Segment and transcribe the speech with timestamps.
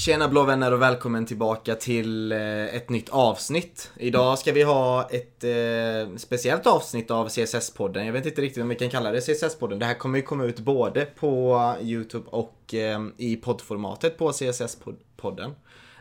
[0.00, 3.90] Tjena blå vänner och välkommen tillbaka till eh, ett nytt avsnitt.
[3.96, 8.04] Idag ska vi ha ett eh, speciellt avsnitt av CSS-podden.
[8.04, 9.78] Jag vet inte riktigt om vi kan kalla det CSS-podden.
[9.78, 15.54] Det här kommer ju komma ut både på Youtube och eh, i poddformatet på CSS-podden.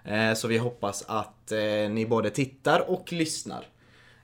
[0.03, 3.65] Eh, så vi hoppas att eh, ni både tittar och lyssnar.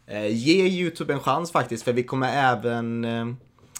[0.07, 3.25] Eh, ge Youtube en chans faktiskt för vi kommer även eh,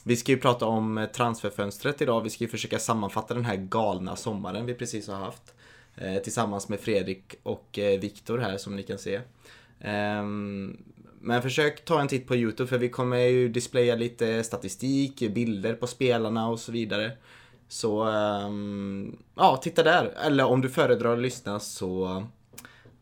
[0.03, 2.21] vi ska ju prata om transferfönstret idag.
[2.21, 5.54] Vi ska ju försöka sammanfatta den här galna sommaren vi precis har haft.
[5.97, 9.21] Eh, tillsammans med Fredrik och eh, Viktor här som ni kan se.
[9.79, 10.77] Ehm,
[11.19, 15.73] men försök ta en titt på Youtube för vi kommer ju displaya lite statistik, bilder
[15.73, 17.11] på spelarna och så vidare.
[17.67, 20.13] Så ehm, ja, titta där.
[20.25, 22.23] Eller om du föredrar att lyssna så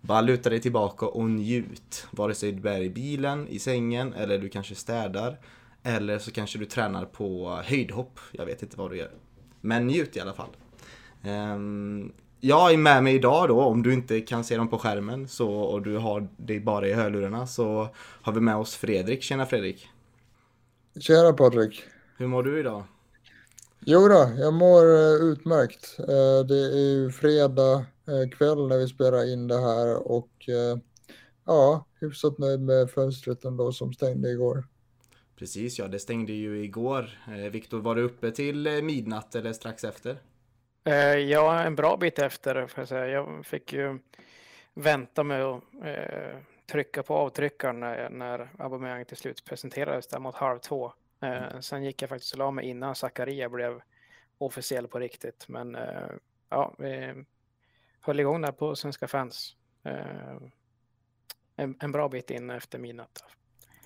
[0.02, 2.08] bara luta dig tillbaka och njut.
[2.12, 5.40] Vare sig du är i bilen, i sängen eller du kanske städar.
[5.84, 8.20] Eller så kanske du tränar på höjdhopp.
[8.32, 9.12] Jag vet inte vad du gör.
[9.62, 10.50] Men njut i alla fall.
[11.24, 12.12] Ehm,
[12.46, 15.49] jag är med mig idag då, om du inte kan se dem på skärmen så,
[15.49, 19.24] och du har det bara i hörlurarna så har vi med oss Fredrik.
[19.24, 19.88] Tjena Fredrik!
[21.00, 21.84] Tjena Patrik!
[22.18, 22.84] Hur mår du idag?
[23.80, 25.96] Jo då, jag mår uh, utmärkt.
[26.00, 30.50] Uh, det är ju fredag uh, kväll när vi spelar in det här och
[31.46, 34.68] ja, hyfsat nöjd med fönstret ändå som stängde igår.
[35.40, 37.10] Precis ja, det stängde ju igår.
[37.52, 40.18] Viktor, var du uppe till midnatt eller strax efter?
[40.84, 43.07] Eh, ja, en bra bit efter får jag säga.
[43.07, 43.99] Jag fick ju
[44.73, 50.35] vänta med att eh, trycka på avtryckaren när, när Aubameyang till slut presenterades där mot
[50.35, 50.93] halv två.
[51.21, 51.61] Eh, mm.
[51.61, 53.81] sen gick jag faktiskt och la mig innan Zakaria blev
[54.37, 55.48] officiell på riktigt.
[55.48, 56.09] Men eh,
[56.49, 57.23] ja, vi
[58.01, 59.55] höll igång där på Svenska fans.
[59.84, 60.37] Eh,
[61.55, 63.23] en, en, bra bit in efter midnatt.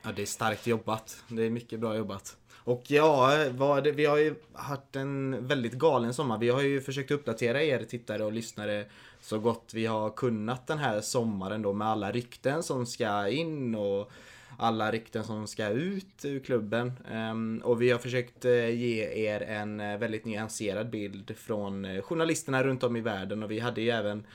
[0.07, 1.23] Ja, det är starkt jobbat.
[1.27, 2.37] Det är mycket bra jobbat.
[2.55, 6.37] Och ja, vad det, vi har ju haft en väldigt galen sommar.
[6.37, 8.85] Vi har ju försökt uppdatera er tittare och lyssnare
[9.21, 13.75] så gott vi har kunnat den här sommaren då med alla rykten som ska in
[13.75, 14.11] och
[14.57, 16.91] alla rykten som ska ut ur klubben.
[17.11, 22.01] Ehm, och vi har försökt eh, ge er en eh, väldigt nyanserad bild från eh,
[22.01, 24.25] journalisterna runt om i världen och vi hade ju även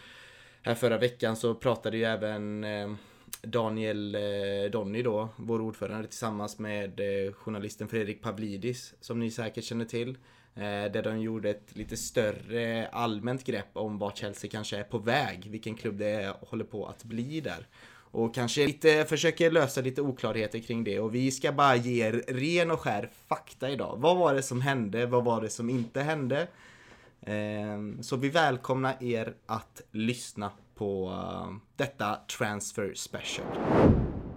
[0.62, 2.96] här förra veckan så pratade ju även ehm,
[3.46, 9.64] Daniel eh, Donny då, vår ordförande tillsammans med eh, journalisten Fredrik Pavlidis som ni säkert
[9.64, 10.08] känner till.
[10.54, 14.98] Eh, där de gjorde ett lite större allmänt grepp om vart Chelsea kanske är på
[14.98, 17.66] väg, vilken klubb det är, håller på att bli där.
[17.94, 22.12] Och kanske lite, försöker lösa lite oklarheter kring det och vi ska bara ge er
[22.28, 23.96] ren och skär fakta idag.
[23.98, 25.06] Vad var det som hände?
[25.06, 26.46] Vad var det som inte hände?
[27.26, 30.50] Ehm, så vi välkomnar er att lyssna
[30.82, 33.46] på uh, detta Transfer Special.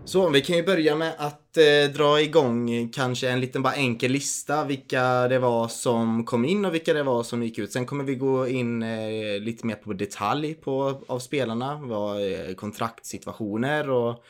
[0.06, 4.12] Så vi kan ju börja med att eh, dra igång kanske en liten bara enkel
[4.12, 7.72] lista vilka det var som kom in och vilka det var som gick ut.
[7.72, 12.56] Sen kommer vi gå in eh, lite mer på detalj på, av spelarna, vad, eh,
[12.56, 14.24] kontraktsituationer och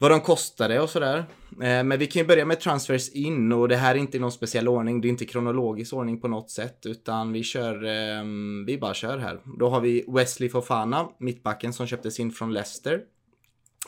[0.00, 1.18] vad de kostade och sådär.
[1.50, 4.20] Eh, men vi kan ju börja med transfers in och det här är inte i
[4.20, 5.00] någon speciell ordning.
[5.00, 9.18] Det är inte kronologisk ordning på något sätt utan vi kör, ehm, vi bara kör
[9.18, 9.40] här.
[9.58, 13.00] Då har vi Wesley Fofana, mittbacken som köptes in från Leicester.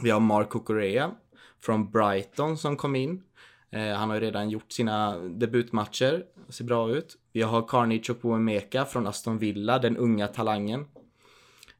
[0.03, 1.11] Vi har Marco Correa
[1.65, 3.23] från Brighton som kom in.
[3.71, 7.17] Eh, han har ju redan gjort sina debutmatcher, ser bra ut.
[7.33, 10.85] Vi har Carney Chukwuemeka från Aston Villa, den unga talangen.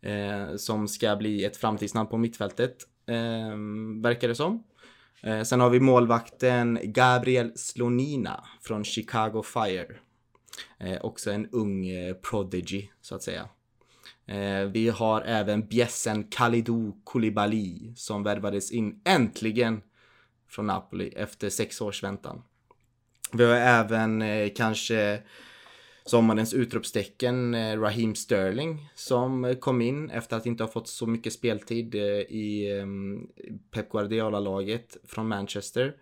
[0.03, 2.77] Eh, som ska bli ett framtidsnamn på mittfältet
[3.07, 4.65] Ehm, verkar det som.
[5.23, 9.97] Eh, sen har vi målvakten Gabriel Slonina från Chicago Fire.
[10.79, 13.49] Eh, också en ung eh, prodigy, så att säga.
[14.27, 19.81] Eh, vi har även bjässen Kalidou Koulibaly som värvades in äntligen
[20.49, 22.43] från Napoli efter sex års väntan.
[23.33, 25.23] Vi har även eh, kanske
[26.05, 31.07] sommarens utropstecken eh, Raheem Sterling som eh, kom in efter att inte ha fått så
[31.07, 33.27] mycket speltid eh, i ehm,
[33.71, 35.95] Pep Guardiola-laget från Manchester.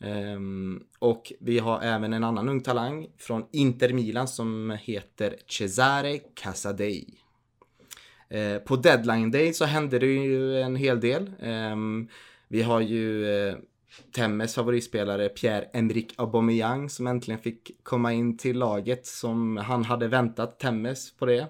[0.00, 6.18] Ehm, och vi har även en annan ung talang från Inter Milan som heter Cesare
[6.18, 7.18] Casadei.
[8.64, 11.32] På deadline day så hände det ju en hel del.
[11.40, 12.08] Ehm,
[12.48, 13.26] vi har ju
[14.12, 20.58] Temmes favoritspelare Pierre-Emerick Aubameyang som äntligen fick komma in till laget som han hade väntat
[20.58, 21.46] Temmes på det.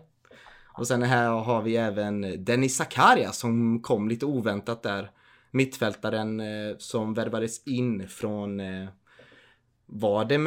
[0.75, 5.11] Och sen här har vi även Dennis Zakaria som kom lite oväntat där.
[5.51, 8.89] Mittfältaren eh, som värvades in från, eh,
[9.87, 10.39] var det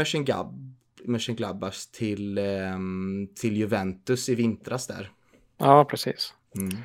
[1.05, 2.77] Mönchengladbach till, eh,
[3.35, 5.11] till Juventus i vintras där.
[5.57, 6.33] Ja, precis.
[6.55, 6.77] Mm.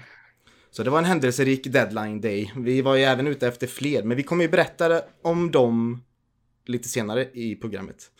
[0.71, 2.53] Så det var en händelserik deadline day.
[2.57, 6.03] Vi var ju även ute efter fler, men vi kommer ju berätta om dem
[6.67, 8.11] lite senare i programmet.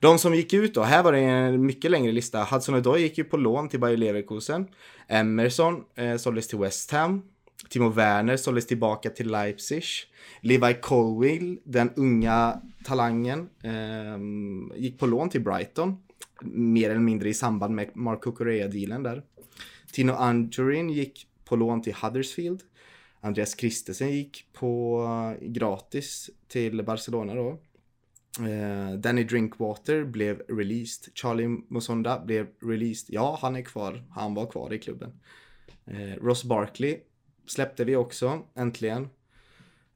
[0.00, 2.44] De som gick ut då, här var det en mycket längre lista.
[2.44, 4.66] Hudson Odoi gick ju på lån till Bayer Leverkusen.
[5.08, 7.22] Emerson eh, såldes till West Ham.
[7.68, 9.84] Timo Werner såldes tillbaka till Leipzig.
[10.40, 14.18] Levi Colwill, den unga talangen, eh,
[14.76, 15.96] gick på lån till Brighton.
[16.52, 19.22] Mer eller mindre i samband med Mark Correa-dealen där.
[19.92, 22.62] Tino Anjorin gick på lån till Huddersfield.
[23.20, 25.02] Andreas Christensen gick på
[25.40, 27.48] eh, gratis till Barcelona då.
[28.46, 31.12] Eh, Danny Drinkwater blev released.
[31.14, 33.14] Charlie Musonda blev released.
[33.14, 34.04] Ja, han är kvar.
[34.10, 35.20] Han var kvar i klubben.
[35.86, 36.98] Eh, Ross Barkley
[37.46, 39.08] släppte vi också, äntligen.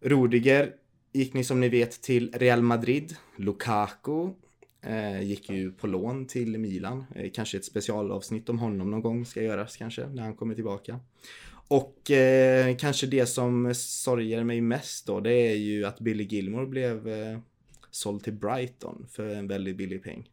[0.00, 0.72] Rudiger
[1.12, 3.16] gick ni som ni vet till Real Madrid.
[3.36, 4.30] Lukaku
[4.86, 7.04] Eh, gick ju på lån till Milan.
[7.14, 11.00] Eh, kanske ett specialavsnitt om honom någon gång ska göras kanske, när han kommer tillbaka.
[11.68, 16.66] Och eh, kanske det som sorger mig mest då, det är ju att Billy Gilmore
[16.66, 17.38] blev eh,
[17.90, 20.28] såld till Brighton för en väldigt billig peng.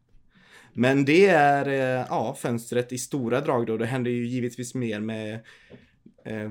[0.74, 3.78] Men det är eh, ja, fönstret i stora drag då.
[3.78, 5.40] Det händer ju givetvis mer med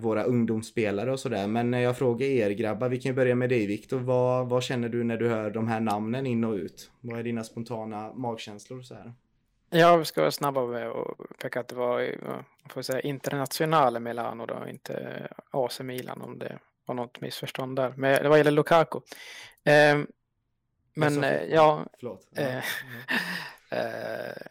[0.01, 1.47] våra ungdomsspelare och sådär.
[1.47, 3.99] Men jag frågar er grabbar, vi kan ju börja med dig Viktor.
[3.99, 6.91] Vad, vad känner du när du hör de här namnen in och ut?
[7.01, 9.13] Vad är dina spontana magkänslor så här?
[9.71, 12.01] Ja, vi ska vara snabba med att peka att det var
[12.73, 17.95] får säga, Internationale Milano då, inte AC Milan om det var något missförstånd där.
[17.97, 19.01] Men det var gäller Lukaku.
[19.65, 19.99] Eh,
[20.95, 21.87] men alltså, ja.
[21.99, 22.29] Förlåt.
[22.37, 22.57] Eh,
[23.71, 24.43] eh,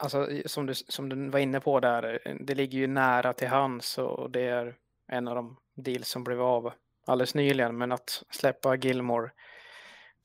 [0.00, 3.48] alltså som du, som du var inne på där, eh, det ligger ju nära till
[3.48, 4.76] hands och det är
[5.08, 6.72] en av de deals som blev av
[7.06, 7.78] alldeles nyligen.
[7.78, 9.30] Men att släppa Gilmore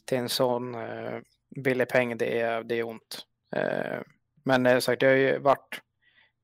[0.05, 1.19] till en sån eh,
[1.63, 3.25] billig peng, det är, det är ont.
[3.55, 4.01] Eh,
[4.43, 5.81] men eh, sagt, det har ju varit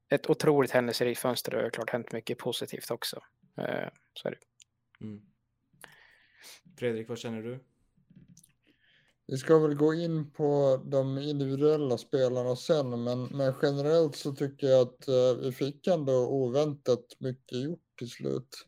[0.09, 3.21] ett otroligt händelserikt fönster och det har klart hänt mycket positivt också.
[3.57, 4.37] Eh, så är det.
[5.05, 5.21] Mm.
[6.79, 7.59] Fredrik, vad känner du?
[9.31, 14.67] Vi ska väl gå in på de individuella spelarna sen, men, men generellt så tycker
[14.67, 18.67] jag att eh, vi fick ändå oväntat mycket gjort till slut.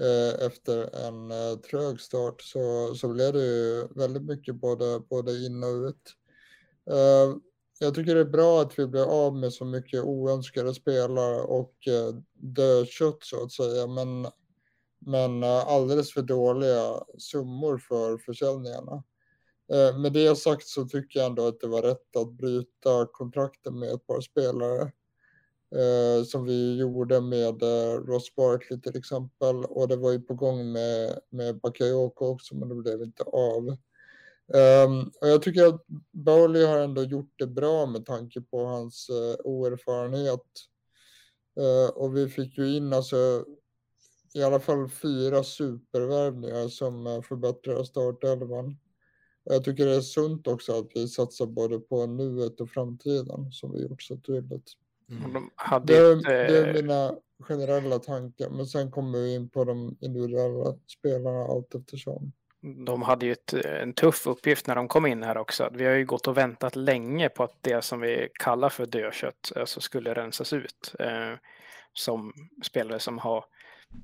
[0.00, 5.46] Eh, efter en eh, trög start så, så blev det ju väldigt mycket både, både
[5.46, 6.16] in och ut.
[6.90, 7.36] Eh,
[7.78, 11.74] jag tycker det är bra att vi blir av med så mycket oönskade spelare och
[11.86, 14.26] eh, dödkött så att säga, men,
[14.98, 19.02] men eh, alldeles för dåliga summor för försäljningarna.
[19.72, 23.78] Eh, med det sagt så tycker jag ändå att det var rätt att bryta kontrakten
[23.78, 24.92] med ett par spelare.
[25.74, 29.64] Eh, som vi gjorde med eh, Ross Barkley till exempel.
[29.64, 33.76] Och det var ju på gång med, med Bakayoko också men det blev inte av.
[34.52, 39.10] Um, och jag tycker att Bowley har ändå gjort det bra med tanke på hans
[39.10, 40.46] uh, oerfarenhet.
[41.60, 43.44] Uh, och vi fick ju in alltså
[44.34, 48.76] i alla fall fyra supervärvningar som uh, förbättrar startelvan.
[49.44, 53.72] Jag tycker det är sunt också att vi satsar både på nuet och framtiden som
[53.72, 54.72] vi gjort så tydligt.
[55.10, 55.32] Mm.
[55.32, 55.50] De
[55.86, 59.96] det, är, ett, det, är, mina generella tankar, men sen kommer vi in på de
[60.00, 62.32] individuella spelarna allt eftersom.
[62.86, 65.70] De hade ju ett, en tuff uppgift när de kom in här också.
[65.72, 69.52] Vi har ju gått och väntat länge på att det som vi kallar för dödkött
[69.56, 70.94] alltså skulle rensas ut.
[70.98, 71.38] Eh,
[71.92, 72.32] som
[72.64, 73.44] spelare som har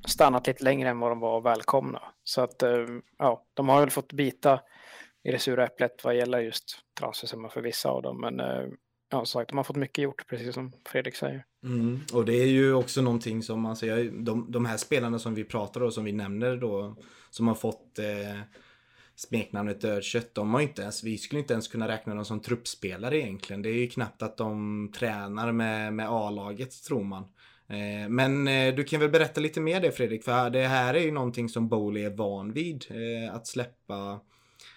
[0.06, 2.02] stannat lite längre än vad de var välkomna.
[2.24, 2.86] Så att eh,
[3.18, 4.60] ja, de har väl fått bita
[5.26, 8.20] i det sura äpplet vad gäller just transfersumma för vissa av dem.
[8.20, 8.66] Men eh,
[9.10, 11.44] ja, som sagt, de har fått mycket gjort, precis som Fredrik säger.
[11.64, 15.34] Mm, och det är ju också någonting som man säger, de, de här spelarna som
[15.34, 16.96] vi pratar och som vi nämner då,
[17.30, 18.40] som har fått eh,
[19.14, 23.18] smeknamnet dödkött, de har inte ens, vi skulle inte ens kunna räkna dem som truppspelare
[23.18, 23.62] egentligen.
[23.62, 27.22] Det är ju knappt att de tränar med, med A-laget tror man.
[27.68, 31.00] Eh, men eh, du kan väl berätta lite mer det Fredrik, för det här är
[31.00, 32.84] ju någonting som Bowley är van vid.
[32.90, 34.20] Eh, att släppa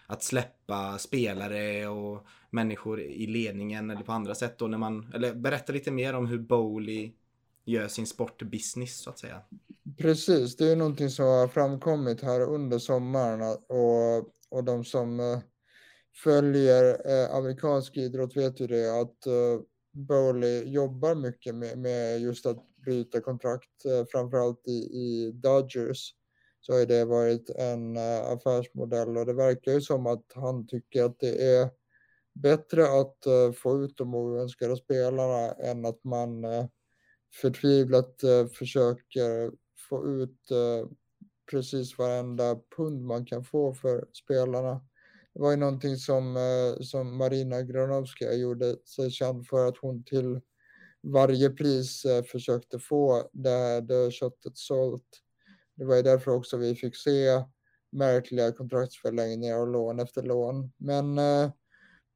[0.09, 5.33] att släppa spelare och människor i ledningen eller på andra sätt då när man, eller
[5.33, 7.11] berätta lite mer om hur Bowley
[7.65, 9.41] gör sin sportbusiness så att säga.
[9.97, 14.17] Precis, det är någonting som har framkommit här under sommaren och,
[14.49, 15.39] och de som eh,
[16.23, 19.61] följer eh, amerikansk idrott vet ju det att eh,
[19.91, 26.13] Bowley jobbar mycket med, med just att bryta kontrakt, framförallt i, i Dodgers
[26.69, 31.03] så har det varit en eh, affärsmodell och det verkar ju som att han tycker
[31.03, 31.69] att det är
[32.33, 36.65] bättre att eh, få ut de oönskade spelarna än att man eh,
[37.41, 38.21] förtvivlat
[38.57, 39.51] försöker
[39.89, 40.39] få ut
[41.51, 44.73] precis varenda pund man kan få för spelarna.
[45.33, 46.37] Det var ju någonting som,
[46.81, 50.41] som Marina Granovska gjorde sig känd för att hon till
[51.03, 55.21] varje pris försökte få det här köttet sålt
[55.79, 57.43] det var ju därför också vi fick se
[57.91, 60.71] märkliga kontraktsförlängningar och lån efter lån.
[60.77, 61.51] Men eh,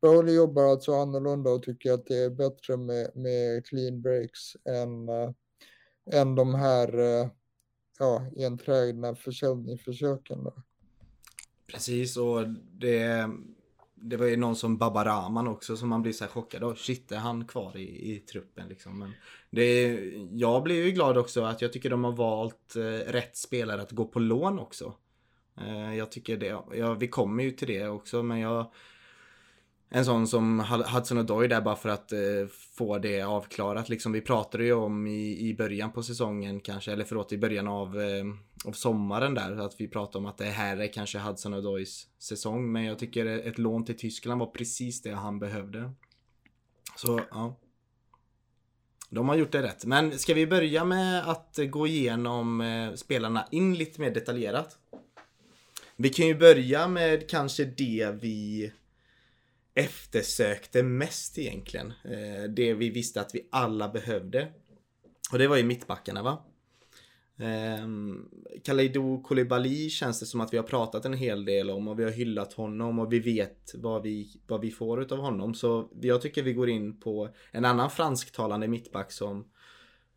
[0.02, 5.10] Bowley jobbar alltså annorlunda och tycker att det är bättre med, med clean breaks än,
[5.10, 5.32] eh,
[6.12, 7.30] än de här eh,
[8.00, 10.44] ja, enträgna försäljningsförsöken.
[10.44, 10.54] Då.
[11.68, 13.30] Precis, och det,
[14.04, 16.76] det var ju någon som Babaraman också som man blir så här chockad av.
[16.76, 19.00] Shit, är han kvar i, i truppen liksom?
[19.00, 19.12] Men
[19.50, 20.00] det,
[20.32, 23.92] jag blir ju glad också att jag tycker de har valt eh, rätt spelare att
[23.92, 24.94] gå på lån också.
[25.58, 28.72] Eh, jag tycker det, ja, vi kommer ju till det också men jag
[29.96, 30.60] en sån som
[30.94, 32.20] Hudson Odoi där bara för att eh,
[32.78, 33.90] få det avklarat.
[33.90, 37.68] Liksom, vi pratade ju om i, i början på säsongen kanske, eller förlåt i början
[37.68, 38.24] av, eh,
[38.66, 39.58] av sommaren där.
[39.58, 42.72] Att vi pratade om att det här är kanske Hudson Odois säsong.
[42.72, 45.92] Men jag tycker ett lån till Tyskland var precis det han behövde.
[46.96, 47.60] Så ja.
[49.10, 49.86] De har gjort det rätt.
[49.86, 54.78] Men ska vi börja med att gå igenom eh, spelarna in lite mer detaljerat?
[55.96, 58.72] Vi kan ju börja med kanske det vi
[59.74, 61.94] eftersökte mest egentligen.
[62.04, 64.52] Eh, det vi visste att vi alla behövde.
[65.32, 66.46] Och det var ju mittbackarna va?
[67.38, 67.88] Eh,
[68.64, 72.04] Kalidou Koulibaly känns det som att vi har pratat en hel del om och vi
[72.04, 75.54] har hyllat honom och vi vet vad vi, vad vi får utav honom.
[75.54, 79.46] Så jag tycker vi går in på en annan fransktalande mittback som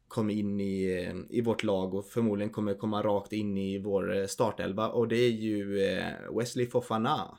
[0.08, 4.26] kom in i, i vårt lag och förmodligen kommer komma rakt in i vår eh,
[4.26, 7.38] startelva och det är ju eh, Wesley Fofana.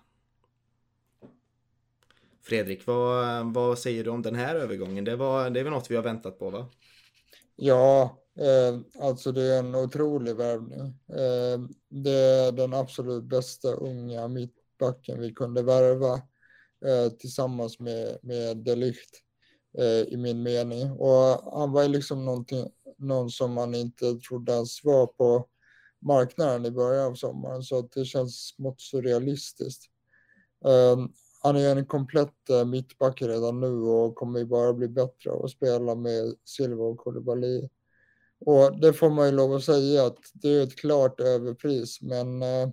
[2.41, 5.03] Fredrik, vad, vad säger du om den här övergången?
[5.03, 6.69] Det, var, det är väl något vi har väntat på va?
[7.55, 10.87] Ja, eh, alltså det är en otrolig värvning.
[11.09, 16.13] Eh, det är den absolut bästa unga mittbacken vi kunde värva
[16.85, 19.21] eh, tillsammans med, med Delicht
[19.77, 20.91] eh, i min mening.
[20.91, 22.43] Och han var liksom
[22.97, 25.47] någon som man inte trodde ens var på
[26.01, 29.83] marknaden i början av sommaren så att det känns smått surrealistiskt.
[30.65, 31.09] Ehm,
[31.43, 35.45] han är en komplett eh, mittback redan nu och kommer ju bara bli bättre av
[35.45, 37.69] att spela med Silva och Koulibaly.
[38.39, 42.41] Och det får man ju lov att säga att det är ett klart överpris, men
[42.41, 42.69] eh,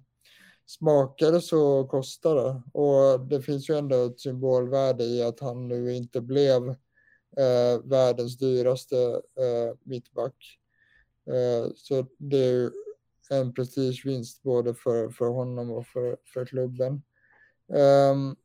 [0.66, 2.62] smakar det så kostar det.
[2.72, 6.68] Och det finns ju ändå ett symbolvärde i att han nu inte blev
[7.36, 8.96] eh, världens dyraste
[9.38, 10.58] eh, mittback.
[11.26, 12.70] Eh, så det är ju
[13.30, 17.02] en prestigevinst både för, för honom och för, för klubben.
[18.12, 18.36] Um,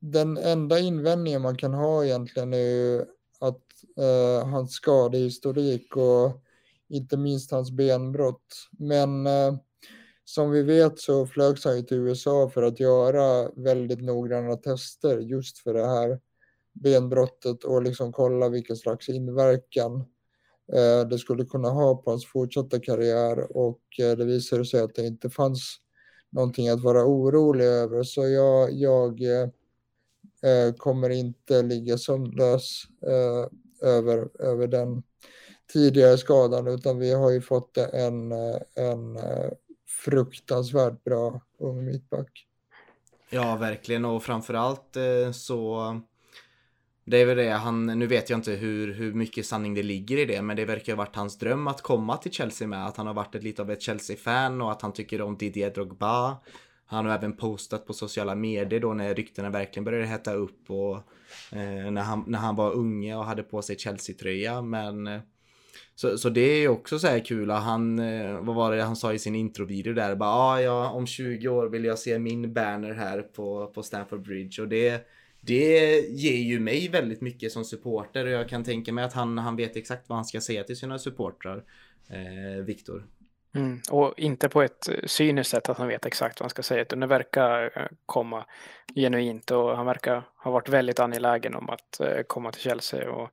[0.00, 3.04] den enda invändningen man kan ha egentligen är ju
[3.40, 3.62] att
[3.96, 6.43] eh, hans skadehistorik och
[6.94, 8.68] inte minst hans benbrott.
[8.78, 9.54] Men eh,
[10.24, 15.58] som vi vet så flögs han till USA för att göra väldigt noggranna tester just
[15.58, 16.20] för det här
[16.72, 19.96] benbrottet och liksom kolla vilken slags inverkan
[20.72, 24.94] eh, det skulle kunna ha på hans fortsatta karriär och eh, det visade sig att
[24.94, 25.76] det inte fanns
[26.30, 28.02] någonting att vara orolig över.
[28.02, 29.20] Så jag, jag
[30.44, 33.48] Eh, eh kommer inte ligga sömnlös eh,
[33.88, 35.02] över, över den
[35.72, 38.32] tidigare skadan utan vi har ju fått en,
[38.74, 39.18] en
[40.04, 42.46] fruktansvärt bra ung mittback.
[43.30, 46.00] Ja, verkligen och framförallt eh, så
[47.04, 50.18] det är väl det, han, nu vet jag inte hur, hur mycket sanning det ligger
[50.18, 52.86] i det, men det verkar ha varit hans dröm att komma till Chelsea med.
[52.86, 55.70] Att han har varit ett, lite av ett Chelsea-fan och att han tycker om Didier
[55.70, 56.36] Drogba.
[56.86, 60.96] Han har även postat på sociala medier då när ryktena verkligen började hetta upp och
[61.52, 64.62] eh, när, han, när han var unge och hade på sig Chelsea-tröja.
[64.62, 65.20] Men eh,
[65.94, 67.50] så, så det är också så här kul.
[67.50, 70.14] Han, eh, vad var det han sa i sin introvideo där?
[70.14, 74.22] Bara, ah, ja, om 20 år vill jag se min banner här på, på Stamford
[74.22, 74.62] Bridge.
[74.62, 75.06] Och det,
[75.40, 79.38] det ger ju mig väldigt mycket som supporter och jag kan tänka mig att han,
[79.38, 81.64] han vet exakt vad han ska säga till sina supportrar.
[82.08, 83.04] Eh, Viktor.
[83.54, 86.82] Mm, och inte på ett cyniskt sätt att han vet exakt vad han ska säga,
[86.82, 88.44] utan det verkar eh, komma
[88.94, 93.30] genuint och han verkar ha varit väldigt angelägen om att eh, komma till Chelsea och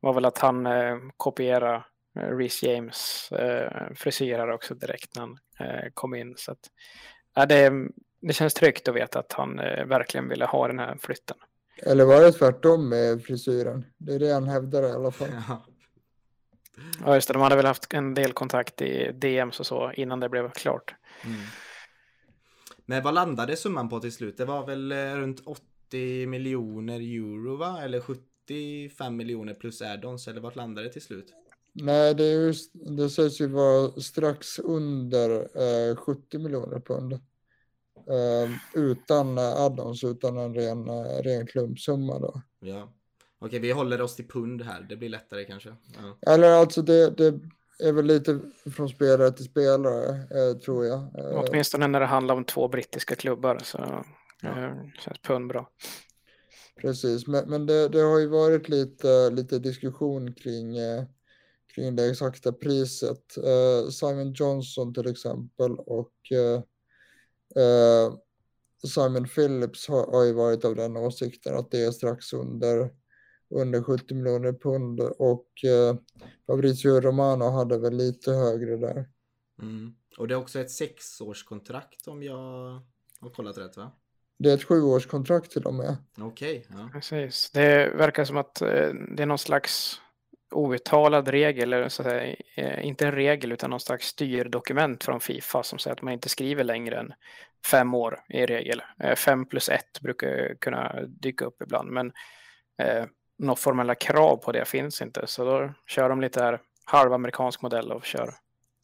[0.00, 0.68] var väl att han
[1.16, 3.30] kopierade Reece James
[3.94, 5.38] frisyrer också direkt när han
[5.94, 6.34] kom in.
[6.36, 6.58] Så att,
[7.34, 7.72] ja, det,
[8.20, 11.36] det känns tryggt att veta att han verkligen ville ha den här flytten.
[11.82, 13.84] Eller var det tvärtom med frisyren?
[13.98, 15.28] Det är det han hävdar i alla fall.
[15.48, 15.64] Ja.
[17.04, 17.34] Ja, just det.
[17.34, 20.94] De hade väl haft en del kontakt i DMs och så innan det blev klart.
[21.24, 21.40] Mm.
[22.86, 24.36] Men vad landade summan på till slut?
[24.36, 27.80] Det var väl eh, runt 80 miljoner euro va?
[27.82, 28.00] Eller
[28.48, 31.34] 75 miljoner plus add-ons eller vart landade det till slut?
[31.72, 35.30] Nej, det, är just, det sägs ju vara strax under
[35.90, 37.12] eh, 70 miljoner pund.
[37.12, 42.42] Eh, utan add-ons, utan en ren, eh, ren klumpsumma då.
[42.60, 42.92] Ja.
[43.38, 44.86] Okej, vi håller oss till pund här.
[44.88, 45.68] Det blir lättare kanske.
[45.68, 46.32] Ja.
[46.32, 47.40] Eller alltså det, det
[47.78, 48.40] är väl lite
[48.70, 50.98] från spelare till spelare, eh, tror jag.
[50.98, 53.78] Eh, Åtminstone när det handlar om två brittiska klubbar så
[54.42, 54.72] eh,
[55.04, 55.70] känns pund bra.
[56.78, 61.04] Precis, men, men det, det har ju varit lite, lite diskussion kring, eh,
[61.74, 63.36] kring det exakta priset.
[63.36, 68.12] Eh, Simon Johnson till exempel och eh,
[68.88, 72.90] Simon Phillips har, har ju varit av den åsikten att det är strax under,
[73.50, 75.48] under 70 miljoner pund och
[76.46, 79.08] Fabrizio Romano hade väl lite högre där.
[79.62, 79.94] Mm.
[80.18, 82.82] Och det är också ett sexårskontrakt om jag
[83.20, 83.92] har kollat rätt va?
[84.38, 85.96] Det är ett sjuårskontrakt till och med.
[86.18, 86.88] Okej, ja.
[86.92, 87.50] Precis.
[87.50, 90.00] Det verkar som att eh, det är någon slags
[90.50, 95.20] outtalad regel, eller så att säga, eh, inte en regel utan någon slags styrdokument från
[95.20, 97.12] Fifa som säger att man inte skriver längre än
[97.66, 98.82] fem år i regel.
[98.98, 102.12] Eh, Fem plus ett brukar kunna dyka upp ibland, men
[102.82, 103.04] eh,
[103.38, 107.92] några formella krav på det finns inte, så då kör de lite här halvamerikansk modell
[107.92, 108.34] och kör.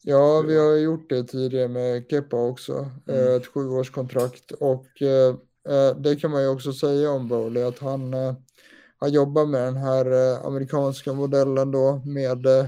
[0.07, 2.91] Ja, vi har gjort det tidigare med Kepa också.
[3.07, 3.35] eh, Mm.
[3.35, 4.51] Ett sjuårskontrakt.
[4.51, 5.35] Och eh,
[5.69, 8.33] eh, det kan man ju också säga om Bowley att han, eh,
[8.97, 12.65] han jobbar med den här eh, amerikanska modellen då med eh,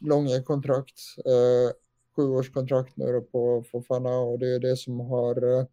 [0.00, 0.98] långa kontrakt.
[1.24, 1.72] Eh,
[2.16, 5.64] Sjuårskontrakt nu då på Fofana och det är det som har eh,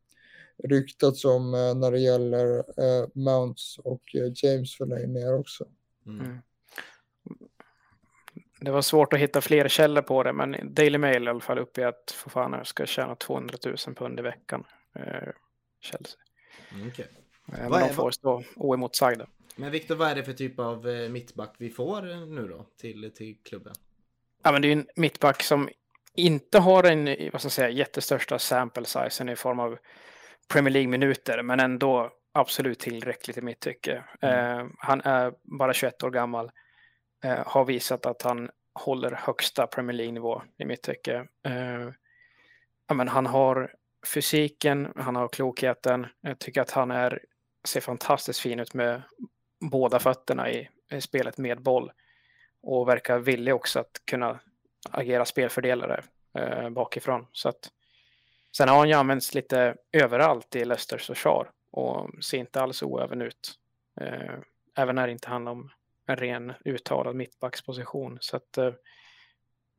[0.63, 5.65] ryktats om eh, när det gäller eh, Mounts och eh, James förlängningar också.
[6.05, 6.37] Mm.
[8.65, 8.71] Mm.
[8.71, 11.59] Det var svårt att hitta fler källor på det, men Daily Mail i alla fall
[11.59, 14.63] uppger att Fofana ska tjäna 200 000 pund i veckan.
[14.95, 15.29] Eh,
[15.81, 16.19] Chelsea.
[16.73, 17.07] Mm, okej.
[17.53, 19.27] Eh, men Vad de får stå oemotsagda.
[19.55, 23.11] Men Viktor, vad är det för typ av eh, mittback vi får nu då till,
[23.15, 23.73] till klubben?
[24.43, 25.69] Ja, men det är en mittback som
[26.15, 29.77] inte har en vad ska jag säga, jättestörsta sample sizen i form av
[30.53, 34.03] Premier League-minuter, men ändå absolut tillräckligt i mitt tycke.
[34.21, 36.51] Eh, han är bara 21 år gammal,
[37.25, 41.27] Eh, har visat att han håller högsta Premier League-nivå i mitt tycke.
[41.45, 41.89] Eh,
[42.87, 43.73] ja, men han har
[44.13, 46.07] fysiken, han har klokheten.
[46.21, 47.23] Jag tycker att han är,
[47.67, 49.01] ser fantastiskt fin ut med
[49.71, 51.91] båda fötterna i, i spelet med boll
[52.61, 54.39] och verkar villig också att kunna
[54.91, 56.03] agera spelfördelare
[56.37, 57.27] eh, bakifrån.
[57.31, 57.69] Så att,
[58.57, 63.21] sen har han ju använts lite överallt i Leicesters försvar och ser inte alls oäven
[63.21, 63.59] ut.
[64.01, 64.35] Eh,
[64.77, 65.71] även när det inte handlar om
[66.07, 68.17] en ren uttalad mittbacksposition.
[68.21, 68.73] Så att eh,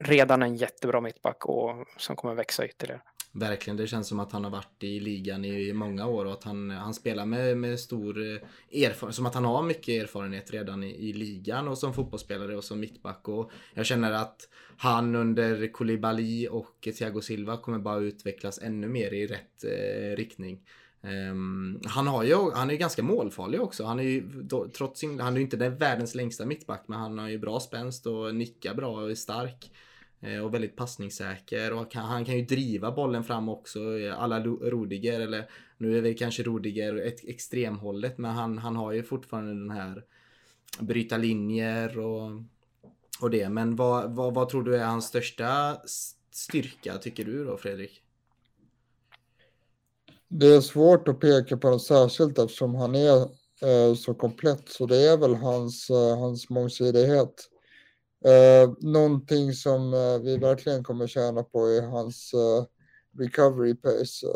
[0.05, 3.03] redan en jättebra mittback och som kommer växa ytterligare.
[3.33, 6.45] Verkligen, det känns som att han har varit i ligan i många år och att
[6.45, 9.15] han, han spelar med, med stor eh, erfarenhet.
[9.15, 12.81] Som att han har mycket erfarenhet redan i, i ligan och som fotbollsspelare och som
[12.81, 13.29] mittback.
[13.29, 19.15] Och jag känner att han under Koulibaly och Thiago Silva kommer bara utvecklas ännu mer
[19.15, 20.61] i rätt eh, riktning.
[21.07, 23.85] Um, han, har ju, han är ju ganska målfarlig också.
[23.85, 27.19] Han är ju, då, trots sin, han är inte den världens längsta mittback men han
[27.19, 29.71] har ju bra spänst och nickar bra och är stark.
[30.21, 33.99] Eh, och väldigt passningssäker och kan, han kan ju driva bollen fram också.
[33.99, 38.93] Eh, alla Rodiger, eller nu är vi kanske Rodiger ett extremhållet men han, han har
[38.93, 40.05] ju fortfarande den här
[40.81, 42.31] bryta linjer och,
[43.21, 43.49] och det.
[43.49, 45.77] Men vad, vad, vad tror du är hans största
[46.31, 48.03] styrka tycker du då Fredrik?
[50.29, 53.17] Det är svårt att peka på något särskilt eftersom han är
[53.63, 54.69] eh, så komplett.
[54.69, 57.35] Så det är väl hans, eh, hans mångsidighet.
[58.25, 62.65] Eh, någonting som eh, vi verkligen kommer tjäna på är hans eh,
[63.19, 64.27] recovery pace.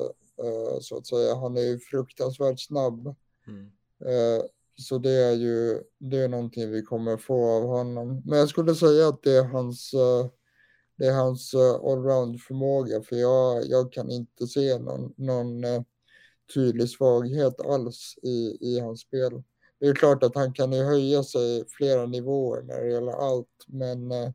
[0.42, 1.34] Eh, så att säga.
[1.34, 3.14] Han är ju fruktansvärt snabb.
[3.46, 3.66] Mm.
[4.04, 4.42] Eh,
[4.76, 8.22] så det är ju det är någonting vi kommer få av honom.
[8.26, 10.26] Men jag skulle säga att det är hans, eh,
[11.00, 13.02] det är hans eh, allround förmåga.
[13.02, 15.82] För jag, jag kan inte se någon, någon eh,
[16.54, 19.42] tydlig svaghet alls i, i hans spel.
[19.80, 23.64] Det är klart att han kan ju höja sig flera nivåer när det gäller allt.
[23.66, 24.30] Men eh,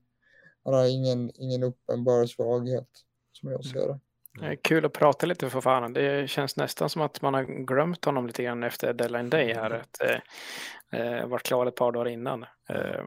[0.63, 2.89] han har ingen, ingen uppenbar svaghet
[3.32, 3.99] som jag ser det.
[4.39, 5.93] Det kul att prata lite för fan.
[5.93, 9.71] Det känns nästan som att man har glömt honom lite grann efter deadline day här.
[9.71, 12.43] Att, eh, eh, varit klar ett par dagar innan.
[12.43, 13.04] Eh,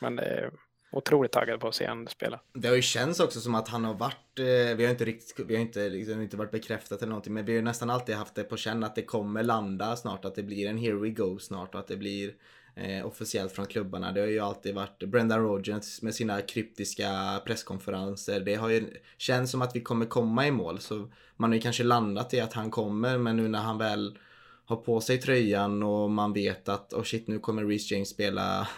[0.00, 0.50] men är
[0.96, 2.40] otroligt taggad på att se honom spela.
[2.54, 5.46] Det har ju känts också som att han har varit, eh, vi har inte riktigt,
[5.46, 8.34] vi har inte, liksom, inte varit bekräftat eller någonting, men vi har nästan alltid haft
[8.34, 11.38] det på känn att det kommer landa snart, att det blir en here we go
[11.38, 12.34] snart och att det blir
[12.76, 14.12] eh, officiellt från klubbarna.
[14.12, 18.40] Det har ju alltid varit Brendan Rogers med sina kryptiska presskonferenser.
[18.40, 21.60] Det har ju känts som att vi kommer komma i mål, så man har ju
[21.60, 24.18] kanske landat i att han kommer, men nu när han väl
[24.66, 28.68] har på sig tröjan och man vet att oh shit nu kommer Reece James spela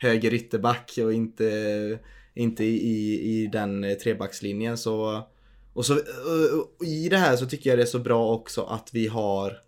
[0.00, 1.98] höger ytterback och inte,
[2.34, 5.22] inte i, i den trebackslinjen så
[5.72, 8.90] och så och- i det här så tycker jag det är så bra också att
[8.92, 9.58] vi har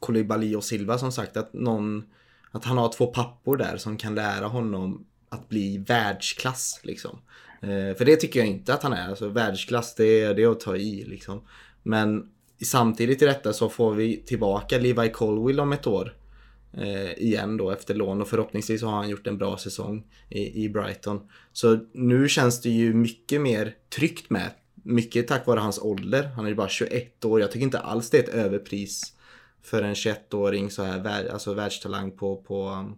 [0.00, 2.04] Koulibaly och Silva som sagt att någon
[2.50, 7.18] att han har två pappor där som kan lära honom att bli världsklass liksom.
[7.62, 9.08] Eh, för det tycker jag inte att han är.
[9.08, 11.40] Alltså, världsklass, det är, det är att ta i liksom.
[11.82, 12.28] Men
[12.64, 16.16] samtidigt i detta så får vi tillbaka Levi Colwill om ett år.
[16.76, 20.68] Eh, igen då efter lån och förhoppningsvis har han gjort en bra säsong i, i
[20.68, 21.20] Brighton.
[21.52, 24.50] Så nu känns det ju mycket mer tryggt med.
[24.84, 26.22] Mycket tack vare hans ålder.
[26.24, 27.40] Han är ju bara 21 år.
[27.40, 29.16] Jag tycker inte alls det är ett överpris
[29.62, 32.90] för en 21-åring så här, alltså världstalang på, på,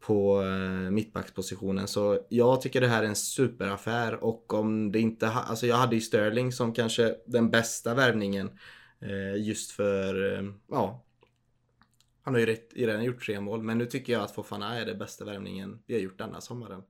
[0.00, 1.88] på eh, mittbackspositionen.
[1.88, 5.94] Så jag tycker det här är en superaffär och om det inte, alltså jag hade
[5.94, 8.50] ju Sterling som kanske den bästa värvningen
[9.00, 11.04] eh, just för, eh, ja,
[12.22, 14.94] han har ju redan gjort tre mål, men nu tycker jag att Fofana är det
[14.94, 16.82] bästa värvningen vi har gjort denna sommaren.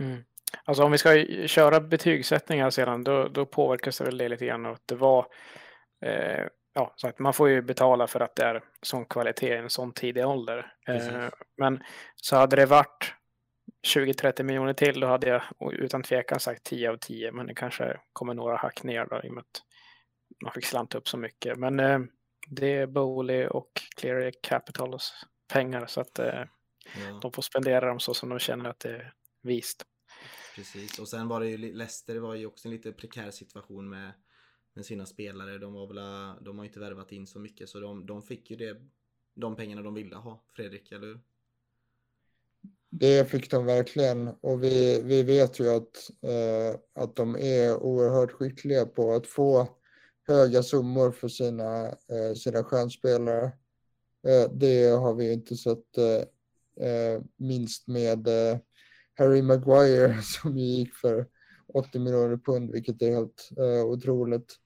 [0.00, 0.24] Mm.
[0.64, 4.66] Alltså om vi ska köra betygssättningar sedan, då, då påverkas det väl det lite grann
[4.66, 5.26] att det var
[6.00, 9.58] eh, ja, så att man får ju betala för att det är sån kvalitet i
[9.58, 10.72] en sån tidig ålder.
[10.88, 11.82] Eh, men
[12.16, 13.14] så hade det varit
[13.96, 18.00] 20-30 miljoner till, då hade jag utan tvekan sagt 10 av 10, men det kanske
[18.12, 19.62] kommer några hack ner då, i och med att
[20.44, 21.58] man fick slanta upp så mycket.
[21.58, 21.98] Men eh,
[22.50, 25.12] det är Bowley och Clear Capitals
[25.48, 27.18] pengar, så att eh, ja.
[27.22, 29.84] de får spendera dem så som de känner att det är vist.
[30.56, 34.12] Precis, och sen var det ju Leicester var ju också en lite prekär situation med
[34.78, 35.58] med sina spelare.
[35.58, 38.56] De, var väl, de har inte värvat in så mycket så de, de fick ju
[38.56, 38.76] det,
[39.34, 40.44] de pengarna de ville ha.
[40.56, 41.20] Fredrik, eller hur?
[42.90, 48.32] Det fick de verkligen och vi, vi vet ju att, eh, att de är oerhört
[48.32, 49.68] skickliga på att få
[50.28, 53.44] höga summor för sina, eh, sina stjärnspelare.
[54.26, 58.58] Eh, det har vi inte sett eh, eh, minst med eh,
[59.14, 61.26] Harry Maguire som gick för
[61.74, 64.56] 80 miljoner pund, vilket är helt eh, otroligt.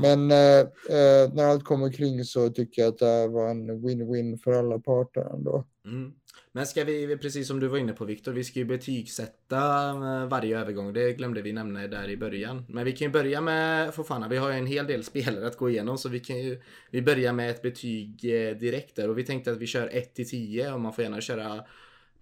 [0.00, 0.60] Men eh,
[0.96, 4.78] eh, när allt kommer kring så tycker jag att det var en win-win för alla
[4.78, 5.64] parter ändå.
[5.84, 6.12] Mm.
[6.52, 10.28] Men ska vi, precis som du var inne på Viktor, vi ska ju betygsätta eh,
[10.28, 10.92] varje övergång.
[10.92, 12.64] Det glömde vi nämna där i början.
[12.68, 14.28] Men vi kan ju börja med Fofana.
[14.28, 17.02] Vi har ju en hel del spelare att gå igenom så vi kan ju vi
[17.02, 20.28] börjar med ett betyg eh, direkt där och vi tänkte att vi kör 1 till
[20.28, 21.64] 10 och man får gärna köra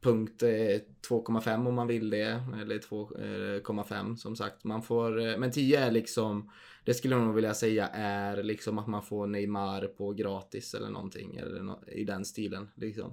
[0.00, 0.48] punkt eh,
[1.08, 2.42] 2,5 om man vill det.
[2.62, 4.64] Eller 2,5 eh, som sagt.
[4.64, 6.50] Man får, eh, men 10 är liksom
[6.84, 10.90] det skulle jag nog vilja säga är liksom att man får Neymar på gratis eller
[10.90, 12.68] någonting eller no i den stilen.
[12.74, 13.12] Liksom.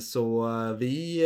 [0.00, 1.20] Så vi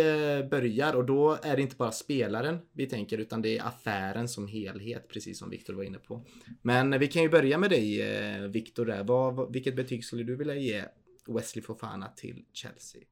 [0.50, 4.48] börjar och då är det inte bara spelaren vi tänker utan det är affären som
[4.48, 6.24] helhet precis som Viktor var inne på.
[6.62, 8.02] Men vi kan ju börja med dig
[8.48, 10.84] Viktor vilket betyg skulle du vilja ge
[11.26, 13.02] Wesley Fofana till Chelsea?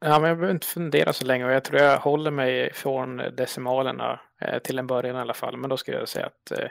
[0.00, 3.16] Ja, men jag behöver inte fundera så länge och jag tror jag håller mig från
[3.16, 5.56] decimalerna eh, till en början i alla fall.
[5.56, 6.68] Men då skulle jag säga att eh,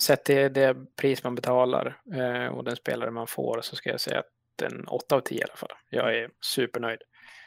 [0.00, 4.00] sett till det pris man betalar eh, och den spelare man får så ska jag
[4.00, 4.26] säga att
[4.62, 5.72] en 8 av 10 i alla fall.
[5.90, 6.98] Jag är supernöjd.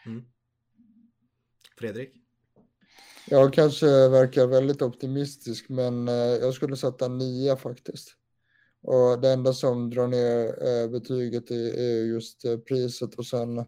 [0.06, 0.26] Mm.
[1.78, 2.14] Fredrik?
[3.26, 8.16] Jag kanske verkar väldigt optimistisk men eh, jag skulle sätta 9 faktiskt.
[8.82, 13.66] Och det enda som drar ner eh, betyget är, är just eh, priset och sen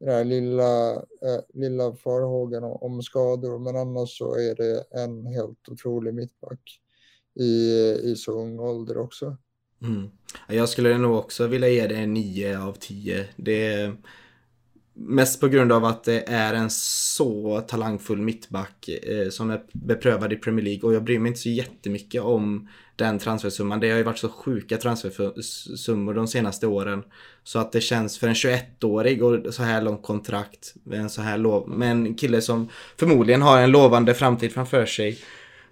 [0.00, 3.58] den här lilla, eh, lilla farhågan om skador.
[3.58, 6.80] Men annars så är det en helt otrolig mittback
[7.40, 9.36] i, i så ung ålder också.
[9.82, 10.08] Mm.
[10.48, 13.26] Jag skulle nog också vilja ge det en 9 av 10.
[13.36, 13.92] Det
[14.98, 20.32] mest på grund av att det är en så talangfull mittback eh, som är beprövad
[20.32, 23.80] i Premier League och jag bryr mig inte så jättemycket om den transfersumman.
[23.80, 27.02] Det har ju varit så sjuka transfersummor de senaste åren.
[27.44, 31.22] Så att det känns för en 21-årig och så här långt kontrakt med en så
[31.22, 35.18] här lov med en kille som förmodligen har en lovande framtid framför sig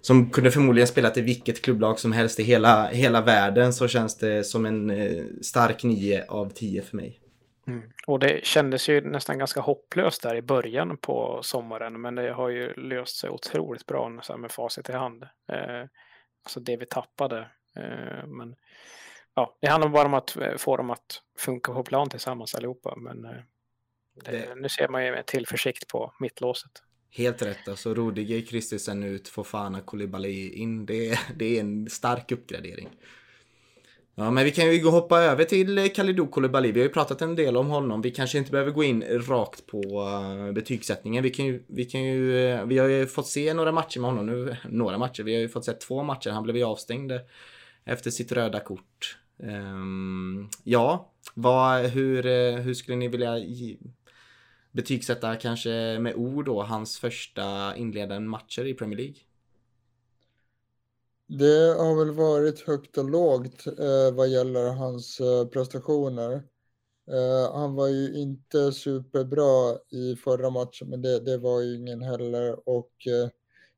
[0.01, 4.17] som kunde förmodligen spela till vilket klubblag som helst i hela, hela världen så känns
[4.17, 7.19] det som en eh, stark 9 av 10 för mig.
[7.67, 7.81] Mm.
[8.07, 12.49] Och det kändes ju nästan ganska hopplöst där i början på sommaren men det har
[12.49, 15.23] ju löst sig otroligt bra så med facit i hand.
[15.23, 15.85] Eh,
[16.43, 17.39] alltså det vi tappade.
[17.75, 18.55] Eh, men
[19.33, 22.95] ja, det handlar bara om att eh, få dem att funka på plan tillsammans allihopa
[22.97, 23.31] men eh,
[24.25, 24.55] det, det...
[24.55, 26.71] nu ser man ju med tillförsikt på mittlåset.
[27.09, 27.67] Helt rätt.
[27.67, 30.85] Alltså Rudiger, Christensen ut, Fofana, Koulibaly in.
[30.85, 32.89] Det, det är en stark uppgradering.
[34.19, 36.71] Ja, men vi kan ju hoppa över till eh, Kalidou Koulibaly.
[36.71, 38.01] Vi har ju pratat en del om honom.
[38.01, 39.81] Vi kanske inte behöver gå in rakt på
[40.47, 41.23] eh, betygssättningen.
[41.23, 44.09] Vi kan ju, vi kan ju, eh, vi har ju fått se några matcher med
[44.09, 44.55] honom nu.
[44.69, 45.23] Några matcher.
[45.23, 46.29] Vi har ju fått se två matcher.
[46.29, 47.11] Han blev ju avstängd
[47.85, 49.17] efter sitt röda kort.
[49.43, 52.23] Ehm, ja, vad, hur,
[52.57, 53.35] hur skulle ni vilja
[54.71, 59.15] betygsätta kanske med ord då hans första inledande matcher i Premier League?
[61.27, 66.43] Det har väl varit högt och lågt eh, vad gäller hans eh, prestationer.
[67.11, 72.01] Eh, han var ju inte superbra i förra matchen, men det, det var ju ingen
[72.01, 72.69] heller.
[72.69, 73.29] Och eh,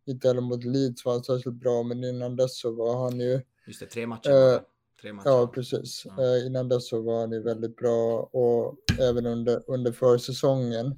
[0.06, 3.42] inte heller mot Leeds var han särskilt bra, men innan dess så var han ju...
[3.68, 4.30] Just det, tre matcher.
[4.30, 4.60] Eh.
[5.02, 5.30] Tre matcher.
[5.30, 6.04] Ja, precis.
[6.06, 6.24] Ja.
[6.24, 10.96] Eh, innan dess så var han ju väldigt bra och även under, under försäsongen.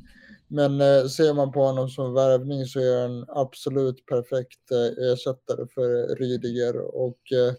[0.53, 5.67] Men eh, ser man på honom som värvning så är han absolut perfekt eh, ersättare
[5.73, 7.53] för Rydiger och eh,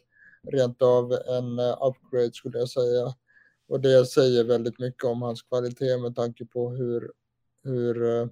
[0.52, 3.14] rent av en eh, upgrade skulle jag säga.
[3.68, 7.12] Och det säger väldigt mycket om hans kvalitet med tanke på hur,
[7.64, 8.26] hur eh,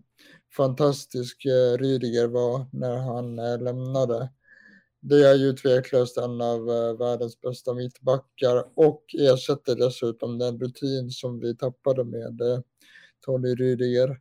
[0.57, 4.29] fantastisk eh, Rydiger var när han eh, lämnade.
[5.01, 11.11] Det är ju tveklöst en av eh, världens bästa mittbackar och ersätter dessutom den rutin
[11.11, 12.61] som vi tappade med eh,
[13.25, 14.21] Tony Rydiger.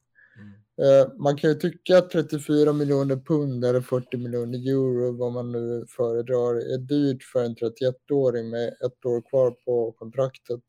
[0.81, 5.51] Eh, man kan ju tycka att 34 miljoner pund eller 40 miljoner euro, vad man
[5.51, 10.63] nu föredrar, är dyrt för en 31-åring med ett år kvar på kontraktet.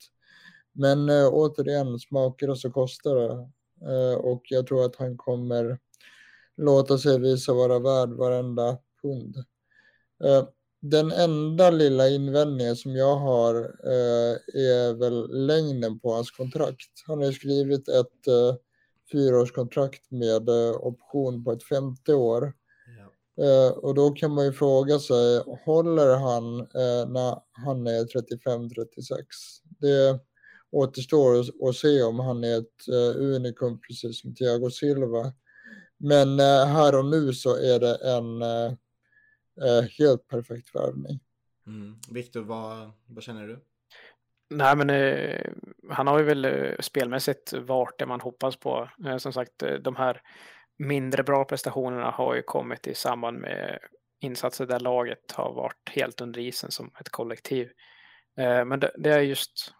[0.73, 3.51] Men eh, återigen, smakar det så kostar det.
[3.93, 5.79] Eh, och jag tror att han kommer
[6.57, 9.37] låta sig visa vara värd varenda pund.
[10.25, 10.45] Eh,
[10.83, 16.91] den enda lilla invändningen som jag har eh, är väl längden på hans kontrakt.
[17.07, 18.55] Han har ju skrivit ett eh,
[19.13, 22.53] fyraårskontrakt med eh, option på ett femte år.
[22.99, 23.45] Ja.
[23.45, 29.25] Eh, och då kan man ju fråga sig, håller han eh, när han är 35-36?
[29.79, 30.21] Det
[30.71, 35.33] återstår att- se om han är ett unikum precis som Thiago Silva.
[35.99, 38.43] Men här och nu så är det en
[39.99, 41.21] helt perfekt värvning.
[41.67, 41.95] Mm.
[42.11, 43.65] Viktor, vad, vad känner du?
[44.51, 45.53] Nej, men eh,
[45.91, 48.91] han har ju väl eh, spelmässigt varit det man hoppas på.
[49.07, 50.23] Eh, som sagt, eh, de här
[50.79, 53.79] mindre bra prestationerna har ju kommit i samband med
[54.21, 57.71] insatser där laget har varit helt under isen som ett kollektiv.
[58.39, 59.75] Eh, men det, det är just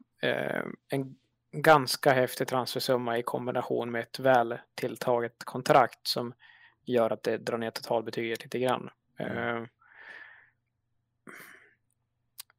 [0.89, 1.17] en
[1.53, 6.35] ganska häftig transfersumma i kombination med ett väl tilltaget kontrakt som
[6.85, 8.91] gör att det drar ner totalbetyget lite grann.
[9.19, 9.63] Eh,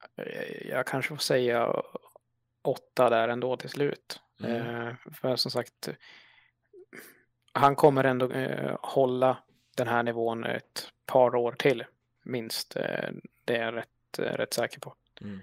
[0.01, 0.10] Eh,
[0.69, 1.83] jag kanske får säga
[2.61, 4.21] åtta där ändå till slut.
[4.43, 4.87] Mm.
[4.87, 5.89] Eh, för som sagt,
[7.53, 9.37] han kommer ändå eh, hålla
[9.77, 11.83] den här nivån ett par år till
[12.23, 12.75] minst.
[12.75, 13.09] Eh,
[13.45, 14.93] det är jag rätt, eh, rätt säker på.
[15.21, 15.39] Mm.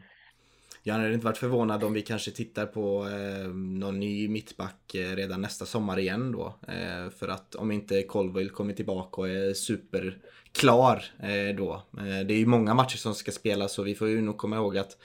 [0.88, 5.16] Jag hade inte varit förvånad om vi kanske tittar på eh, någon ny mittback eh,
[5.16, 6.54] redan nästa sommar igen då.
[6.68, 11.82] Eh, för att om inte Colville kommer tillbaka och är superklar eh, då.
[11.98, 14.56] Eh, det är ju många matcher som ska spelas så vi får ju nog komma
[14.56, 14.96] ihåg att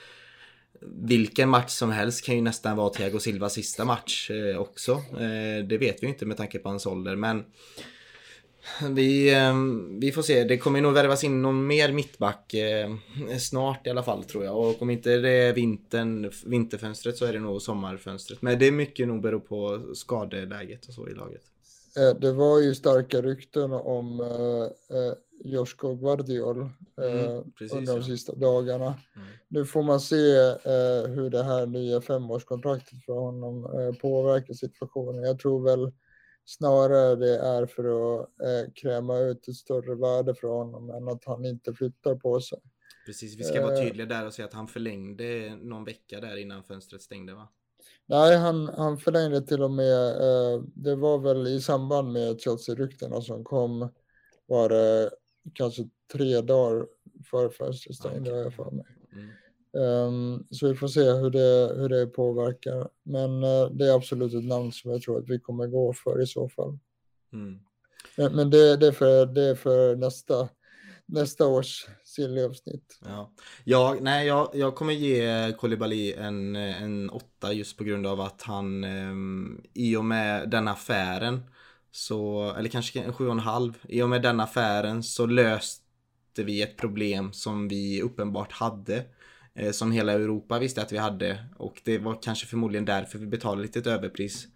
[0.81, 4.91] vilken match som helst kan ju nästan vara Thiago Silvas sista match eh, också.
[4.91, 7.43] Eh, det vet vi ju inte med tanke på hans ålder men
[8.89, 9.53] vi, eh,
[9.99, 10.43] vi får se.
[10.43, 12.95] Det kommer nog värvas in någon mer mittback eh,
[13.39, 14.57] snart i alla fall tror jag.
[14.57, 18.41] Och om inte det är vintern, vinterfönstret så är det nog sommarfönstret.
[18.41, 21.41] Men det är mycket nog beror på skadeläget och så i laget.
[21.97, 27.93] Eh, det var ju starka rykten om eh, eh, Josko Guardiol eh, Mm, precis, under
[27.93, 28.05] de ja.
[28.05, 28.85] sista dagarna.
[28.85, 29.27] Mm.
[29.47, 35.23] Nu får man se eh, hur det här nya femårskontraktet för honom eh, påverkar situationen.
[35.23, 35.91] Jag tror väl
[36.45, 41.25] snarare det är för att eh, kräma ut ett större värde för honom än att
[41.25, 42.59] han inte flyttar på sig.
[43.05, 43.83] Precis, vi ska vara Eh.
[43.83, 47.47] tydliga där och säga att han förlängde någon vecka där innan fönstret stängde va?
[48.05, 53.21] Nej, han, han förlängde till och med, eh, det var väl i samband med Chelsea-ryktena
[53.21, 53.89] som kom,
[54.45, 55.09] var det
[55.53, 56.87] kanske tre dagar
[57.25, 58.85] före fönstret stängde, har jag för mig.
[59.13, 59.29] Mm.
[59.77, 62.89] Ehm, så vi får se hur det, hur det påverkar.
[63.03, 66.21] Men eh, det är absolut ett namn som jag tror att vi kommer gå för
[66.21, 66.79] i så fall.
[67.33, 67.59] Mm.
[68.17, 70.49] Men, men det, det, är för, det är för nästa,
[71.05, 72.99] nästa års silly-avsnitt.
[73.05, 73.31] Ja,
[73.63, 78.41] ja nej, jag, jag kommer ge Koulibaly en, en åtta just på grund av att
[78.41, 81.41] han ehm, i och med den affären
[81.91, 85.83] så, eller kanske en sju och en halv, i och med den affären så löste
[86.35, 89.05] vi ett problem som vi uppenbart hade.
[89.55, 93.25] Eh, som hela Europa visste att vi hade och det var kanske förmodligen därför vi
[93.25, 94.47] betalade lite ett överpris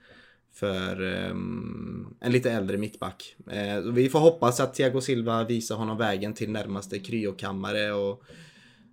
[0.52, 3.36] för um, en lite äldre mittback.
[3.52, 8.24] Eh, vi får hoppas att Thiago Silva visar honom vägen till närmaste kryokammare och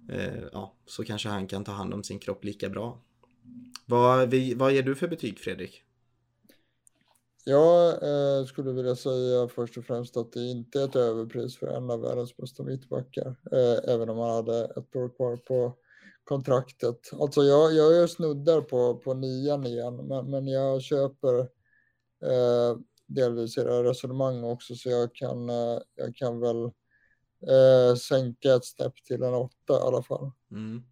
[0.08, 2.98] eh, ja, så kanske han kan ta hand om sin kropp lika bra.
[3.86, 5.82] Vad, vi, vad ger du för betyg Fredrik?
[7.44, 11.66] Jag eh, skulle vilja säga först och främst att det inte är ett överpris för
[11.66, 13.36] en av världens bästa mittbackar.
[13.52, 15.72] Eh, även om han hade ett år kvar på
[16.24, 17.10] kontraktet.
[17.12, 21.38] Alltså jag, jag är snuddar på, på nian igen, men, men jag köper
[22.22, 26.64] eh, delvis era resonemang också så jag kan, eh, jag kan väl
[27.46, 30.30] eh, sänka ett snäpp till en åtta i alla fall.
[30.50, 30.82] Mm.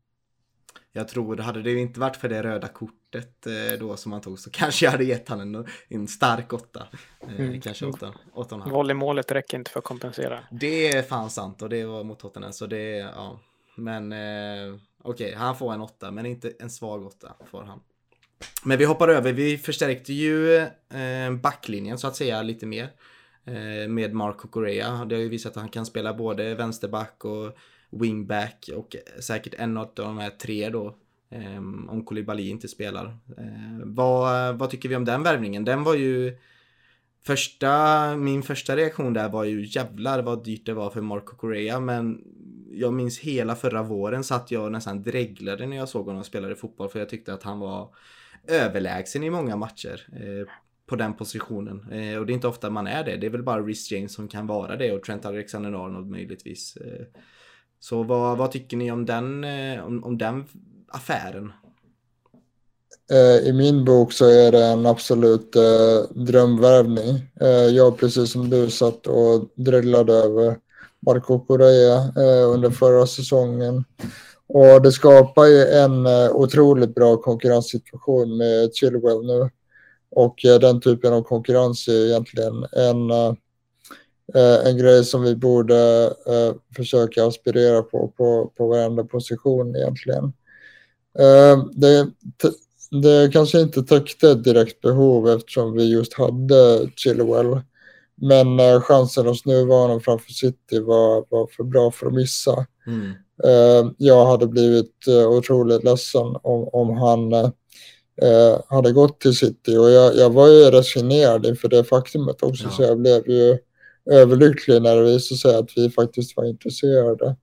[0.92, 4.38] jag tror, hade det inte varit för det röda kortet eh, då som han tog
[4.38, 6.88] så kanske jag hade gett han en, en stark åtta.
[7.20, 7.60] Eh, mm.
[7.60, 10.44] Kanske åtta, åtta och Volleymålet räcker inte för att kompensera.
[10.50, 13.40] Det är fan sant och det var mot Tottenham så det, ja.
[13.76, 17.80] Men eh, okej, okay, han får en åtta men inte en svag åtta får han.
[18.64, 22.90] Men vi hoppar över, vi förstärkte ju eh, backlinjen så att säga lite mer.
[23.44, 25.04] Eh, med Marco Correa.
[25.04, 27.56] Det har ju visat att han kan spela både vänsterback och
[27.90, 30.96] wingback och säkert en av de här tre då.
[31.30, 31.56] Eh,
[31.88, 33.06] om Koulibaly inte spelar.
[33.38, 35.64] Eh, vad, vad tycker vi om den värvningen?
[35.64, 36.38] Den var ju
[37.24, 41.80] Första, min första reaktion där var ju jävlar vad dyrt det var för Marco Correa
[41.80, 42.24] men
[42.74, 46.88] jag minns hela förra våren satt jag nästan dreglade när jag såg honom spela fotboll
[46.88, 47.94] för jag tyckte att han var
[48.48, 50.48] överlägsen i många matcher eh,
[50.86, 51.92] på den positionen.
[51.92, 53.16] Eh, och det är inte ofta man är det.
[53.16, 56.76] Det är väl bara Rhys James som kan vara det och Trent Alexander-Arnold möjligtvis.
[56.76, 57.06] Eh,
[57.80, 60.44] så vad, vad tycker ni om den, eh, om, om den
[60.88, 61.52] affären?
[63.10, 67.20] Eh, I min bok så är det en absolut eh, drömvärvning.
[67.40, 70.56] Eh, jag precis som du satt och drillade över
[71.06, 73.84] Marco Correa eh, under förra säsongen.
[74.46, 79.50] Och det skapar ju en eh, otroligt bra konkurrenssituation med Chilwell nu.
[80.10, 83.34] Och eh, den typen av konkurrens är egentligen en eh,
[84.34, 90.24] eh en grej som vi borde eh, försöka aspirera på, på på varenda position egentligen.
[91.18, 92.08] Eh, det,
[93.02, 97.60] det kanske inte täckte ett direkt behov eftersom vi just hade Chilwell.
[98.22, 102.66] Men eh, chansen hos nuvarande framför City var, var för bra för att missa.
[102.86, 103.10] Mm.
[103.44, 109.76] Eh, jag hade blivit eh, otroligt ledsen om, om han eh, hade gått till City
[109.76, 112.70] och jag, jag var ju resignerad inför det faktumet också ja.
[112.70, 113.58] så jag blev ju
[114.10, 117.36] överlycklig när det visade sig att vi faktiskt var intresserade.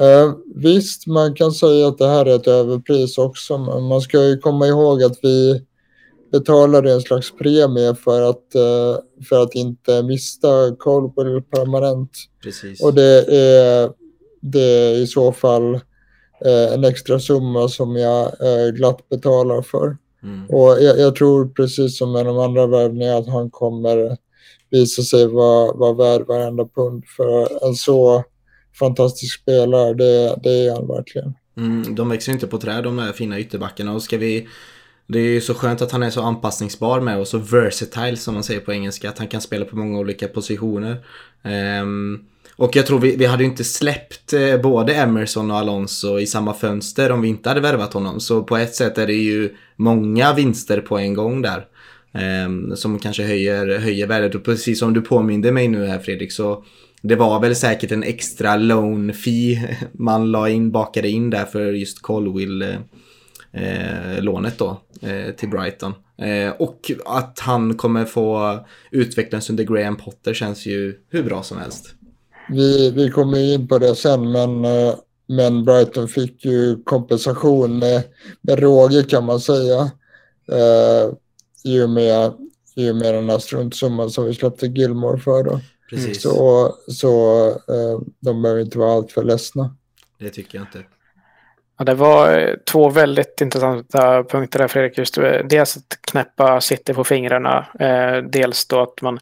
[0.00, 4.24] Eh, visst, man kan säga att det här är ett överpris också, men man ska
[4.24, 5.66] ju komma ihåg att vi
[6.32, 12.10] betalade en slags premie för att, eh, för att inte mista Colwell permanent.
[12.42, 12.82] Precis.
[12.82, 13.90] Och det är,
[14.40, 15.74] det är i så fall
[16.44, 19.96] eh, en extra summa som jag eh, glatt betalar för.
[20.22, 20.46] Mm.
[20.48, 24.16] Och jag, jag, tror precis som med de andra värvningarna att han kommer
[24.70, 28.24] visa sig vara, vara värd varenda pund för en så
[28.78, 29.94] fantastisk spelare.
[29.94, 31.34] Det, det är han verkligen.
[31.56, 34.48] Mm, de växer inte på träd de där fina ytterbackarna och ska vi
[35.12, 38.34] det är ju så skönt att han är så anpassningsbar med och så versatile som
[38.34, 39.08] man säger på engelska.
[39.08, 40.96] Att han kan spela på många olika positioner.
[41.82, 42.24] Um,
[42.56, 46.54] och jag tror vi, vi hade inte släppt eh, både Emerson och Alonso i samma
[46.54, 48.20] fönster om vi inte hade värvat honom.
[48.20, 51.66] Så på ett sätt är det ju många vinster på en gång där.
[52.44, 54.34] Um, som kanske höjer, höjer värdet.
[54.34, 56.64] Och precis som du påminde mig nu här Fredrik så
[57.02, 61.72] det var väl säkert en extra loan fee man la in, bakade in där för
[61.72, 62.68] just Colwill eh,
[63.52, 65.94] eh, lånet då eh, till Brighton.
[66.18, 68.58] Eh, och att han kommer få
[68.90, 71.94] utvecklas under Graham Potter känns ju hur bra som helst.
[72.48, 74.94] Vi, vi kommer in på det sen men, eh,
[75.26, 78.02] men Brighton fick ju kompensation med,
[78.40, 79.90] med råge kan man säga.
[80.52, 81.14] Eh,
[81.64, 82.32] i och med,
[82.74, 85.44] i och med den här struntsumman som vi släppte Gilmore för.
[85.44, 85.60] Då.
[85.90, 86.22] Precis.
[86.22, 89.76] Så, så eh, de behöver inte vara alltför ledsna.
[90.18, 90.84] Det tycker jag inte.
[91.80, 94.98] Ja, det var eh, två väldigt intressanta punkter där Fredrik.
[94.98, 97.66] Just, eh, dels att knäppa City på fingrarna.
[97.80, 99.18] Eh, dels då att man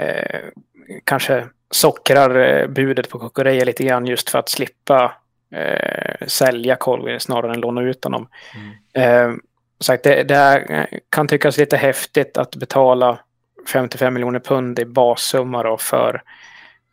[0.00, 0.40] eh,
[1.04, 5.12] kanske sockrar eh, budet på Kokoreja lite grann just för att slippa
[5.54, 8.28] eh, sälja Colvin snarare än låna ut honom.
[8.94, 9.40] Mm
[9.80, 13.18] sagt, det, det kan tyckas lite häftigt att betala
[13.72, 16.22] 55 miljoner pund i bassumma då för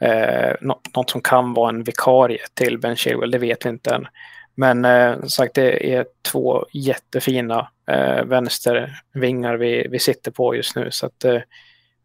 [0.01, 3.95] eh, något, något, som kan vara en vikarie till Ben Chilwell, det vet vi inte
[3.95, 4.07] än.
[4.55, 10.91] Men eh, sagt, det är två jättefina eh, vänstervingar vi, vi sitter på just nu.
[10.91, 11.41] Så att, eh,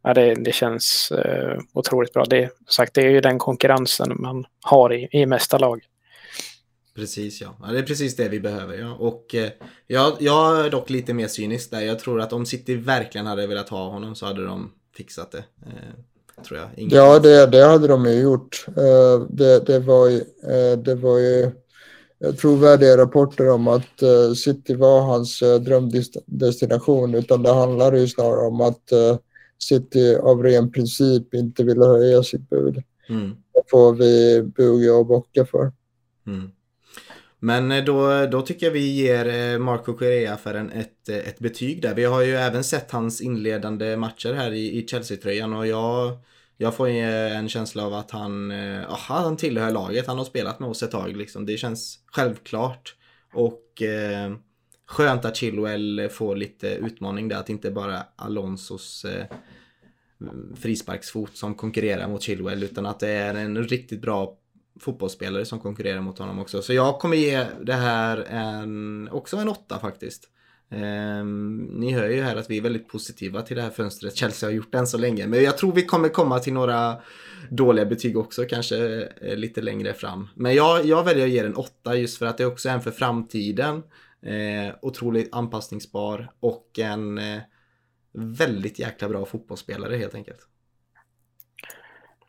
[0.02, 2.24] ja, det, det känns eh, otroligt bra.
[2.24, 5.80] Det, sagt, det är ju den konkurrensen man har i, i mesta lag.
[6.94, 7.56] Precis ja.
[7.62, 7.72] ja.
[7.72, 8.92] Det är precis det vi behöver ja.
[8.94, 9.50] Och eh,
[9.86, 11.80] jag, jag är dock lite mer cynisk där.
[11.80, 15.44] Jag tror att om City verkligen hade velat ha honom så hade de fixat det.
[15.66, 16.68] Eh, tror jag.
[16.76, 18.64] Ingen ja det, det hade de ju gjort.
[18.68, 21.50] Eh, det, det, var ju, eh, det var ju
[22.40, 27.14] trovärdiga rapporter om att eh, City var hans eh, drömdestination.
[27.14, 28.92] Utan det handlar ju snarare om att
[29.58, 32.82] City av ren princip inte ville höja sitt bud.
[33.08, 33.30] Mm.
[33.54, 35.72] Det får vi buga och bocka för.
[36.26, 36.50] Mm.
[37.40, 41.16] Men eh, då, då tycker jag vi ger eh, Marco Correa för en, ett, eh,
[41.16, 41.94] ett betyg där.
[41.94, 46.18] Vi har ju även sett hans inledande matcher här i, i Chelsea-tröjan och jag,
[46.60, 50.06] jag får eh, en känsla av att han, eh, aha, han tillhör laget.
[50.06, 51.46] Han har spelat med oss ett tag liksom.
[51.46, 52.94] Det känns självklart.
[53.34, 54.32] Och eh,
[54.86, 59.26] skönt att Chilwell får lite utmaning där, att inte bara Alonsos eh,
[60.56, 64.38] frisparksfot som konkurrerar mot Chilwell utan att det är en riktigt bra
[64.80, 66.62] fotbollsspelare som konkurrerar mot honom också.
[66.62, 70.28] Så jag kommer ge det här en, också en åtta faktiskt.
[70.70, 74.48] Ehm, ni hör ju här att vi är väldigt positiva till det här fönstret Chelsea
[74.48, 75.26] har gjort än så länge.
[75.26, 76.96] Men jag tror vi kommer komma till några
[77.50, 80.28] dåliga betyg också, kanske eh, lite längre fram.
[80.34, 82.80] Men jag, jag väljer att ge den åtta just för att det också är en
[82.80, 83.82] för framtiden.
[84.22, 87.38] Eh, otroligt anpassningsbar och en eh,
[88.12, 90.40] väldigt jäkla bra fotbollsspelare helt enkelt.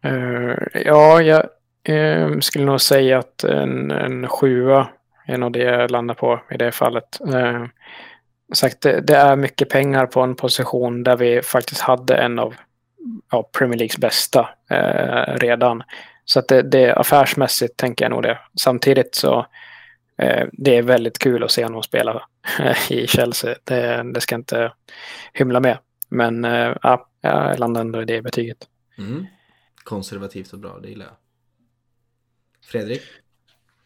[0.05, 1.45] Uh, ja, jag
[1.89, 4.89] uh, skulle nog säga att en, en sjua
[5.27, 7.19] är nog det jag landar på i det fallet.
[7.27, 7.65] Uh,
[8.53, 12.55] sagt, det, det, är mycket pengar på en position där vi faktiskt hade en av
[13.31, 15.83] ja, Premier Leagues bästa eh, redan.
[16.25, 18.39] Så att det, det affärsmässigt tänker jag nog det.
[18.61, 19.45] Samtidigt så
[20.17, 22.23] eh, det är väldigt kul att se honom spela
[22.89, 23.55] i Chelsea.
[23.63, 24.71] Det, det ska jag inte
[25.33, 25.77] hymla med.
[26.09, 28.57] Men eh, ja, jag landar ändå i det betyget.
[28.97, 29.25] Mm
[29.89, 31.15] konservativt och bra, det gillar jag.
[32.65, 33.01] Fredrik?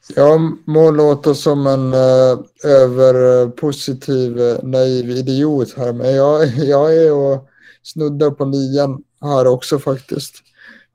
[0.07, 6.15] Jag må låta som en eh, uh, överpositiv eh, uh, eh, naiv idiot här, men
[6.15, 7.47] jag, jag är och
[7.83, 10.35] snuddar på nian här också faktiskt.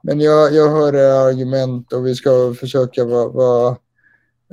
[0.03, 3.77] Men jag, jag hör era argument och vi ska försöka vara va,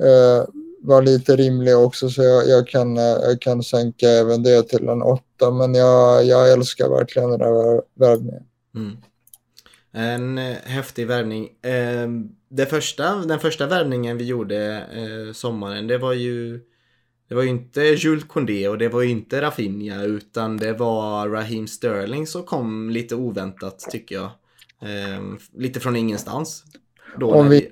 [0.02, 0.44] uh,
[0.80, 5.02] var lite rimliga också så jag, jag, kan, jag kan sänka även det till en
[5.02, 5.50] åtta.
[5.50, 8.42] Men jag, jag älskar verkligen den här värvningen.
[8.74, 8.96] Mm.
[9.96, 11.48] En eh, häftig värvning.
[11.62, 12.08] Eh,
[12.48, 16.60] det första, den första värvningen vi gjorde eh, sommaren, det var ju
[17.28, 21.28] det var ju inte Jules Condé och det var ju inte Rafinha utan det var
[21.28, 24.30] Raheem Sterling som kom lite oväntat tycker jag.
[24.82, 25.22] Eh,
[25.54, 26.64] lite från ingenstans.
[27.20, 27.70] Då om, vi.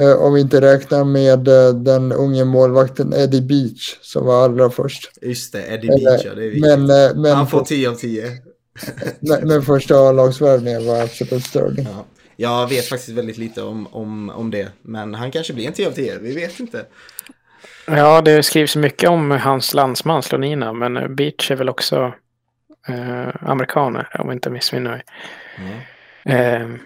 [0.00, 1.38] Eh, om vi inte räknar med
[1.84, 5.10] den unge målvakten Eddie Beach som var allra först.
[5.22, 6.78] Just det, Eddie Beach ja, det är viktigt.
[6.78, 6.86] Men,
[7.22, 8.32] men, Han får 10 av 10
[9.44, 11.78] men, första A-lagsvärvningen var absolut störd.
[11.78, 12.04] Ja.
[12.36, 14.68] Jag vet faktiskt väldigt lite om, om, om det.
[14.82, 16.18] Men han kanske blir en 10 av 10.
[16.18, 16.84] Vi vet inte.
[17.86, 20.72] Ja, det skrivs mycket om hans landsman Slonina.
[20.72, 22.12] Men Beach är väl också
[22.88, 25.02] eh, amerikaner om jag inte missminner mig.
[26.24, 26.72] Mm.
[26.74, 26.80] Eh,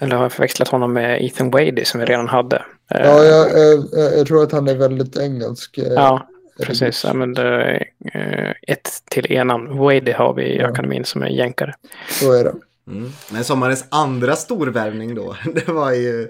[0.00, 2.56] eller har jag förväxlat honom med Ethan Wadey som vi redan hade?
[2.94, 5.78] Eh, ja, jag, jag, jag, tror att han är väldigt engelsk.
[5.78, 6.29] Eh, ja,
[6.66, 9.78] Precis, ja, men det, eh, ett till enamn.
[9.78, 10.68] Wade har vi i ja.
[10.68, 11.74] akademin som är jänkare.
[12.08, 12.54] Så är det.
[12.86, 13.10] Mm.
[13.32, 16.28] Men sommarens andra storvärvning då, det var ju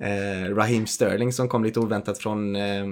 [0.00, 2.86] eh, Raheem Sterling som kom lite oväntat från eh,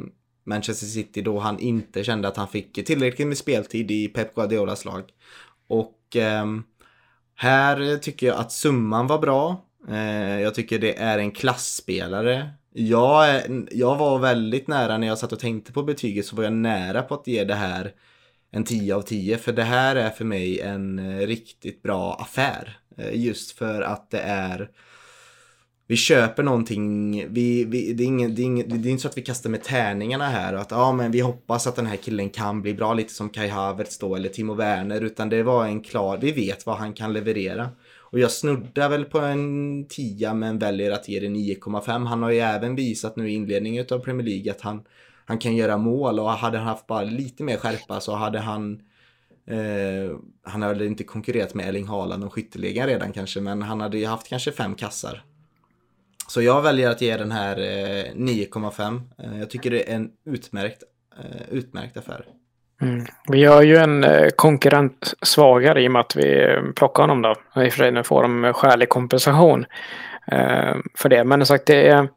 [0.44, 4.84] Manchester City då han inte kände att han fick tillräckligt med speltid i Pep Guardiolas
[4.84, 5.02] lag.
[5.68, 6.46] Och eh,
[7.34, 9.64] här tycker jag att summan var bra.
[9.88, 12.50] Eh, jag tycker det är en klassspelare.
[12.74, 16.52] Jag, jag var väldigt nära när jag satt och tänkte på betyget så var jag
[16.52, 17.92] nära på att ge det här
[18.50, 22.78] en 10 av 10 för det här är för mig en eh, riktigt bra affär.
[22.96, 24.70] Eh, just för att det är
[25.86, 29.08] vi köper någonting, vi, vi, det, är ingen, det, är ingen, det är inte så
[29.08, 31.96] att vi kastar med tärningarna här och att ja men vi hoppas att den här
[31.96, 35.66] killen kan bli bra lite som Kai Havertz då eller Timo Werner utan det var
[35.66, 37.68] en klar, vi vet vad han kan leverera.
[38.12, 42.06] Och jag snuddar väl på en 10 men väljer att ge det 9,5.
[42.06, 44.82] Han har ju även visat nu i inledningen av Premier League att han,
[45.24, 48.82] han kan göra mål och hade han haft bara lite mer skärpa så hade han
[49.46, 53.98] eh, han hade inte konkurrerat med Erling Haaland och skytteligan redan kanske men han hade
[53.98, 55.24] ju haft kanske fem kassar.
[56.28, 59.00] Så jag väljer att ge den här eh, 9,5.
[59.18, 60.82] Eh, jag tycker det är en utmärkt,
[61.18, 62.26] eh, utmärkt affär.
[62.82, 63.04] Mm.
[63.28, 67.30] Vi har ju en eh, konkurrent svagare i och med att vi plockar honom då.
[67.62, 69.66] I och för sig nu får de skälig kompensation
[70.32, 71.24] eh, för det.
[71.24, 72.08] Men sagt, det är,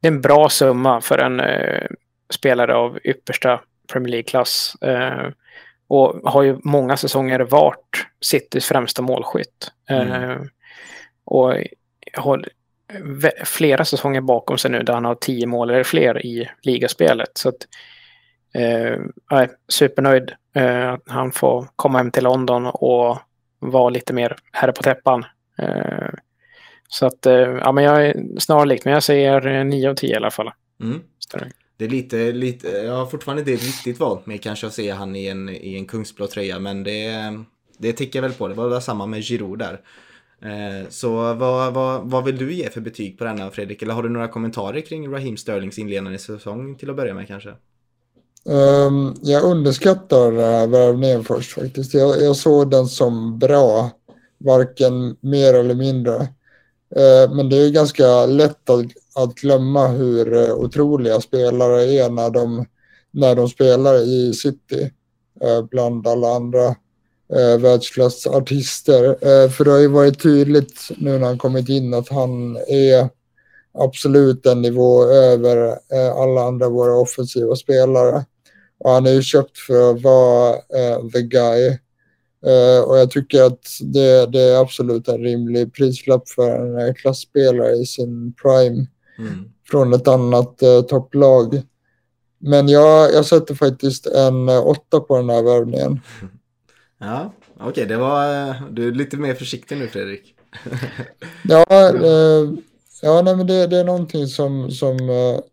[0.00, 1.86] det är en bra summa för en eh,
[2.30, 3.60] spelare av yppersta
[3.92, 4.76] Premier League-klass.
[4.80, 5.28] Eh,
[5.88, 9.72] och har ju många säsonger varit Citys främsta målskytt.
[9.90, 10.30] Mm.
[10.30, 10.36] Eh,
[11.24, 11.54] och
[12.14, 12.44] har
[13.44, 17.30] flera säsonger bakom sig nu där han har tio mål eller fler i ligaspelet.
[17.34, 17.66] Så att,
[18.52, 20.32] eh, supernöjd.
[20.54, 23.18] Eh, han får komma hem till London och
[23.58, 25.24] vara lite mer herre på täppan.
[25.58, 26.08] Eh,
[26.88, 27.26] så att,
[27.60, 30.50] ja men jag är snarlikt, men jag säger 9 av 10 i alla fall.
[30.82, 31.00] Mm.
[31.76, 35.16] Det är lite, lite, jag har fortfarande inte riktigt valt mig kanske att se han
[35.16, 37.14] i en, i en kungsblå tröja, men det,
[37.78, 38.48] det tickar väl på.
[38.48, 39.80] Det var samma med Giroud där.
[40.88, 43.82] Så vad, vad, vad vill du ge för betyg på denna Fredrik?
[43.82, 47.54] Eller har du några kommentarer kring Raheem Sterlings inledande säsong till att börja med kanske?
[48.44, 51.94] Um, jag underskattar uh, värvningen först faktiskt.
[51.94, 53.90] Jag, jag, såg den som bra,
[54.38, 56.14] varken mer eller mindre.
[56.96, 62.30] Uh, men det är ganska lätt att, att glömma hur uh, otroliga spelare är när
[62.30, 62.66] de
[63.10, 64.90] när de spelar i City
[65.44, 66.66] uh, bland alla andra
[67.32, 69.04] eh, världsklassartister.
[69.04, 73.08] Ehm, för det har ju varit tydligt nu när han kommit in att han är
[73.78, 75.78] absolut en nivå över
[76.22, 78.24] alla andra våra offensiva spelare.
[78.80, 81.78] Och han är ju köpt för att vara eh, the guy.
[82.46, 87.72] Uh, och jag tycker att det, det, är absolut en rimlig prislapp för en klassspelare
[87.72, 88.86] i sin prime
[89.18, 89.44] mm.
[89.70, 91.62] från ett annat uh, topplag.
[92.38, 96.00] Men jag, jag sätter faktiskt en uh, åtta på den här värvningen.
[97.02, 98.54] Ja, okej, okay, det var...
[98.70, 100.34] Du är lite mer försiktig nu Fredrik.
[101.44, 101.64] ja,
[103.02, 104.70] ja nej, men det, det, är någonting som...
[104.70, 104.96] som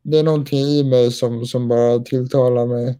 [0.04, 3.00] det är någonting i mig som, som bara tilltalar mig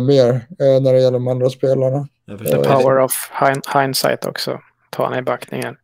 [0.00, 0.46] mer
[0.80, 2.08] när det gäller de andra spelarna.
[2.48, 3.12] The power of
[3.74, 4.60] hindsight också.
[4.90, 5.76] Ta han i backningen.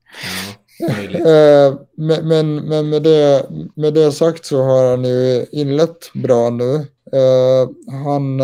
[0.79, 0.89] Ja,
[1.69, 6.51] eh, men, men, men med, det, med det sagt så har han ju inlett bra
[6.51, 6.87] nu.
[7.15, 7.71] Uh,
[8.03, 8.41] han,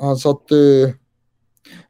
[0.00, 0.92] han satte ju...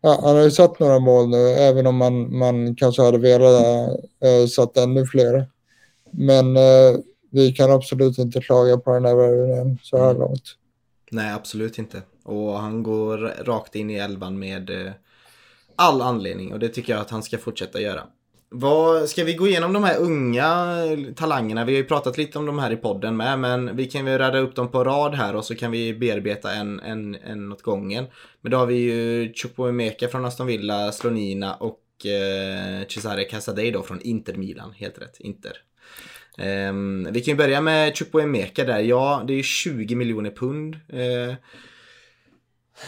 [0.01, 3.91] Ja, han har ju satt några mål nu, även om man, man kanske hade velat
[4.25, 5.47] uh, satt ännu fler.
[6.11, 6.57] Men
[7.31, 10.21] vi kan absolut inte klaga på den här värvningen så här mm.
[10.21, 10.43] långt.
[11.11, 12.03] Nej, absolut inte.
[12.25, 14.93] Och han går rakt in i elvan med eh,
[15.77, 18.03] all anledning och det tycker jag att han ska fortsätta göra.
[18.51, 21.65] Vad, ska vi gå igenom de här unga eh, talangerna?
[21.65, 24.19] Vi har ju pratat lite om de här i podden med, men vi kan väl
[24.19, 27.63] rädda upp dem på rad här och så kan vi bearbeta en, en, en åt
[27.63, 28.07] gången.
[28.41, 33.83] Men då har vi ju Chukwuemeka från Aston Villa, Slonina och eh, Cesare Casadei då
[33.83, 34.73] från Inter Milan.
[34.73, 35.53] Helt rätt, Inter.
[36.39, 38.79] Um, vi kan ju börja med Chukwuemeka där.
[38.79, 40.75] Ja, det är 20 miljoner pund.
[40.75, 41.35] Uh,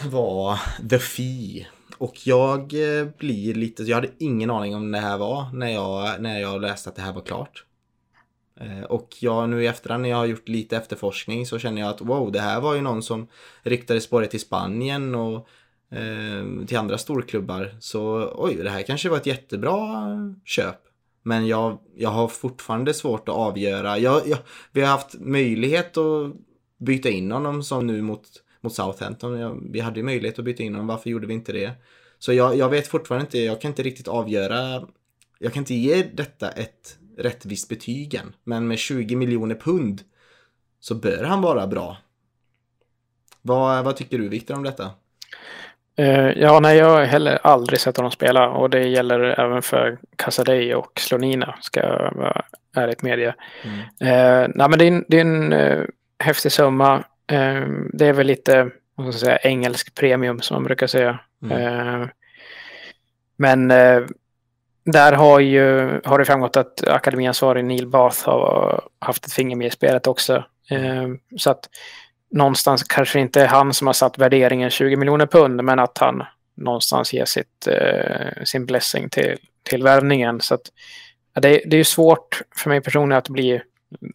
[0.05, 1.67] var The Fee.
[1.97, 6.21] Och jag eh, blir lite, jag hade ingen aning om det här var när jag,
[6.21, 7.65] när jag läste att det här var klart.
[8.59, 11.89] Eh, och jag nu i efterhand när jag har gjort lite efterforskning så känner jag
[11.89, 13.27] att wow, det här var ju någon som
[13.63, 15.47] riktade spåret till Spanien och
[15.91, 17.75] eh, till andra storklubbar.
[17.79, 20.07] Så oj, det här kanske var ett jättebra
[20.45, 20.90] köp.
[21.23, 23.97] Men jag, jag har fortfarande svårt att avgöra.
[23.97, 24.37] Jag, jag,
[24.71, 26.33] vi har haft möjlighet att
[26.77, 28.27] byta in honom som nu mot
[28.61, 29.71] mot Southampton.
[29.71, 31.71] Vi hade ju möjlighet att byta in honom, varför gjorde vi inte det?
[32.19, 34.87] Så jag, jag vet fortfarande inte, jag kan inte riktigt avgöra.
[35.39, 38.35] Jag kan inte ge detta ett rättvist betyg än.
[38.43, 40.01] Men med 20 miljoner pund
[40.79, 41.97] så bör han vara bra.
[43.41, 44.91] Vad, vad tycker du Viktor om detta?
[45.99, 49.97] Uh, ja, nej, jag har heller aldrig sett honom spela och det gäller även för
[50.15, 52.41] Casadei och Slonina, ska jag vara
[52.75, 53.35] ärligt medge.
[53.63, 53.79] Mm.
[53.79, 55.85] Uh, nej, men det är en, det är en uh,
[56.19, 57.03] häftig summa.
[57.27, 61.19] Ehm, det är väl lite vad ska säga, engelsk premium som man brukar säga.
[61.43, 61.57] Mm.
[61.57, 62.09] Ehm,
[63.37, 64.01] men eh,
[64.85, 69.67] där har, ju, har det framgått att akademiansvarig Neil Bath har haft ett finger med
[69.67, 70.43] i spelet också.
[71.37, 71.69] Så att
[72.31, 76.23] någonstans kanske inte han som har satt värderingen 20 miljoner pund, men att han
[76.55, 80.41] någonstans ger sitt, eh, sin blessing till, till värvningen.
[80.41, 80.71] Så att,
[81.33, 83.61] det, det är svårt för mig personligen att bli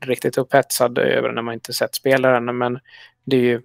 [0.01, 2.59] riktigt upphetsad över när man inte sett spelaren.
[2.59, 2.79] Men
[3.25, 3.63] det är ju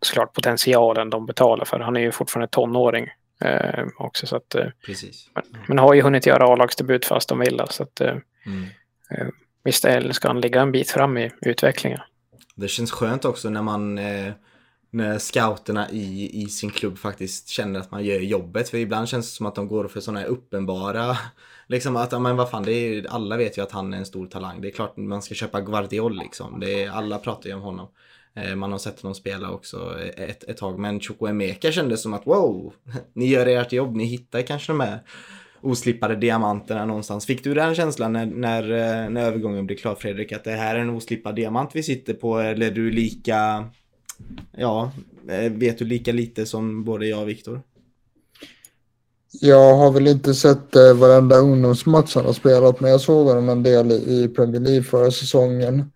[0.00, 1.80] såklart potentialen de betalar för.
[1.80, 3.08] Han är ju fortfarande tonåring
[3.40, 4.26] eh, också.
[4.26, 5.30] Så att, eh, Precis.
[5.34, 7.62] Men, men, har ju hunnit göra A-lagsdebut fast de vill.
[7.70, 8.16] Så att, eh,
[8.46, 8.64] mm.
[9.10, 9.26] eh,
[9.64, 12.00] visst ska han ligga en bit fram i utvecklingen.
[12.56, 14.32] Det känns skönt också när man eh,
[14.90, 18.68] när scouterna i, i sin klubb faktiskt känner att man gör jobbet.
[18.68, 21.18] För ibland känns det som att de går för sådana här uppenbara
[21.68, 24.26] Liksom att, men vad fan, det är, alla vet ju att han är en stor
[24.26, 24.60] talang.
[24.60, 26.60] Det är klart man ska köpa Guardiol liksom.
[26.60, 27.88] Det är, alla pratar ju om honom.
[28.34, 30.78] Eh, man har sett honom spela också eh, ett, ett tag.
[30.78, 32.72] Men Chukwuemeka kändes som att wow,
[33.12, 35.00] ni gör ert jobb, ni hittar kanske de här
[35.60, 37.26] oslippade diamanterna någonstans.
[37.26, 40.32] Fick du den känslan när, när, eh, när övergången blev klar Fredrik?
[40.32, 42.38] Att det här är en oslippad diamant vi sitter på?
[42.38, 43.64] Eller är du lika,
[44.56, 44.92] ja,
[45.28, 47.60] eh, vet du lika lite som både jag och Viktor?
[49.40, 53.48] Jag har väl inte sett eh, varenda ungdomsmatch han har spelat, men jag såg honom
[53.48, 55.92] en del i Premier League förra säsongen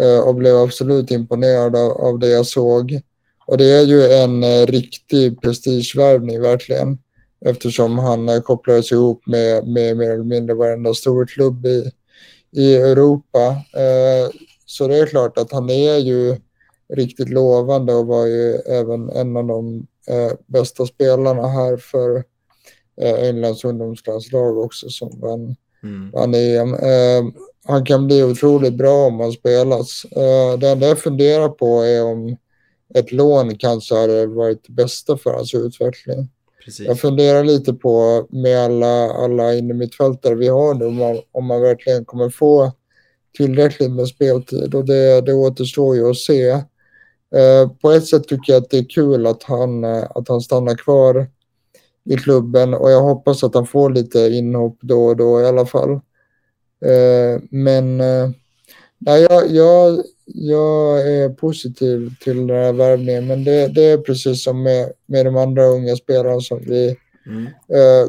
[0.00, 3.00] eh, och blev absolut imponerad av, av det jag såg.
[3.46, 6.98] Och det är ju en eh, riktig prestigevärvning verkligen,
[7.44, 11.90] eftersom han kopplades ihop med, med mer eller mindre varenda stor klubb i,
[12.52, 13.46] i Europa.
[13.74, 14.30] Eh,
[14.66, 16.36] så det är klart att han är ju
[16.94, 22.24] riktigt lovande och var ju även en av de eh, bästa spelarna här för
[23.00, 26.10] eh, Englands ungdomslandslag också som vann, mm.
[26.10, 26.76] vann EM.
[27.64, 30.06] Han kan bli otroligt bra om han spelas.
[30.60, 32.36] Det enda jag funderar på är om
[32.94, 36.28] ett lån kanske hade varit det bästa för hans utveckling.
[36.68, 36.86] Precis.
[36.86, 41.60] Jag funderar lite på med alla, alla innermittfältare vi har nu om man, om man
[41.60, 42.72] verkligen kommer få
[43.36, 46.50] tillräckligt med speltid och det, det återstår ju att se.
[46.50, 50.40] Eh, på ett sätt tycker jag att det är kul att han, eh, att han
[50.40, 51.26] stannar kvar
[52.04, 55.66] i klubben och jag hoppas att han får lite inhopp då och då i alla
[55.66, 55.90] fall.
[56.84, 58.30] Eh, men eh,
[58.98, 60.04] nej, jag, jag,
[60.34, 65.26] jag är positiv till den här värvningen men det, det är precis som med, med
[65.26, 67.46] de andra unga spelarna som vi mm.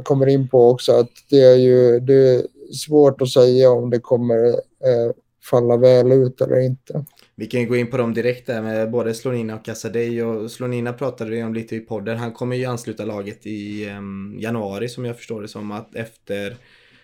[0.03, 2.41] kommer in på också att det är ju det är
[2.73, 4.55] svårt att säga om det kommer
[5.49, 7.05] falla väl ut eller inte.
[7.35, 10.51] Vi kan ju gå in på dem direkt där med både Slonina och Casadei och
[10.51, 12.17] Slonina pratade vi om lite i podden.
[12.17, 16.57] Han kommer ju ansluta laget i um, januari som jag förstår det som att efter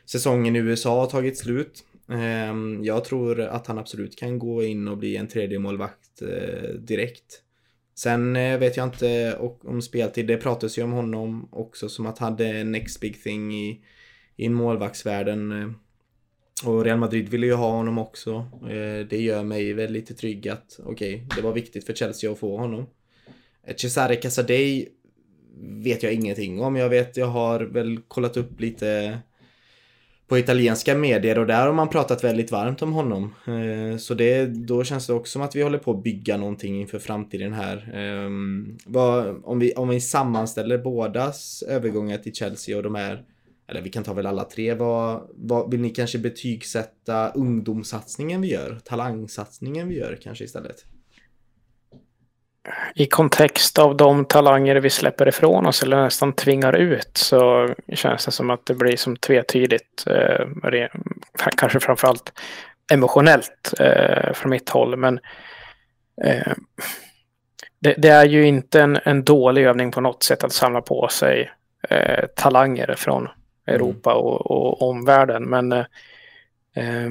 [0.06, 1.84] säsongen i USA har tagit slut.
[2.10, 6.70] Ehm, jag tror att han absolut kan gå in och bli en tredje målvakt eh,
[6.70, 7.42] direkt.
[7.96, 12.18] Sen eh, vet jag inte om speltid, det pratas ju om honom också som att
[12.18, 13.82] han hade next big thing i,
[14.36, 15.52] i målvaktsvärlden.
[15.52, 15.70] Eh.
[16.66, 18.46] Och Real Madrid ville ju ha honom också.
[19.10, 22.40] Det gör mig väl lite trygg att okej, okay, det var viktigt för Chelsea att
[22.40, 22.86] få honom.
[23.78, 24.88] Cesare Casadei
[25.58, 26.76] vet jag ingenting om.
[26.76, 29.20] Jag vet, jag har väl kollat upp lite
[30.28, 33.34] på italienska medier och där har man pratat väldigt varmt om honom.
[33.48, 36.82] Eh, så det, då känns det också som att vi håller på att bygga någonting
[36.82, 37.92] inför framtiden här.
[37.94, 38.78] Ehm,
[39.44, 43.24] om vi, om vi sammanställer bådas övergångar till Chelsea och de här
[43.68, 44.74] eller vi kan ta väl alla tre.
[44.74, 48.80] Vad, vad, vill ni kanske betygsätta ungdomssatsningen vi gör?
[48.84, 50.86] Talangsatsningen vi gör kanske istället?
[52.96, 58.26] I kontext av de talanger vi släpper ifrån oss eller nästan tvingar ut så känns
[58.26, 60.08] det som att det blir som tvetydigt.
[60.08, 60.46] Eh,
[61.58, 62.40] kanske framförallt
[62.92, 64.98] emotionellt eh, från mitt håll.
[64.98, 65.20] Men
[66.24, 66.54] eh,
[67.80, 71.08] det, det, är ju inte en, en dålig övning på något sätt att samla på
[71.08, 71.52] sig
[71.90, 73.28] eh, talanger från
[73.68, 75.44] Europa och, och omvärlden.
[75.44, 75.86] Men eh,
[76.76, 77.10] eh,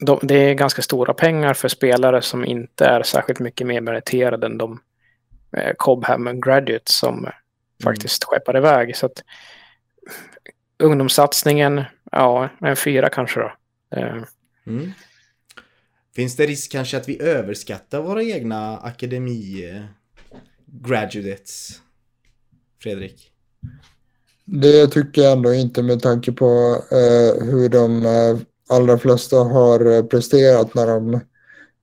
[0.00, 4.46] de, det är ganska stora pengar för spelare som inte är särskilt mycket mer meriterade
[4.46, 4.80] än de
[5.56, 7.32] eh, Cobham Graduates som mm.
[7.84, 8.96] faktiskt skeppar iväg.
[8.96, 9.22] Så att,
[10.78, 13.52] ungdomssatsningen, ja, en fyra kanske då.
[13.96, 14.22] Eh.
[14.66, 14.92] Mm.
[16.16, 19.64] Finns det risk kanske att vi överskattar våra egna akademi
[20.66, 21.80] graduates?
[22.82, 23.32] Fredrik?
[24.44, 28.38] Det tycker jag ändå inte med tanke på eh, hur de eh,
[28.70, 31.14] allra flesta har eh, presterat när de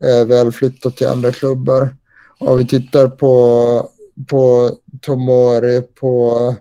[0.03, 1.95] eh, väl flyttat till andra klubbar.
[2.39, 3.89] Om vi tittar på,
[4.29, 4.71] på
[5.01, 6.55] Tomori, på,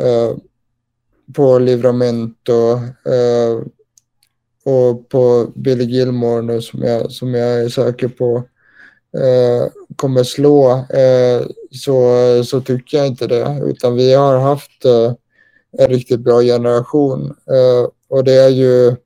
[0.00, 0.36] eh,
[1.34, 2.72] på Livramento
[3.06, 3.62] eh,
[4.64, 8.36] och på Billy Gilmore nu som jag, som jag är säker på
[9.18, 13.60] eh, kommer slå eh, så, så tycker jag inte det.
[13.64, 15.12] Utan vi har haft eh,
[15.78, 17.26] en riktigt bra generation.
[17.26, 18.96] Eh, och det är ju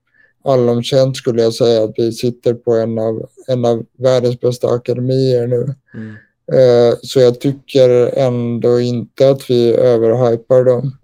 [0.49, 4.69] allom känt skulle jag säga att vi sitter på en av, en av världens bästa
[4.69, 5.75] akademier nu.
[5.95, 6.15] Mm.
[6.53, 10.97] Eh, så jag tycker ändå inte att vi överhypar dem.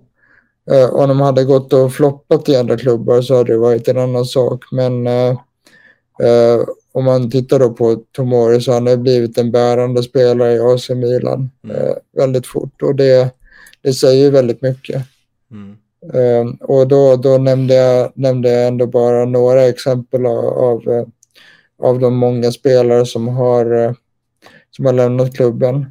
[0.71, 3.99] Eh, om de hade gått och floppat i andra klubbar så hade det varit en
[3.99, 4.65] annan sak.
[4.73, 5.07] Men
[6.95, 10.91] om man tittar då på Tomori så han har blivit en bärande spelare i AC
[10.91, 11.77] Milan mm.
[11.77, 13.31] eh, väldigt fort och det,
[13.83, 15.03] det säger väldigt mycket.
[15.51, 15.77] Mm.
[16.13, 21.07] Eh, och då, då nämnde, jag, nämnde jag ändå bara några exempel av, av, eh,
[21.79, 23.93] av de många spelare som har, eh,
[24.71, 25.87] som har lämnat klubben.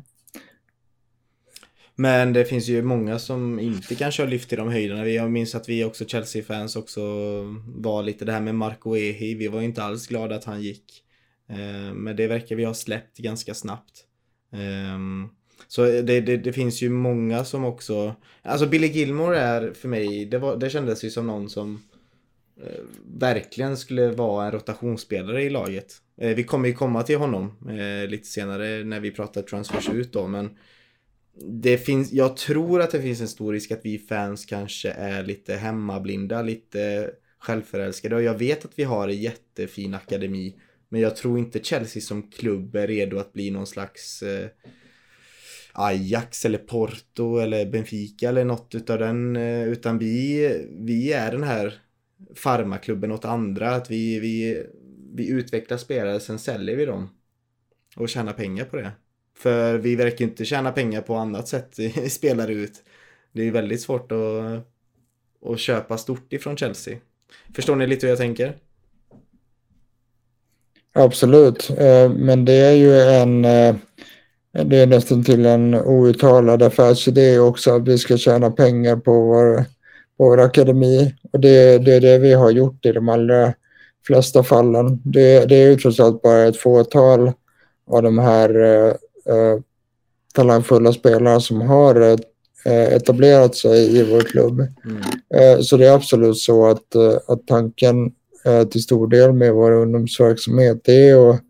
[1.96, 5.08] Men det finns ju många som inte kanske har lyft i de höjderna.
[5.08, 7.02] Jag minns att vi också Chelsea-fans också
[7.68, 9.36] var lite det här med Marco Ehi.
[9.36, 11.04] Vi var ju inte alls glada att han gick.
[11.50, 14.06] Ehm, men det verkar vi ha släppt ganska snabbt.
[14.54, 15.30] Ehm,
[15.68, 18.16] så det, det, det, finns ju många som också...
[18.42, 21.84] Alltså Billy Gilmore är för mig, det, var, det kändes ju som någon som
[22.62, 22.82] eh,
[23.20, 25.94] verkligen skulle vara en rotationsspelare i laget.
[26.18, 30.14] Eh, vi kommer ju komma till honom eh, lite senare när vi pratar transfers ut
[30.14, 30.58] då, men
[31.36, 35.24] det finns, jag tror att det finns en stor risk att vi fans kanske är
[35.24, 40.56] lite hemmablinda, lite självförälskade och jag vet att vi har en jättefin akademi
[40.94, 44.48] men jag tror inte Chelsea som klubb är redo att bli någon slags eh,
[45.74, 49.36] Ajax eller Porto eller Benfica eller något utav den.
[49.36, 51.74] Eh, utan vi, vi är den här
[52.36, 53.76] farmaklubben åt andra.
[53.76, 54.64] Att vi, vi,
[55.14, 57.10] vi utvecklar spelare, sen säljer vi dem.
[57.96, 58.92] Och tjänar pengar på det.
[59.38, 61.78] För vi verkar inte tjäna pengar på annat sätt
[62.12, 62.84] spelare ut.
[63.32, 66.98] Det är väldigt svårt att, att köpa stort ifrån Chelsea.
[67.56, 68.56] Förstår ni lite hur jag tänker?
[70.96, 73.76] Absolut, eh, men det är ju en eh,
[74.54, 79.58] det är nästan till en outtalad affärsidé också att vi ska tjäna pengar på vår,
[80.18, 81.16] på vår akademi.
[81.34, 83.54] Och det, det är det vi har gjort i de allra
[84.08, 85.02] flesta fallen.
[85.04, 87.32] Det, det är ju trots allt bara ett fåtal
[87.88, 88.94] av de här eh,
[89.34, 89.60] eh
[90.34, 92.02] talangfulla spelarna som har
[92.66, 94.60] eh, etablerat sig i vår klubb.
[94.60, 95.02] Mm.
[95.36, 98.12] Eh, så det är absolut så att, eh, att tanken
[98.72, 101.42] till stor del med vår ungdomsverksamhet är att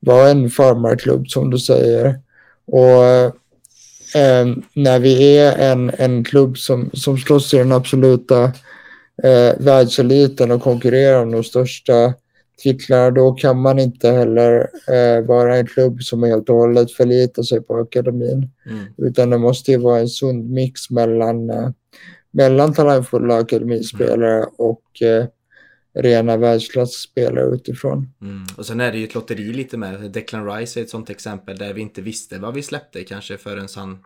[0.00, 2.18] vara en farmarklubb som du säger.
[2.70, 3.04] Och
[4.20, 8.44] eh, när vi är en, en klubb som, som slåss i den absoluta
[9.22, 12.14] eh, världseliten och konkurrerar om de största
[12.58, 17.42] titlar, då kan man inte heller eh, vara en klubb som helt och hållet förlitar
[17.42, 18.50] sig på akademin.
[18.66, 18.84] Mm.
[18.96, 21.70] Utan det måste ju vara en sund mix mellan, eh,
[22.30, 24.48] mellan talangfulla akademispelare mm.
[24.56, 25.24] och eh,
[25.94, 28.12] rena världsklasspelare utifrån.
[28.22, 28.46] Mm.
[28.56, 30.10] Och sen är det ju ett lotteri lite med.
[30.10, 33.68] Declan Rice är ett sånt exempel där vi inte visste vad vi släppte kanske förrän
[33.76, 34.04] han,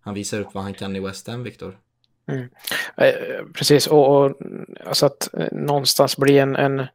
[0.00, 1.76] han visar upp vad han kan i West Ham, Viktor.
[2.28, 2.48] Mm.
[2.96, 4.36] Eh, precis, och, och
[4.86, 6.86] alltså att eh, någonstans bli en, en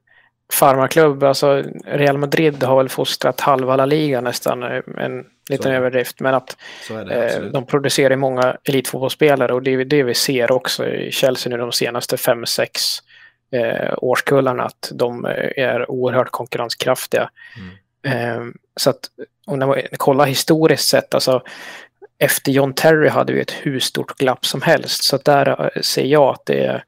[0.54, 6.20] farmarklubb, alltså Real Madrid har väl fostrat halva La Liga nästan, eh, en liten överdrift,
[6.20, 6.58] men att
[6.90, 11.58] eh, de producerar många elitfotbollsspelare och det är det vi ser också i Chelsea nu
[11.58, 12.82] de senaste fem sex
[13.52, 15.26] eh, årskullarna, att de
[15.56, 17.30] är oerhört konkurrenskraftiga.
[17.58, 18.48] Mm.
[18.48, 19.00] Eh, så att,
[19.46, 21.44] om man kollar historiskt sett, alltså
[22.20, 26.34] efter John Terry hade vi ett hur stort glapp som helst, så där ser jag
[26.34, 26.84] att det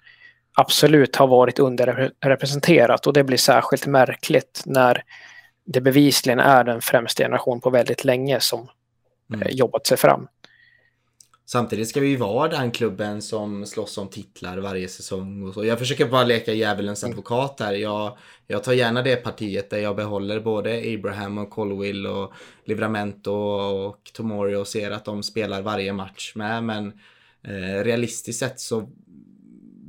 [0.54, 5.04] absolut har varit underrepresenterat och det blir särskilt märkligt när
[5.66, 8.70] det bevisligen är den främsta generation på väldigt länge som
[9.34, 9.42] mm.
[9.42, 10.28] Eh, jobbat sig fram.
[11.52, 15.48] Samtidigt ska vi vara den klubben som slåss om titlar varje säsong.
[15.48, 15.66] Och så.
[15.66, 17.12] Jag försöker bara leka djävulens mm.
[17.12, 17.74] advokat här.
[17.74, 22.34] Jag, jag tar gärna det partiet där jag behåller både Abraham och Colwill och
[22.66, 26.64] Livramento och Tomori och ser att de spelar varje match med.
[26.64, 26.88] Men
[27.44, 28.90] eh, realistiskt sett så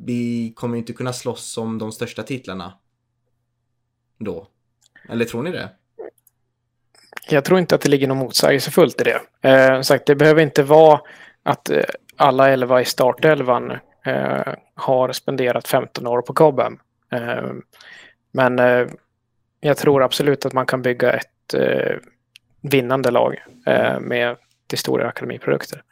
[0.04, 2.72] vi kommer inte kunna slåss om de största titlarna
[4.18, 4.46] då.
[5.08, 5.70] Eller tror ni det?
[7.28, 9.48] Jag tror inte att det ligger något motsägelsefullt i det.
[9.48, 11.00] Eh, sagt, det behöver inte vara
[11.42, 11.84] att eh,
[12.16, 13.70] alla elva i startelvan
[14.04, 16.78] eh, har spenderat 15 år på Cobham.
[17.12, 17.52] Eh,
[18.32, 18.86] men eh,
[19.60, 21.96] jag tror absolut att man kan bygga ett eh,
[22.60, 24.36] vinnande lag eh, med
[24.66, 25.82] till stora akademiprodukter.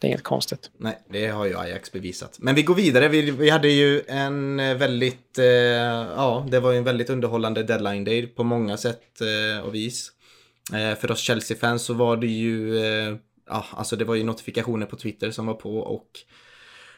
[0.00, 0.70] Det är inget konstigt.
[0.78, 2.36] Nej, det har ju Ajax bevisat.
[2.38, 3.08] Men vi går vidare.
[3.08, 7.62] Vi, vi hade ju en eh, väldigt, eh, ja, det var ju en väldigt underhållande
[7.62, 10.12] deadline day på många sätt eh, och vis.
[10.72, 13.16] Eh, för oss Chelsea-fans så var det ju, eh,
[13.50, 16.08] ja, alltså det var ju notifikationer på Twitter som var på och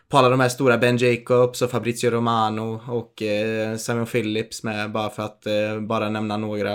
[0.09, 4.93] på alla de här stora Ben Jacobs och Fabrizio Romano och eh, Simon Phillips med
[4.93, 6.73] bara för att eh, bara nämna några.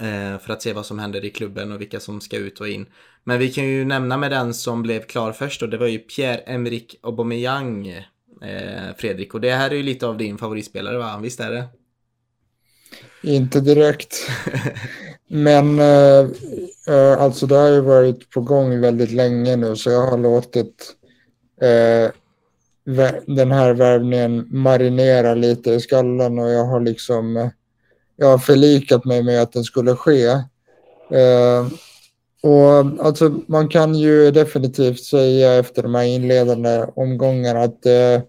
[0.00, 2.68] Eh, för att se vad som händer i klubben och vilka som ska ut och
[2.68, 2.86] in.
[3.24, 5.98] Men vi kan ju nämna med den som blev klar först och det var ju
[5.98, 7.88] Pierre-Emerick Aubameyang,
[8.42, 9.34] eh, Fredrik.
[9.34, 11.18] Och det här är ju lite av din favoritspelare va?
[11.22, 11.64] Visst är det?
[13.22, 14.16] Inte direkt.
[15.28, 16.26] Men eh,
[16.88, 20.94] eh alltså det har ju varit på gång väldigt länge nu så jag har låtit
[21.60, 22.10] eh,
[23.26, 27.50] den här värvningen marinera lite i skallen och jag har liksom
[28.16, 30.26] jag har förlikat mig med att den skulle ske.
[31.10, 31.66] Eh,
[32.42, 38.22] och alltså, man kan ju definitivt säga efter de här inledande omgångarna att eh,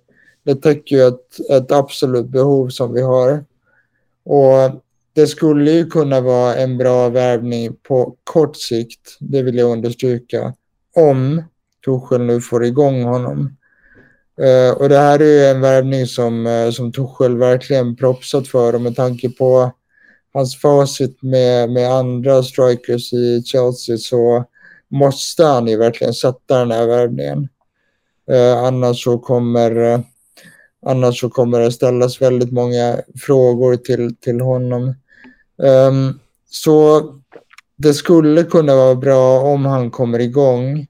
[0.43, 3.45] det täcker ett, ett absolut behov som vi har.
[4.26, 4.82] Och
[5.13, 10.53] det skulle ju kunna vara en bra värvning på kort sikt, det vill jag understryka,
[10.95, 11.43] om
[11.86, 13.57] Tuchel nu får igång honom.
[14.41, 18.76] Uh, och det här är ju en värvning som, uh, som Tuchel verkligen propsat för
[18.76, 19.71] och med tanke på
[20.34, 24.45] hans facit med, med andra strikers i Chelsea så
[24.88, 27.49] måste han ju verkligen sätta den här värvningen.
[28.32, 30.03] Uh, annars så kommer
[30.86, 34.96] annars så kommer det ställas väldigt många frågor till, till honom.
[35.58, 36.20] Um,
[36.50, 37.04] så
[37.78, 40.88] det skulle kunna vara bra om han kommer igång.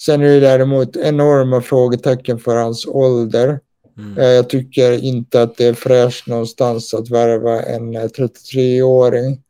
[0.00, 3.60] Sen är det däremot enorma frågetecken för hans ålder.
[3.98, 4.18] Mm.
[4.18, 9.40] Eh, jag tycker inte att det är fräscht någonstans att värva en 33-åring.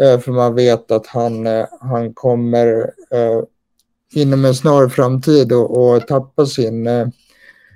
[0.00, 1.46] Eh, eh, för man vet att han,
[1.80, 2.90] han kommer
[4.14, 6.88] inom en snar framtid att tappa sin,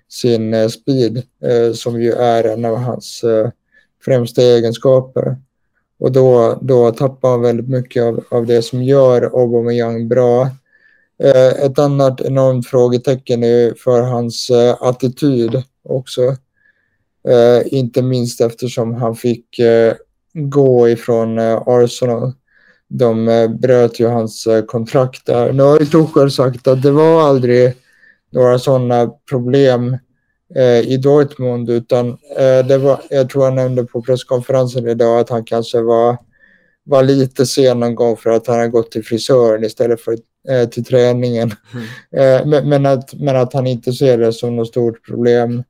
[0.09, 3.51] sin eh, speed eh, som ju är en av hans eh,
[4.05, 5.37] främsta egenskaper.
[5.99, 10.51] Och då, då tappar han väldigt mycket av, av det som gör Aubameyang bra.
[11.63, 14.51] Ett annat enormt frågetecken är för hans
[14.81, 16.37] attityd också.
[17.65, 19.61] Inte minst eftersom han fick
[20.33, 22.33] gå ifrån Arsenal.
[22.89, 23.27] De
[23.61, 25.53] bröt ju hans kontrakt där.
[25.53, 27.75] Nu har ju Tuchel sagt att det var aldrig
[28.33, 29.97] några sådana problem
[30.85, 32.19] i Dortmund utan
[32.69, 36.17] det var, jag tror han nämnde på presskonferensen idag att han kanske var
[36.87, 40.17] var lite sen någon gång för att han har gått till frisören istället för
[40.49, 41.53] eh, till träningen.
[42.13, 42.41] Mm.
[42.41, 45.63] Eh, men, men, att, men att han inte ser det som något stort problem.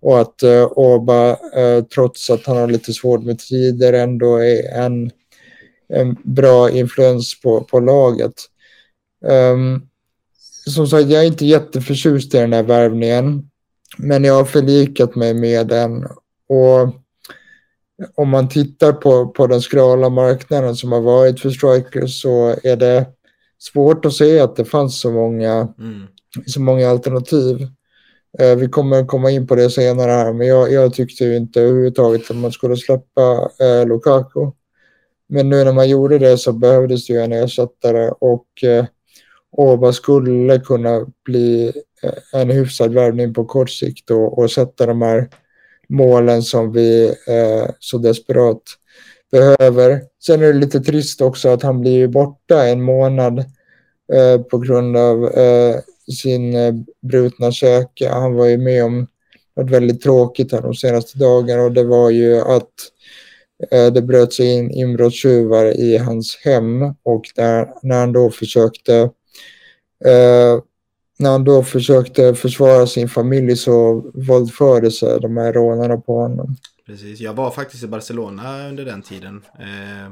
[0.00, 4.84] Och att eh, Oba, eh, trots att han har lite svårt med tider, ändå är
[4.84, 5.10] en,
[5.88, 8.34] en bra influens på, på laget.
[9.26, 9.88] Um,
[10.70, 13.50] som sagt, jag är inte jätteförtjust i den här värvningen.
[13.98, 16.04] Men jag har förlikat mig med den.
[16.48, 16.94] Och
[18.14, 22.76] om man tittar på, på den skrala marknaden som har varit för strikers så är
[22.76, 23.06] det
[23.58, 26.06] svårt att se att det fanns så många, Mm.
[26.46, 27.68] så många alternativ.
[28.38, 31.60] Eh, vi kommer komma in på det senare här, men jag, jag tyckte ju inte
[31.60, 34.50] överhuvudtaget att man skulle släppa eh, Lukaku.
[35.28, 38.84] Men nu när man gjorde det så behövdes det ju en ersättare och eh,
[39.56, 45.02] Oba skulle kunna bli eh, en hyfsad värvning på kort sikt och, och sätta de
[45.02, 45.28] här
[45.88, 48.62] målen som vi eh, så desperat
[49.32, 50.02] behöver.
[50.26, 53.38] Sen är det lite trist också att han blir borta en månad
[54.12, 55.76] eh, på grund av eh,
[56.22, 58.08] sin eh, brutna käke.
[58.08, 59.06] Han var ju med om
[59.56, 62.70] något väldigt tråkigt här de senaste dagarna och det var ju att
[63.70, 69.10] eh, det bröt sig in inbrottstjuvar i hans hem och där, när han då försökte
[70.04, 70.62] eh,
[71.18, 76.56] när han då försökte försvara sin familj så våldförde sig de här rånarna på honom.
[76.86, 79.42] Precis, jag var faktiskt i Barcelona under den tiden.
[79.58, 80.10] Eh,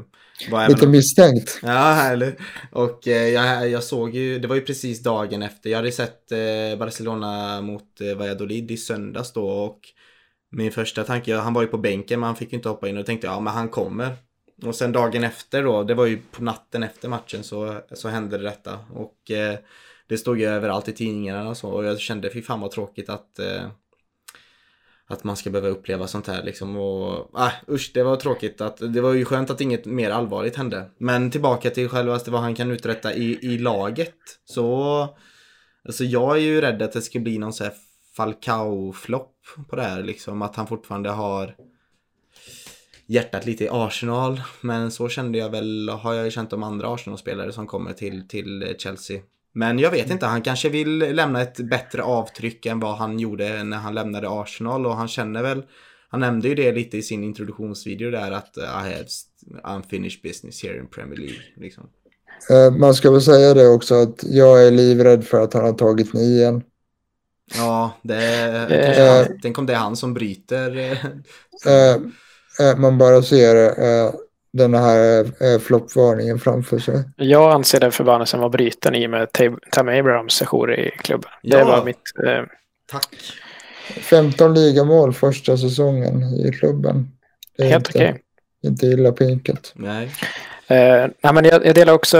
[0.69, 1.61] Lite även- misstänkt.
[1.63, 2.35] Ja, eller
[2.73, 5.71] Och eh, jag, jag såg ju, det var ju precis dagen efter.
[5.71, 9.79] Jag hade sett eh, Barcelona mot eh, Valladolid i söndags då och
[10.51, 12.99] min första tanke, han var ju på bänken men han fick ju inte hoppa in
[12.99, 14.17] och tänkte ja men han kommer.
[14.63, 18.39] Och sen dagen efter då, det var ju på natten efter matchen så, så hände
[18.39, 18.79] det detta.
[18.95, 19.59] Och eh,
[20.07, 23.09] det stod ju överallt i tidningarna och så och jag kände fy fan vad tråkigt
[23.09, 23.67] att eh,
[25.07, 28.77] att man ska behöva uppleva sånt här liksom och äh, usch det var tråkigt att
[28.77, 30.91] det var ju skönt att inget mer allvarligt hände.
[30.99, 35.09] Men tillbaka till självaste vad han kan uträtta i, i laget så
[35.85, 37.75] alltså jag är ju rädd att det ska bli någon sån här
[38.17, 39.37] Falcao-flopp
[39.69, 41.57] på det här liksom att han fortfarande har
[43.13, 46.95] hjärtat lite i Arsenal men så kände jag väl, har jag ju känt om andra
[46.95, 49.21] Arsenal-spelare som kommer till, till Chelsea.
[49.55, 53.65] Men jag vet inte, han kanske vill lämna ett bättre avtryck än vad han gjorde
[53.65, 55.63] när han lämnade Arsenal och han känner väl
[56.09, 59.05] han nämnde ju det lite i sin introduktionsvideo där att I have
[59.77, 61.43] unfinished business here in Premier League.
[61.57, 61.89] Liksom.
[62.51, 65.73] Eh, Man ska väl säga det också att jag är livrädd för att han har
[65.73, 66.63] tagit nian.
[67.55, 68.25] Ja, det
[68.71, 68.85] Eh.
[68.97, 70.71] kanske tänk om det är han som bryter.
[72.61, 74.13] Eh, Man bara ser eh,
[74.53, 77.05] den här eh, floppvarningen framför sig.
[77.17, 81.31] Jag anser den förbannelsen var bruten i och med Tam- Abrahams sejour i klubben.
[81.43, 81.65] Det Ja.
[81.65, 82.03] var mitt...
[82.27, 82.43] Eh,
[82.93, 83.09] Tack.
[84.01, 87.09] 15 ligamål första säsongen i klubben.
[87.57, 88.21] Det är helt okej.
[88.65, 89.73] inte illa pinkat.
[89.75, 90.11] Nej.
[90.67, 92.19] Eh, nej, men jag, jag delar också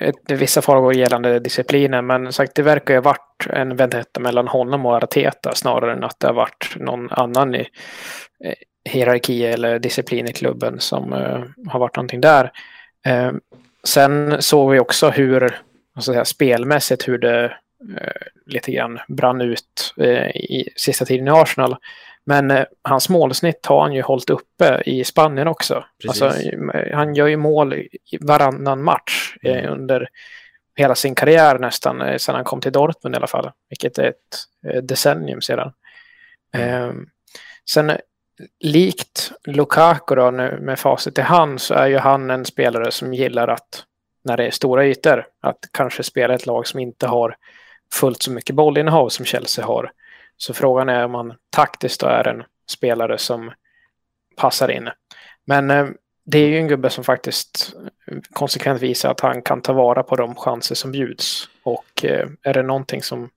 [0.00, 4.48] ett, vissa farhågor gällande disciplinen, men sagt, det verkar ju ha varit en vendetta mellan
[4.48, 7.66] honom och Arteta snarare än att det har varit någon annan i
[8.90, 12.52] hierarki eller disciplin i klubben som eh, har varit någonting där.
[13.06, 13.32] Eh,
[13.84, 15.60] sen såg vi också hur,
[15.94, 17.44] jag säga, spelmässigt, hur det
[18.00, 19.94] eh, lite grann brann ut
[20.34, 21.76] i sista tiden i Arsenal.
[22.26, 25.84] Men eh, hans målsnitt har han ju hållit uppe i Spanien också.
[26.08, 26.32] Alltså,
[26.92, 27.74] han gör ju mål
[28.20, 29.72] varannan match eh, Mm.
[29.72, 30.08] under
[30.76, 33.50] hela sin karriär nästan, eh, sedan han kom till Dortmund i alla fall.
[33.68, 35.72] Vilket är ett decennium sedan.
[36.54, 36.92] Eh,
[37.70, 37.96] sen eh,
[38.60, 43.14] likt Lukaku då, nu med facit i hand, så är ju han en spelare som
[43.14, 43.84] gillar att,
[44.22, 47.36] när det är stora ytor, att kanske spela ett lag som inte har
[47.92, 49.92] fullt så mycket bollinnehav som Chelsea har.
[50.36, 53.52] Så frågan är om han taktiskt då är en spelare som
[54.36, 54.90] passar in.
[55.44, 55.86] Men eh,
[56.26, 57.74] det är ju en gubbe som faktiskt
[58.06, 61.48] eh, konsekvent visar att han kan ta vara på de chanser som bjuds.
[61.62, 63.30] Och eh, är det någonting som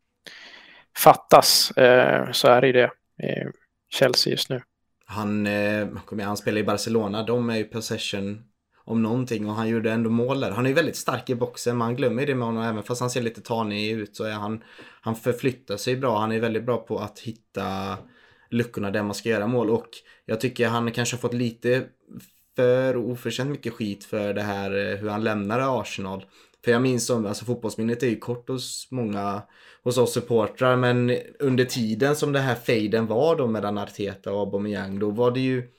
[0.98, 2.92] fattas eh, så är det ju det
[3.24, 3.52] i
[3.90, 4.62] Chelsea just nu.
[5.10, 5.88] Han, eh,
[6.22, 8.44] han spelar i Barcelona, de är ju possession
[8.86, 10.52] om någonting och han gjorde ändå mål där.
[10.52, 13.10] Han är ju väldigt stark i boxen, man glömmer det med honom även fast han
[13.10, 14.64] ser lite tanig ut så är han,
[15.02, 16.20] han förflyttar sig bra.
[16.20, 17.98] Han är väldigt bra på att hitta
[18.50, 19.90] luckorna där man ska göra mål och
[20.26, 21.86] jag tycker han kanske har fått lite
[22.56, 26.26] för oförtjänt mycket skit för det här eh, hur han lämnade Arsenal.
[26.68, 29.42] För jag minns som, alltså fotbollsminnet är ju kort hos många,
[29.84, 34.40] hos oss supportrar men under tiden som det här fejden var då mellan Arteta och
[34.40, 35.70] Aubameyang då var det ju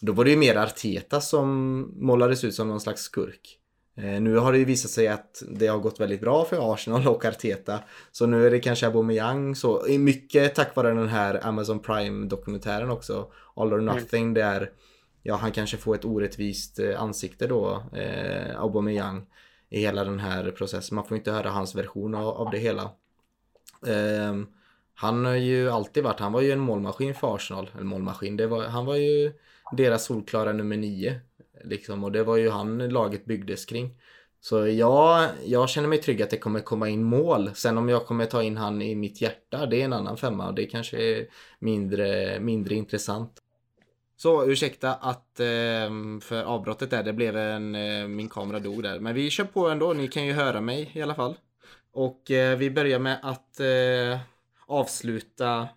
[0.00, 3.58] då var det ju mer Arteta som målades ut som någon slags skurk.
[3.96, 7.08] Eh, nu har det ju visat sig att det har gått väldigt bra för Arsenal
[7.08, 7.80] och Arteta.
[8.12, 9.86] Så nu är det kanske Aubameyang så.
[9.98, 13.32] Mycket tack vare den här Amazon Prime dokumentären också.
[13.56, 14.34] All or Nothing.
[14.34, 14.70] Där
[15.22, 19.26] ja, han kanske får ett orättvist eh, ansikte då, eh, Aubameyang,
[19.70, 20.96] i hela den här processen.
[20.96, 22.82] Man får inte höra hans version av, av det hela.
[23.86, 24.36] Eh,
[24.94, 27.70] han har ju alltid varit, han var ju en målmaskin för Arsenal.
[27.80, 29.32] En målmaskin, det var, han var ju
[29.76, 31.20] deras solklara nummer nio.
[31.64, 33.94] Liksom, och det var ju han laget byggdes kring.
[34.40, 37.50] Så jag, jag känner mig trygg att det kommer komma in mål.
[37.54, 40.48] Sen om jag kommer ta in han i mitt hjärta, det är en annan femma
[40.48, 41.26] och det kanske är
[41.58, 43.39] mindre, mindre intressant.
[44.22, 45.90] Så ursäkta att eh,
[46.22, 49.00] för avbrottet där, det blev en, eh, min kamera dog där.
[49.00, 51.36] Men vi kör på ändå, ni kan ju höra mig i alla fall.
[51.92, 54.20] Och eh, vi börjar med att eh,
[54.66, 55.68] avsluta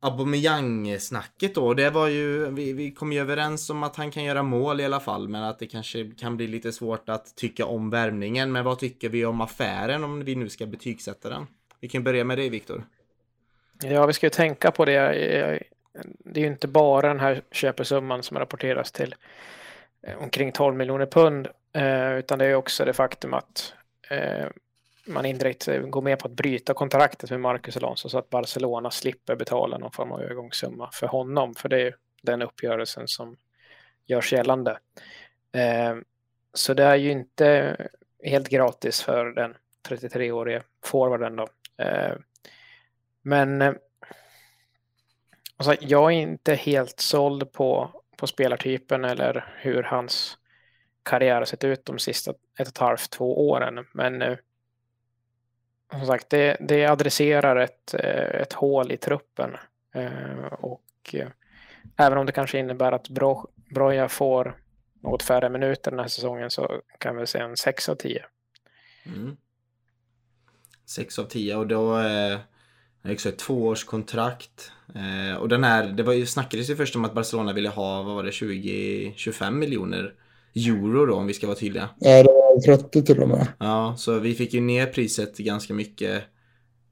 [0.00, 4.42] Aubameyang-snacket då, det var ju, vi, vi kom ju överens om att han kan göra
[4.42, 7.90] mål i alla fall, men att det kanske kan bli lite svårt att tycka om
[7.90, 8.52] värvningen.
[8.52, 11.46] Men vad tycker vi om affären om vi nu ska betygsätta den?
[11.80, 12.84] Vi kan börja med dig Viktor.
[13.82, 15.62] Ja, vi ska ju tänka på det.
[16.04, 19.14] Det är ju inte bara den här köpesumman som rapporteras till
[20.02, 23.74] eh, omkring 12 miljoner pund, eh, utan det är också det faktum att
[24.10, 24.46] eh,
[25.06, 29.36] man indirekt går med på att bryta kontraktet med Marcus Alonso så att Barcelona slipper
[29.36, 31.54] betala någon form av övergångssumma för honom.
[31.54, 33.36] För det är den uppgörelsen som
[34.06, 34.78] görs gällande.
[36.54, 37.76] Så det är ju inte
[38.24, 39.54] helt gratis för den
[39.88, 41.48] 33-årige forwarden då.
[43.22, 43.78] Men
[45.58, 50.38] alltså, jag är inte helt såld på, på spelartypen eller hur hans
[51.02, 53.86] karriär har sett ut de sista ett och ett halvt, två åren.
[53.92, 54.36] Men eh,
[55.90, 59.56] som sagt, det, det adresserar ett, eh, ett hål i truppen.
[59.94, 61.28] Eh, och eh,
[61.96, 64.56] även om det kanske innebär att Bro, Broja får
[65.02, 68.24] något färre minuter den här säsongen så kan vi säga en 6 av 10.
[69.06, 69.36] Mm.
[70.86, 72.40] 6 av 10 och då eh, är
[73.02, 74.72] det också ett tvåårskontrakt
[75.40, 78.14] och den här, det var ju, snackades ju först om att Barcelona ville ha, vad
[78.14, 80.14] var det, 20-25 miljoner
[80.54, 81.88] euro då om vi ska vara tydliga.
[81.98, 83.46] Ja, det var 30 till och med.
[83.58, 86.22] Ja, så vi fick ju ner priset ganska mycket.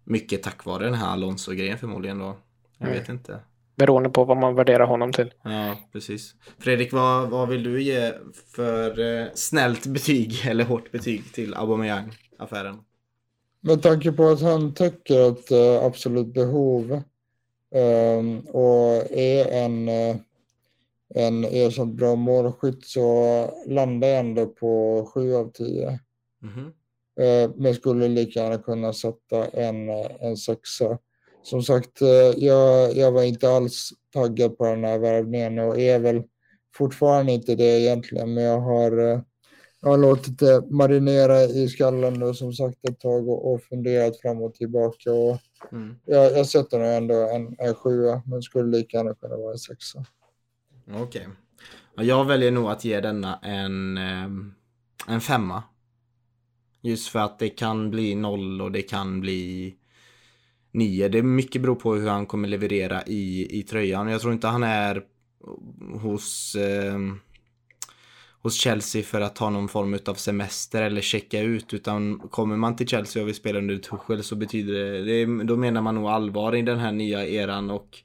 [0.05, 2.37] Mycket tack vare den här Alonso-grejen förmodligen då.
[2.79, 3.01] Jag mm.
[3.01, 3.41] vet inte.
[3.77, 5.33] Beroende på vad man värderar honom till.
[5.43, 6.35] Ja, precis.
[6.59, 8.13] Fredrik, vad, vad vill du ge
[8.57, 12.79] för eh, snällt betyg eller hårt betyg till Aubameyang-affären?
[13.61, 17.03] Med tanke på att han täcker ett uh, absolut behov
[18.53, 20.17] och är en uh,
[21.15, 26.01] en ersatt bra målskytt så landar jag ändå på 7 av 10.
[26.43, 26.73] Mm.
[27.57, 29.89] Men skulle lika gärna kunna sätta en,
[30.21, 30.99] en sexa.
[31.43, 35.99] Som sagt, eh, jag, jag var inte alls taggad på den här värvningen och är
[35.99, 36.23] väl
[36.75, 39.21] fortfarande inte det egentligen, men jag har, eh,
[39.81, 44.21] jag har låtit det marinera i skallen nu som sagt ett tag och, och funderat
[44.21, 45.13] fram och tillbaka.
[45.13, 45.39] Och
[45.73, 45.97] mm.
[46.05, 49.59] jag, jag sätter nog ändå en, en sjua, men skulle lika gärna kunna vara en
[49.59, 50.05] sexa.
[50.89, 51.03] Okej.
[51.03, 52.07] Okay.
[52.07, 54.55] Jag väljer nog att ge denna en, ehm,
[55.07, 55.63] en femma.
[56.83, 59.75] Just för att det kan bli noll och det kan bli
[60.71, 61.09] nio.
[61.09, 64.09] Det är mycket beror på hur han kommer leverera i, i tröjan.
[64.09, 65.05] Jag tror inte han är
[66.01, 66.99] hos, eh,
[68.47, 71.75] hos Chelsea för att ta någon form av semester eller checka ut.
[71.75, 75.57] Utan kommer man till Chelsea och vill spela under Tuchel så betyder det, det då
[75.57, 77.99] menar man nog allvar i den här nya eran och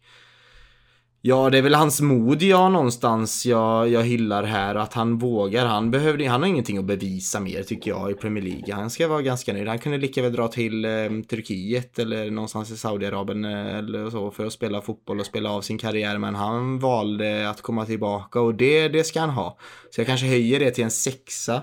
[1.24, 4.76] Ja, det är väl hans mod jag någonstans jag, jag hyllar här.
[4.76, 5.66] Att han vågar.
[5.66, 8.74] Han, behövde, han har ingenting att bevisa mer tycker jag i Premier League.
[8.74, 9.68] Han ska vara ganska nöjd.
[9.68, 10.92] Han kunde lika väl dra till eh,
[11.30, 15.62] Turkiet eller någonstans i Saudiarabien eh, eller så för att spela fotboll och spela av
[15.62, 16.18] sin karriär.
[16.18, 19.58] Men han valde att komma tillbaka och det, det ska han ha.
[19.90, 21.62] Så jag kanske höjer det till en sexa.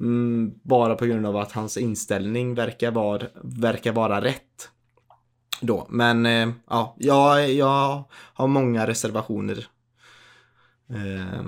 [0.00, 4.70] Mm, bara på grund av att hans inställning verkar vara, verkar vara rätt
[5.60, 5.86] då.
[5.90, 9.66] Men eh, ja, jag, jag har många reservationer
[10.90, 11.44] eh,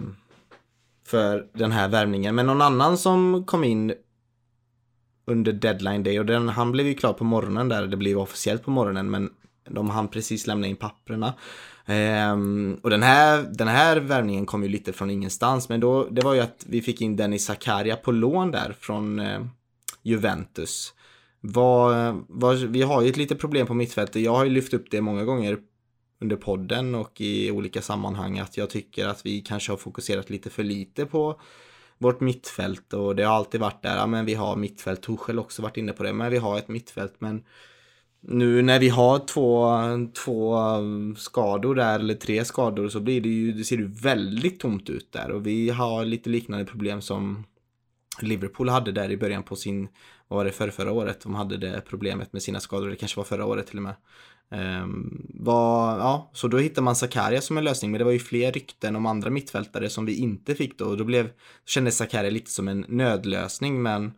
[1.06, 2.34] för den här värvningen.
[2.34, 3.94] Men någon annan som kom in
[5.24, 8.64] under deadline day och den, han blev ju klar på morgonen där, det blev officiellt
[8.64, 9.30] på morgonen men
[9.68, 11.34] de hann precis lämna in papprena.
[11.86, 16.08] Um, eh, och den här, den här värvningen kom ju lite från ingenstans men då,
[16.10, 19.46] det var ju att vi fick in Dennis Zakaria på lån där från uh,
[20.02, 20.94] Juventus.
[21.44, 24.22] Vad, vad, vi har ju ett litet problem på mittfältet.
[24.22, 25.58] Jag har ju lyft upp det många gånger
[26.20, 30.50] under podden och i olika sammanhang att jag tycker att vi kanske har fokuserat lite
[30.50, 31.40] för lite på
[31.98, 35.62] vårt mittfält och det har alltid varit där, ja, men vi har mittfält, Torshäll också
[35.62, 37.14] varit inne på det, men vi har ett mittfält.
[37.18, 37.44] Men
[38.20, 39.78] nu när vi har två,
[40.24, 40.58] två
[41.16, 45.12] skador där, eller tre skador, så blir det ju, det ser ju väldigt tomt ut
[45.12, 45.30] där.
[45.30, 47.44] Och vi har lite liknande problem som
[48.20, 49.88] Liverpool hade där i början på sin,
[50.28, 51.20] vad var det, för förra året?
[51.20, 53.94] De hade det problemet med sina skador, det kanske var förra året till och med.
[54.50, 58.12] Ehm, um, var, ja, så då hittade man Sakaria som en lösning, men det var
[58.12, 60.84] ju fler rykten om andra mittfältare som vi inte fick då.
[60.84, 61.30] Och då blev,
[61.66, 64.12] kändes Sakaria lite som en nödlösning, men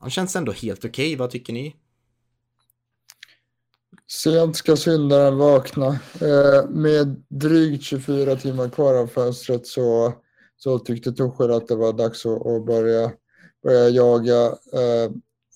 [0.00, 1.06] han känns ändå helt okej.
[1.06, 1.16] Okay.
[1.16, 1.76] Vad tycker ni?
[4.06, 5.86] Sent ska syndaren vakna.
[6.20, 10.14] Eh, med drygt 24 timmar kvar av fönstret så,
[10.56, 13.12] så tyckte Tuchel att det var dags att, att börja,
[13.62, 15.10] börja jaga eh,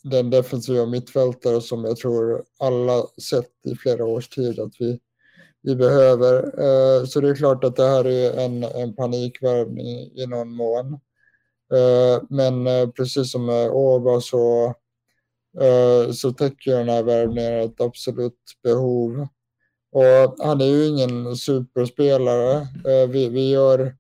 [0.05, 5.01] den defensiva mittfältare som jag tror alla sett i flera års tid att vi,
[5.63, 6.43] vi behöver.
[6.43, 10.93] Eh, så det är klart att det här är en, en panikvärvning i någon mån.
[11.73, 14.75] Eh, men eh, precis som med Åba så,
[15.61, 19.27] eh, så täcker den här värvningen ett absolut behov.
[19.93, 22.57] Och han är ju ingen superspelare.
[22.61, 23.97] Eh, vi, vi gör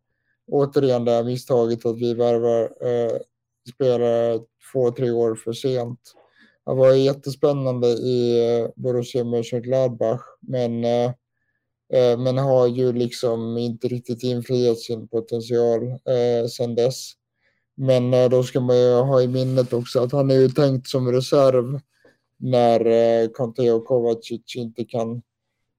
[0.49, 3.16] återigen det här misstaget att vi värvar eh,
[3.74, 4.40] spelare
[4.72, 6.01] två, tre år för sent.
[6.64, 11.12] Han var jättespännande i eh, Borussia Mönchengladbach men, eh,
[11.92, 17.12] eh, men har ju liksom inte riktigt infriat sin potential eh, sedan dess.
[17.76, 20.88] Men eh, då ska man ju ha i minnet också att han är ju tänkt
[20.88, 21.80] som reserv
[22.36, 25.22] när eh, Conte och Kovacic inte kan,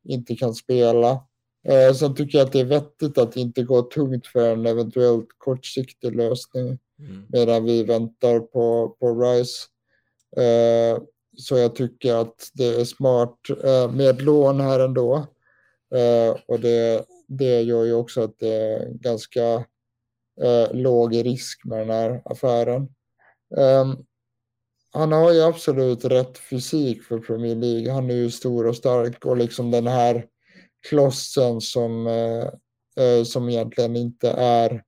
[0.03, 1.28] inte kan spela.
[1.67, 5.27] Eh, sen tycker jag att det är vettigt att inte gå tungt för en eventuellt
[5.37, 6.79] kortsiktig lösning.
[6.99, 7.25] Mm.
[7.29, 9.67] Medan vi väntar på, på Rice.
[10.37, 11.01] Eh,
[11.37, 15.27] så jag tycker att det är smart eh, med lån här ändå.
[15.95, 19.65] Eh, och det, det gör ju också att det är ganska
[20.41, 22.89] eh, låg risk med den här affären.
[23.57, 23.95] Ehm,
[24.91, 27.91] han har ju absolut rätt fysik för Premier League.
[27.91, 30.25] Han är ju stor och stark och liksom den här
[30.89, 32.47] klossen som, eh,
[33.05, 34.83] eh, som egentligen inte är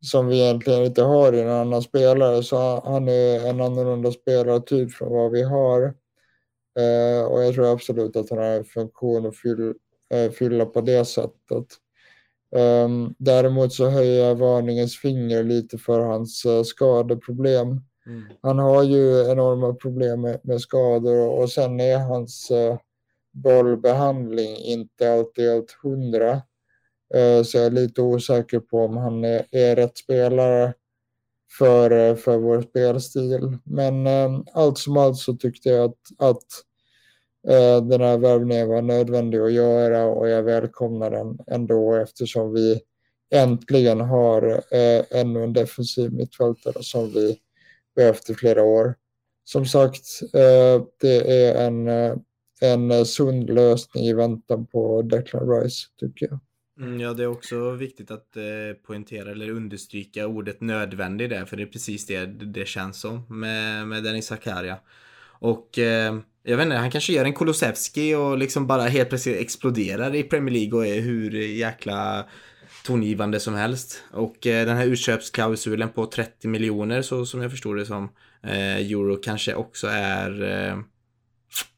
[0.00, 2.42] som vi egentligen inte har i en annan spelare.
[2.42, 5.82] Så han är en annorlunda spelartyp från vad vi har.
[6.78, 9.74] Eh, och jag tror absolut att han har en funktion att fylla,
[10.14, 11.66] eh, fylla på det sättet.
[12.56, 17.68] Um, däremot så höjer jag varningens finger lite för hans uh, skadeproblem.
[18.06, 18.24] Mm.
[18.42, 22.78] Han har ju enorma problem med, med skador och sen är hans uh,
[23.42, 26.42] bollbehandling inte alltid helt hundra.
[27.14, 30.74] Eh, så jag är lite osäker på om han är, är rätt spelare
[31.58, 33.58] för, eh, för vår spelstil.
[33.64, 36.44] Men eh, allt som allt så tyckte jag att, att
[37.48, 42.80] eh, den här värvningen var nödvändig att göra och jag välkomnar den ändå eftersom vi
[43.34, 44.62] äntligen har
[45.10, 47.38] ännu en defensiv mittfältare som vi
[47.96, 48.94] behövt i flera år.
[49.44, 50.04] Som sagt,
[51.00, 51.88] det är en,
[52.62, 56.38] en eh, sund lösning i väntan på Declan Rice tycker jag.
[56.80, 58.42] Mm, ja, det är också viktigt att eh,
[58.86, 63.88] poängtera eller understryka ordet nödvändig där, för det är precis det det känns som med,
[63.88, 64.78] med Dennis Zakaria.
[65.40, 69.40] Och eh, jag vet inte, han kanske gör en Kulusevski och liksom bara helt plötsligt
[69.40, 72.24] exploderar i Premier League och är hur jäkla
[72.84, 74.02] tongivande som helst.
[74.10, 78.08] Och eh, den här utköpsklausulen på 30 miljoner så som jag förstår det som
[78.42, 80.78] eh, euro kanske också är eh,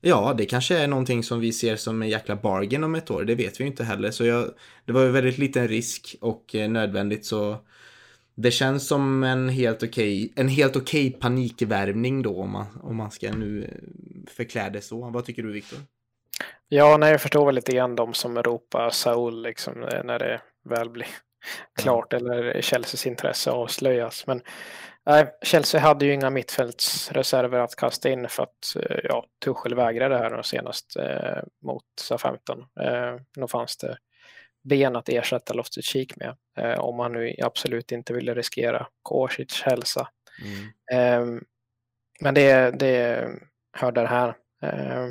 [0.01, 3.25] Ja, det kanske är någonting som vi ser som en jäkla bargain om ett år.
[3.25, 4.11] Det vet vi ju inte heller.
[4.11, 4.51] Så jag,
[4.85, 7.59] det var ju väldigt liten risk och eh, nödvändigt så
[8.35, 13.11] det känns som en helt okej, en helt okej panikvärvning då om man, om man
[13.11, 15.11] ska nu eh, förklä det så.
[15.11, 15.79] Vad tycker du Viktor?
[16.69, 20.41] Ja, nej, jag förstår väl lite grann de som ropar Saul liksom eh, när det
[20.69, 21.07] väl blir
[21.83, 22.19] klart ja.
[22.19, 24.27] eller Chelseas intresse avslöjas.
[24.27, 24.43] Men
[25.11, 30.19] Nej, Chelsea hade ju inga mittfältsreserver att kasta in för att eh, ja, Tuchel vägrade
[30.19, 32.39] här senast eh, mot SA-15.
[32.81, 33.99] Eh, då fanns det
[34.63, 39.63] ben att ersätta Loftus Cheek med eh, om man nu absolut inte ville riskera Kosic
[39.63, 40.09] hälsa.
[40.43, 41.37] Mm.
[41.37, 41.43] Eh,
[42.21, 43.29] men det, det
[43.73, 44.29] hör det här.
[44.63, 45.09] Eh,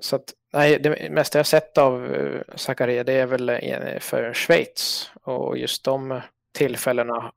[0.00, 3.60] så att, nej, det mesta jag sett av eh, Zakaria det är väl
[4.00, 6.20] för Schweiz och just de
[6.54, 7.32] tillfällena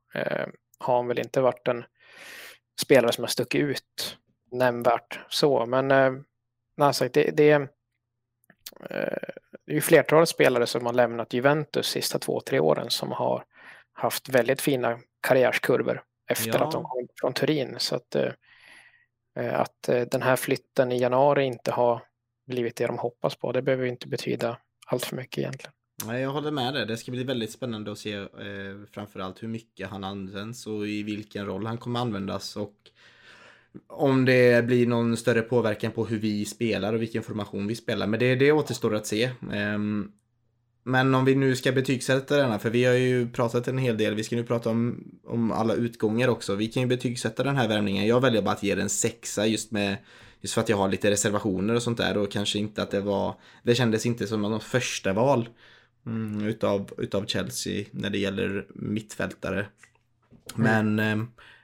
[0.80, 1.84] har han väl inte varit en
[2.82, 4.18] spelare som har stuckit ut
[4.52, 5.66] nämnvärt så.
[5.66, 7.68] Men eh, sagt, det, det, eh,
[9.66, 13.44] det är ju flertalet spelare som har lämnat Juventus sista två, tre åren som har
[13.94, 16.66] haft väldigt fina karriärskurvor efter ja.
[16.66, 17.76] att de kom från Turin.
[17.78, 18.32] Så att, eh,
[19.36, 22.04] eh att eh, den här flytten i januari inte har
[22.48, 24.58] blivit det de hoppas på, det behöver inte betyda
[24.88, 25.74] allt för mycket egentligen.
[26.08, 26.86] Jag håller med dig.
[26.86, 28.28] Det ska bli väldigt spännande att se eh,
[28.92, 32.74] framförallt hur mycket han används och i vilken roll han kommer användas och
[33.88, 38.08] om det blir någon större påverkan på hur vi spelar och vilken formation vi spelar.
[38.08, 39.32] Men det, det återstår att se.
[39.52, 40.12] Ehm,
[40.84, 44.16] men om vi nu ska betygsätta denna, för vi har ju pratat en hel del,
[44.16, 46.56] vi ska nu prata om, om alla utgångar också.
[46.56, 48.08] Vi kan ju betygsätta den här värmningen.
[48.08, 49.98] Jag väljer bara att ge den sexa just med
[50.42, 53.02] Just för att jag har lite reservationer och sånt där och kanske inte att det
[53.02, 55.50] var Det kändes inte som något första val
[56.10, 59.66] mm, utav, utav Chelsea när det gäller mittfältare.
[60.56, 61.18] Men eh,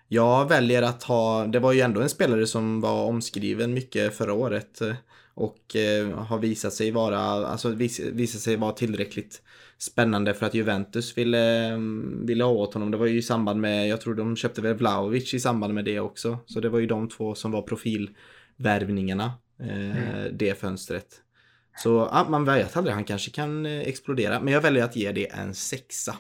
[0.08, 4.34] jag väljer att ha, det var ju ändå en spelare som var omskriven mycket förra
[4.34, 4.94] året eh,
[5.34, 9.42] och eh, har visat sig vara, alltså vis, visat sig vara tillräckligt
[9.78, 12.92] spännande för att Juventus ville, mm, ville ha åt honom.
[12.92, 15.86] Det var ju i samband med, jag tror de köpte väl Vlahovic i samband med
[15.86, 16.38] det också.
[16.46, 20.38] Så det var ju de två som var profilvärvningarna eh, mm.
[20.38, 21.22] det fönstret.
[21.78, 24.40] Så ja, man vet aldrig, han kanske kan eh, explodera.
[24.40, 26.16] Men jag väljer att ge det en sexa.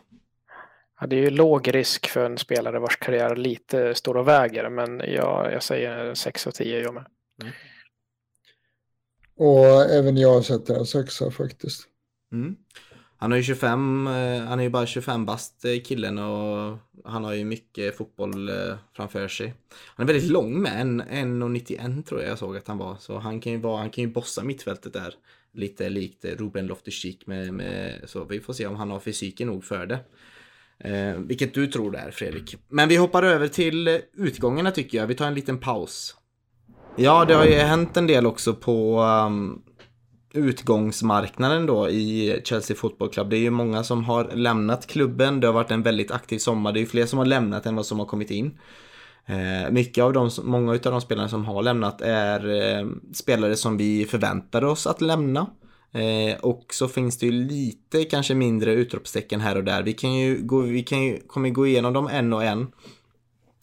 [0.99, 4.69] Ja, det är ju låg risk för en spelare vars karriär lite står och väger,
[4.69, 7.05] men jag, jag säger 6 av 10 jag med.
[7.41, 7.53] Mm.
[9.37, 11.83] Och även jag sätter en sexa faktiskt.
[12.31, 12.55] Mm.
[13.17, 17.23] Han är ju 25, eh, han är ju bara 25 bast eh, killen och han
[17.23, 18.51] har ju mycket fotboll
[18.95, 19.53] framför sig.
[19.95, 22.95] Han är väldigt lång med, 1,91 tror jag jag såg att han var.
[22.99, 25.15] Så han kan ju, vara, han kan ju bossa mittfältet där.
[25.55, 29.63] Lite likt Ruben Loftus-Cheek med, med, så vi får se om han har fysiken nog
[29.63, 29.99] för det.
[30.79, 32.57] Eh, vilket du tror det är Fredrik.
[32.69, 35.07] Men vi hoppar över till utgångarna tycker jag.
[35.07, 36.15] Vi tar en liten paus.
[36.97, 39.61] Ja, det har ju hänt en del också på um,
[40.33, 43.29] utgångsmarknaden då i Chelsea Football Club.
[43.29, 45.39] Det är ju många som har lämnat klubben.
[45.39, 46.71] Det har varit en väldigt aktiv sommar.
[46.71, 48.59] Det är ju fler som har lämnat än vad som har kommit in.
[49.25, 53.77] Eh, mycket av de, många av de spelarna som har lämnat är eh, spelare som
[53.77, 55.47] vi förväntade oss att lämna.
[55.91, 59.83] Eh, och så finns det ju lite kanske mindre utropstecken här och där.
[59.83, 62.67] Vi kan ju gå, vi kan ju, kommer gå igenom dem en och en.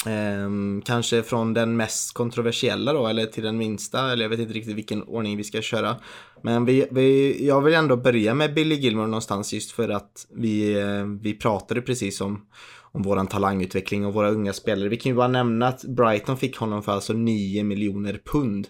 [0.06, 0.50] Eh,
[0.84, 4.76] kanske från den mest kontroversiella då, eller till den minsta, eller jag vet inte riktigt
[4.76, 5.96] vilken ordning vi ska köra.
[6.42, 10.80] Men vi, vi, jag vill ändå börja med Billy Gilmore någonstans just för att vi,
[10.80, 12.46] eh, vi pratade precis om,
[12.92, 14.88] om våran talangutveckling och våra unga spelare.
[14.88, 18.68] Vi kan ju bara nämna att Brighton fick honom för alltså 9 miljoner pund.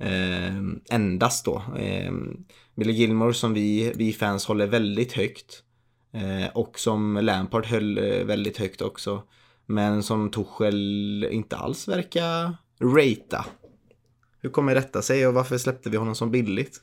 [0.00, 0.56] Eh,
[0.90, 1.62] endast då.
[1.78, 2.12] Eh,
[2.76, 5.62] Billy Gilmore som vi, vi fans håller väldigt högt.
[6.12, 9.22] Eh, och som Lampard höll eh, väldigt högt också.
[9.66, 13.44] Men som Tuchel inte alls verkar ratea.
[14.40, 16.80] Hur kommer detta sig och varför släppte vi honom så billigt?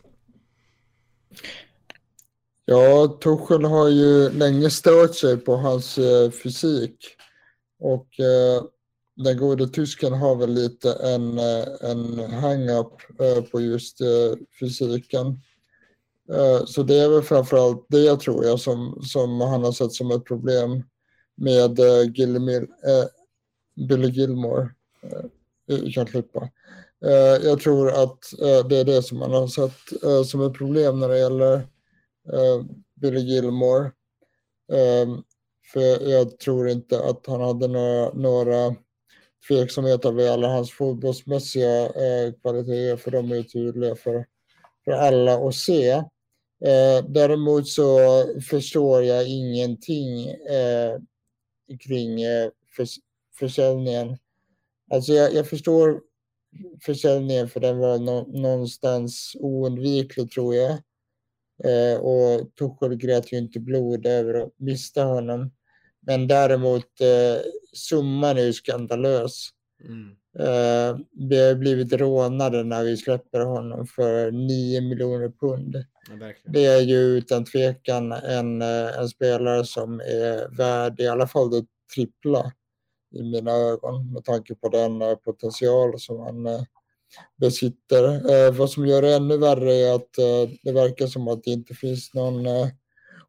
[2.71, 6.95] Ja, Tuchel har ju länge stört sig på hans eh, fysik.
[7.79, 8.63] Och eh,
[9.15, 15.27] den gode tysken har väl lite en, eh, en hang-up eh, på just eh, fysiken.
[16.33, 20.11] Eh, så det är väl framförallt det tror jag som, som han har sett som
[20.11, 20.83] ett problem
[21.35, 23.07] med eh, Gilmil, äh,
[23.87, 24.69] Billy Gilmore.
[25.67, 26.49] Vi kan klippa.
[27.43, 28.19] Jag tror att
[28.69, 31.67] det är det som han har sett som ett problem när det gäller
[32.33, 32.65] Eh,
[32.95, 33.85] Billy Gilmore.
[34.71, 35.17] Eh,
[35.73, 38.75] för jag tror inte att han hade några, några
[39.47, 44.25] tveksamheter över alla hans fotbollsmässiga eh, kvaliteter, för de är tydliga för,
[44.85, 45.91] för alla att se.
[46.65, 47.97] Eh, däremot så
[48.49, 50.99] förstår jag ingenting eh,
[51.79, 52.85] kring eh, för,
[53.39, 54.17] försäljningen.
[54.91, 56.01] Alltså jag, jag, förstår
[56.81, 60.77] försäljningen för den var no, någonstans oundviklig tror jag.
[61.63, 65.51] Eh, och Tuchel grät ju inte blod över att mista honom.
[65.99, 67.41] Men däremot eh,
[67.73, 69.49] summan är ju skandalös.
[69.83, 70.15] Mm.
[70.39, 70.97] Eh,
[71.29, 75.85] vi har blivit rånade när vi släpper honom för 9 miljoner pund.
[76.09, 81.27] Ja, det är ju utan tvekan en, eh, en spelare som är värd i alla
[81.27, 81.65] fall det
[81.95, 82.51] trippla
[83.15, 86.45] i mina ögon med tanke på den eh, potential som han
[87.37, 88.31] besitter.
[88.31, 91.51] Eh, vad som gör det ännu värre är att eh, det verkar som att det
[91.51, 92.67] inte finns någon eh,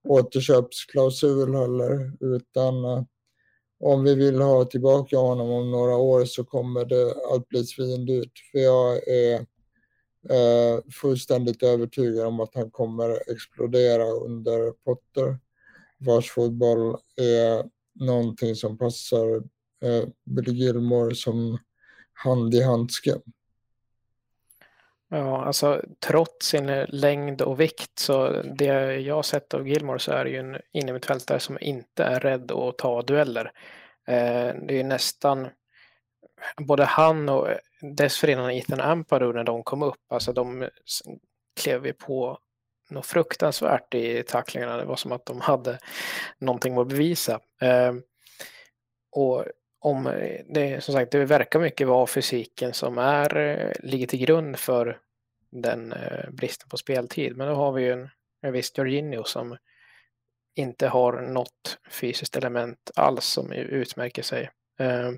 [0.05, 3.03] återköpsklausul heller, utan eh,
[3.81, 8.33] om vi vill ha tillbaka honom om några år så kommer det att bli svindyrt.
[8.53, 9.35] För jag är
[10.31, 15.39] eh, fullständigt övertygad om att han kommer explodera under Potter,
[15.99, 17.65] vars fotboll är
[17.95, 19.37] någonting som passar
[19.85, 21.59] eh, Billy Gilmore som
[22.13, 23.15] hand i handske.
[25.15, 29.99] Ja, alltså trots sin eh, längd och vikt så det jag har sett av Gilmore
[29.99, 33.53] så är det ju en innermittfältare som inte är rädd att ta dueller.
[34.09, 35.49] Eh, det är nästan
[36.57, 37.59] både han och eh,
[37.97, 40.69] dessförinnan Ethan Ampadu när de kom upp, alltså de
[41.61, 42.39] klev ju på
[42.91, 44.77] något fruktansvärt i tacklingarna.
[44.77, 45.79] Det var som att de hade
[46.39, 47.41] någonting att bevisa.
[47.63, 47.93] Eh,
[49.17, 49.45] och
[49.83, 50.05] om
[50.49, 54.99] det, som sagt, det verkar mycket vara fysiken som är, eh, ligger till grund för
[55.51, 57.37] den eh, bristen på speltid.
[57.37, 58.09] Men då har vi ju en,
[58.43, 59.57] en viss Jorginho som
[60.55, 64.51] inte har något fysiskt element alls som utmärker sig.
[64.79, 65.11] Eh,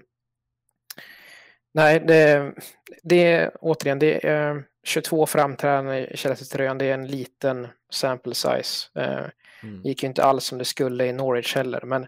[1.75, 2.55] nej, det,
[3.03, 9.01] det är återigen, det är 22 framträdanden i Chelsea-tröjan, det är en liten sample size.
[9.01, 9.25] Eh,
[9.63, 9.83] mm.
[9.85, 12.07] gick ju inte alls som det skulle i Norwich heller, men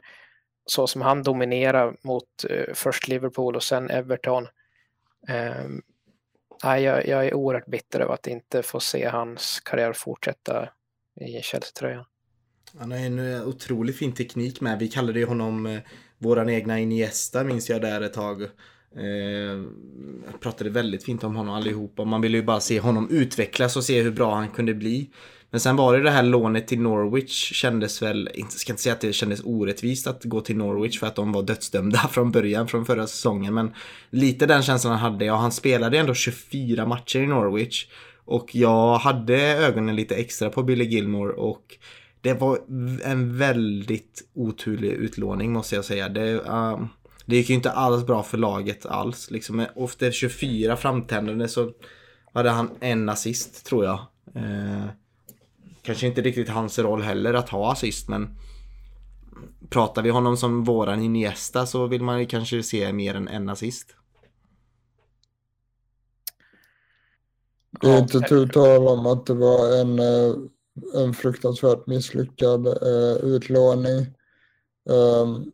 [0.67, 4.49] så som han dominerar mot eh, först Liverpool och sen Everton.
[5.29, 5.69] Eh,
[6.65, 10.69] nej, jag, jag är oerhört bitter över att inte få se hans karriär fortsätta
[11.21, 12.05] i Chelsea-tröjan.
[12.79, 14.79] Han har en eh, otroligt fin teknik med.
[14.79, 15.81] Vi kallade ju honom eh,
[16.19, 18.43] våran egna Iniesta minns jag där ett tag.
[18.43, 19.63] Eh,
[20.41, 22.05] pratade väldigt fint om honom allihopa.
[22.05, 25.11] Man ville ju bara se honom utvecklas och se hur bra han kunde bli.
[25.51, 28.93] Men sen var det det här lånet till Norwich kändes väl, inte ska inte säga
[28.93, 32.69] att det kändes orättvist att gå till Norwich för att de var dödsdömda från början
[32.69, 33.55] från förra säsongen.
[33.55, 33.75] Men
[34.11, 35.37] lite den känslan han hade jag.
[35.37, 37.87] Han spelade ändå 24 matcher i Norwich.
[38.25, 41.79] Och jag hade ögonen lite extra på Billy Gilmore och
[42.21, 42.59] det var
[43.05, 46.09] en väldigt oturlig utlåning måste jag säga.
[46.09, 46.85] Det, uh,
[47.27, 49.31] det gick ju inte alls bra för laget alls.
[49.31, 51.73] Liksom, efter 24 framtändande så
[52.33, 53.99] hade han en assist tror jag.
[54.37, 54.87] Uh,
[55.87, 58.39] kanske inte riktigt hans roll heller att ha assist men
[59.71, 63.49] pratar vi honom som våran Iniesta så vill man ju kanske se mer än en
[63.49, 63.87] assist.
[67.81, 70.35] Det är inte tu tal om att det var en, eh,
[70.95, 74.07] en fruktansvärt misslyckad uh, utlåning.
[74.85, 75.53] Um,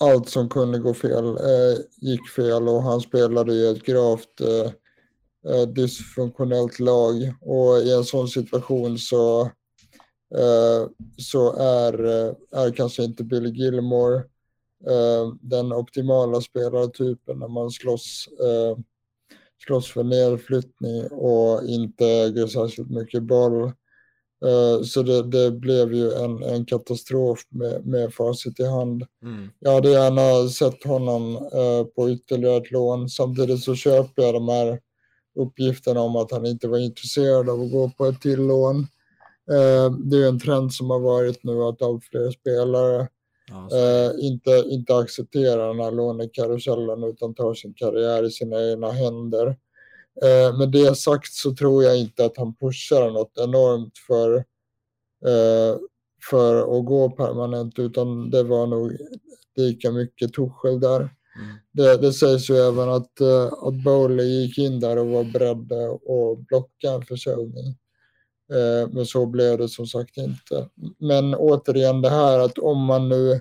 [0.00, 4.40] allt som kunde gå fel uh, gick fel och han spelade i ett gravt
[5.46, 9.50] uh, dysfunktionellt lag och i en sån situation så,
[11.18, 11.94] så är,
[12.52, 14.24] är kanske inte Billy Gilmore
[15.40, 18.28] den optimala spelartypen när man slåss
[19.66, 23.72] slåss för nedflyttning och inte äger särskilt mycket boll.
[24.44, 29.04] Eh, så det, det, blev ju en, en katastrof med, med facit i hand.
[29.22, 29.48] Mm.
[29.58, 33.08] Jag hade gärna sett honom eh, på ytterligare ett lån.
[33.08, 34.80] Samtidigt så köper jag de här
[35.38, 38.78] uppgifterna om att han inte var intresserad av att gå på ett till lån.
[39.50, 43.08] Eh, det är en trend som har varit nu att allt fler spelare
[43.50, 49.56] ja, inte, inte accepterar den här lånekarusellen utan tar sin karriär i sina egna händer.
[50.22, 54.36] Eh, med det sagt så tror jag inte att han pushar något enormt för,
[55.26, 55.78] eh,
[56.30, 58.96] för att gå permanent utan det var nog
[59.56, 61.10] lika mycket Tuchel där.
[61.72, 65.72] Det, det sägs ju även att, eh, att Bowley gick in där och var beredd
[65.72, 67.76] att blocka en försäljning.
[68.52, 70.68] Eh, men så blev det som sagt inte.
[70.98, 73.40] Men återigen det här att om man nu,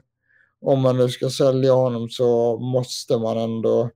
[0.62, 3.90] om man nu ska sälja honom så måste man ändå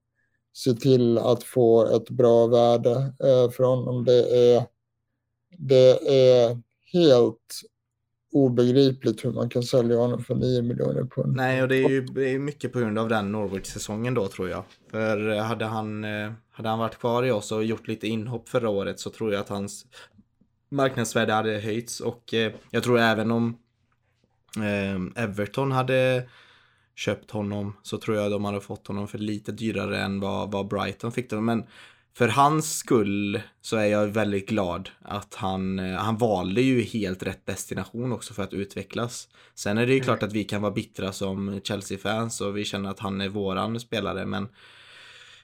[0.53, 2.91] se till att få ett bra värde
[3.23, 4.05] eh, för honom.
[4.05, 4.63] Det är,
[5.57, 6.57] det är
[6.93, 7.61] helt
[8.31, 11.35] obegripligt hur man kan sälja honom för 9 miljoner pund.
[11.35, 14.49] Nej, och det är ju det är mycket på grund av den Norwich-säsongen då tror
[14.49, 14.63] jag.
[14.91, 18.49] För eh, hade han, eh, hade han varit kvar i oss och gjort lite inhopp
[18.49, 19.85] förra året så tror jag att hans
[20.69, 23.57] marknadsvärde hade höjts och eh, jag tror även om
[24.57, 26.23] eh, Everton hade
[26.95, 30.67] köpt honom så tror jag de hade fått honom för lite dyrare än vad, vad
[30.67, 31.41] Brighton fick det.
[31.41, 31.63] Men
[32.13, 37.23] för hans skull så är jag väldigt glad att han, eh, han valde ju helt
[37.23, 39.27] rätt destination också för att utvecklas.
[39.55, 40.05] Sen är det ju mm.
[40.05, 43.79] klart att vi kan vara bittra som Chelsea-fans och vi känner att han är våran
[43.79, 44.47] spelare men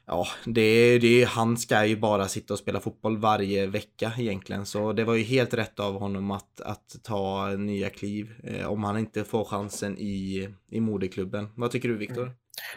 [0.08, 4.66] ja, det, det, han ska ju bara sitta och spela fotboll varje vecka egentligen.
[4.66, 8.34] Så det var ju helt rätt av honom att, att ta nya kliv.
[8.44, 11.50] Eh, om han inte får chansen i, i moderklubben.
[11.56, 12.24] Vad tycker du Viktor?
[12.24, 12.36] Mm.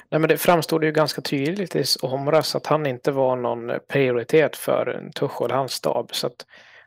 [0.09, 4.57] Nej, men det framstod ju ganska tydligt i somras att han inte var någon prioritet
[4.57, 6.15] för Tuchel, hans stab.
[6.15, 6.47] Så att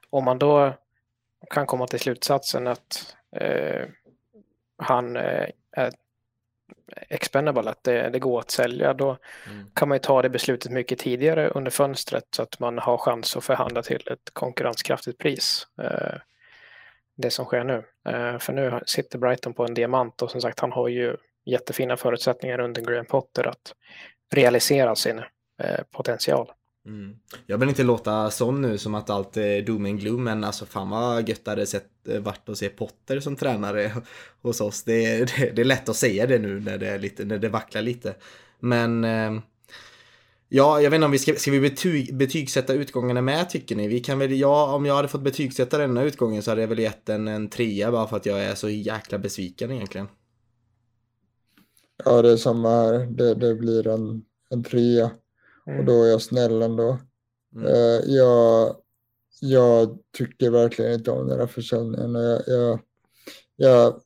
[0.09, 0.73] om man då
[1.49, 3.85] kan komma till slutsatsen att eh,
[4.77, 5.91] han eh, är
[7.09, 9.17] expendable, att det, det, går att sälja, då
[9.47, 9.65] mm.
[9.73, 13.37] kan man ju ta det beslutet mycket tidigare under fönstret så att man har chans
[13.37, 15.67] att förhandla till ett konkurrenskraftigt pris.
[15.81, 16.17] Eh,
[17.15, 17.83] det som sker nu.
[18.09, 21.97] Eh, för nu sitter Brighton på en diamant och som sagt han har ju jättefina
[21.97, 23.73] förutsättningar under Graham Potter att
[24.33, 25.19] realisera sin
[25.63, 26.51] eh, potential.
[26.85, 27.15] Mm.
[27.45, 30.65] Jag vill inte låta sån nu som att allt är doom and gloom men alltså
[30.65, 33.91] fan vad gött det hade sett, vart varit att se Potter som tränare
[34.41, 34.83] hos oss.
[34.83, 37.37] Det är, det, det är lätt att säga det nu när det, är lite, när
[37.37, 38.15] det vacklar lite.
[38.59, 39.31] Men eh,
[40.55, 43.87] Ja, jag vet inte om vi ska, ska vi betyg, betygsätta utgångarna med tycker ni?
[43.87, 46.79] Vi kan väl, ja, om jag hade fått betygsätta denna utgången så hade jag väl
[46.79, 50.07] gett en, en trea bara för att jag är så jäkla besviken egentligen.
[52.05, 53.05] Ja, det är samma här.
[53.05, 55.11] Det, det blir en, en trea.
[55.67, 55.79] Mm.
[55.79, 56.97] Och då är jag snäll ändå.
[57.55, 57.67] Mm.
[57.67, 58.75] Uh, jag,
[59.41, 62.15] jag tycker verkligen inte om den här försäljningen.
[62.15, 62.79] Jag, jag,
[63.55, 64.01] jag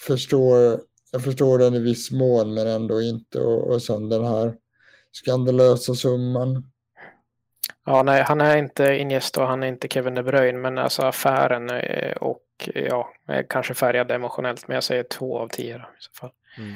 [0.00, 0.80] förstår,
[1.12, 3.40] jag förstår den i viss mån men ändå inte.
[3.40, 4.54] Och, och sen den här
[5.12, 6.72] skandalösa summan.
[7.84, 11.02] Ja, nej, han är inte Iniesta och han är inte Kevin De Bruyne, men alltså
[11.02, 12.42] affären eh, och
[12.74, 13.12] ja,
[13.48, 16.30] kanske färgad emotionellt, men jag säger två av tio då, i så fall.
[16.58, 16.74] Mm.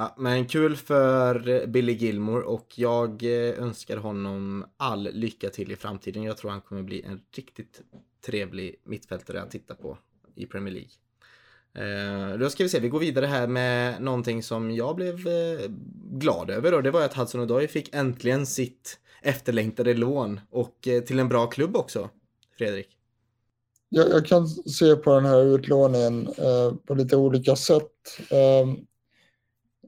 [0.00, 5.76] Ja, men kul för Billy Gilmore och jag eh, önskar honom all lycka till i
[5.76, 6.22] framtiden.
[6.22, 7.80] Jag tror han kommer bli en riktigt
[8.26, 9.98] trevlig mittfältare att titta på
[10.34, 10.90] i Premier League.
[11.74, 15.70] Eh, då ska vi se, vi går vidare här med någonting som jag blev eh,
[16.12, 21.18] glad över och det var att Hudson Odoi fick äntligen sitt efterlängtade lån och till
[21.18, 22.10] en bra klubb också.
[22.58, 22.88] Fredrik?
[23.88, 27.92] Jag, jag kan se på den här utlåningen eh, på lite olika sätt.
[28.30, 28.74] Eh,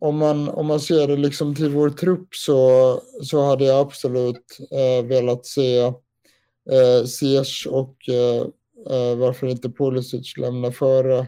[0.00, 4.58] om, man, om man ser det liksom till vår trupp så, så hade jag absolut
[4.70, 5.78] eh, velat se
[6.70, 8.40] eh, Ziyech och eh,
[8.94, 11.26] eh, varför inte Pulisic lämna före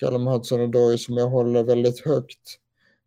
[0.00, 2.56] Callum Hudson-Odoi som jag håller väldigt högt.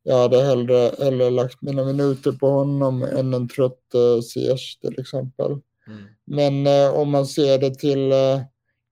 [0.04, 5.00] Jag hade hellre, hellre lagt mina minuter på honom än en trött uh, Ziyech till
[5.00, 5.52] exempel.
[5.52, 6.04] Mm.
[6.26, 8.42] Men uh, om man ser det till uh,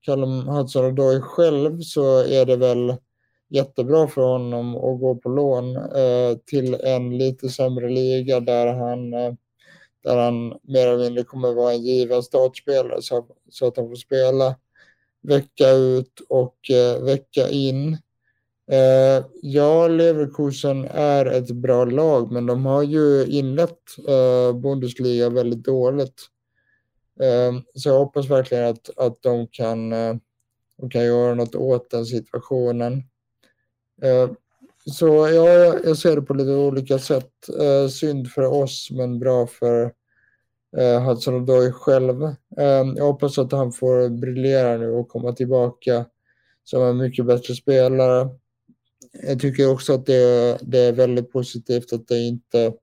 [0.06, 2.96] Callum Hudson-Odoi själv så är det väl
[3.52, 9.14] jättebra för honom att gå på lån eh, till en lite sämre liga där han,
[9.14, 9.34] eh,
[10.04, 13.96] där han mer eller mindre kommer vara en given startspelare så, så att han får
[13.96, 14.56] spela
[15.22, 17.98] vecka ut och eh, vecka in.
[18.72, 25.64] Eh, ja, Leverkusen är ett bra lag, men de har ju inlett eh, Bundesliga väldigt
[25.64, 26.22] dåligt.
[27.22, 30.16] Eh, så jag hoppas verkligen att, att de, kan, eh,
[30.78, 33.04] de kan göra något åt den situationen.
[34.04, 34.32] Eh,
[34.86, 35.50] så ja,
[35.84, 37.50] jag ser det på lite olika sätt.
[37.60, 39.94] Eh, synd för oss, men bra för
[40.78, 42.24] eh, Hudson Odoi själv.
[42.58, 46.06] Eh, jag hoppas att han får briljera nu och komma tillbaka
[46.64, 48.30] som en mycket bättre spelare
[49.12, 52.74] jag tycker också att det, det är väldigt positivt att det inte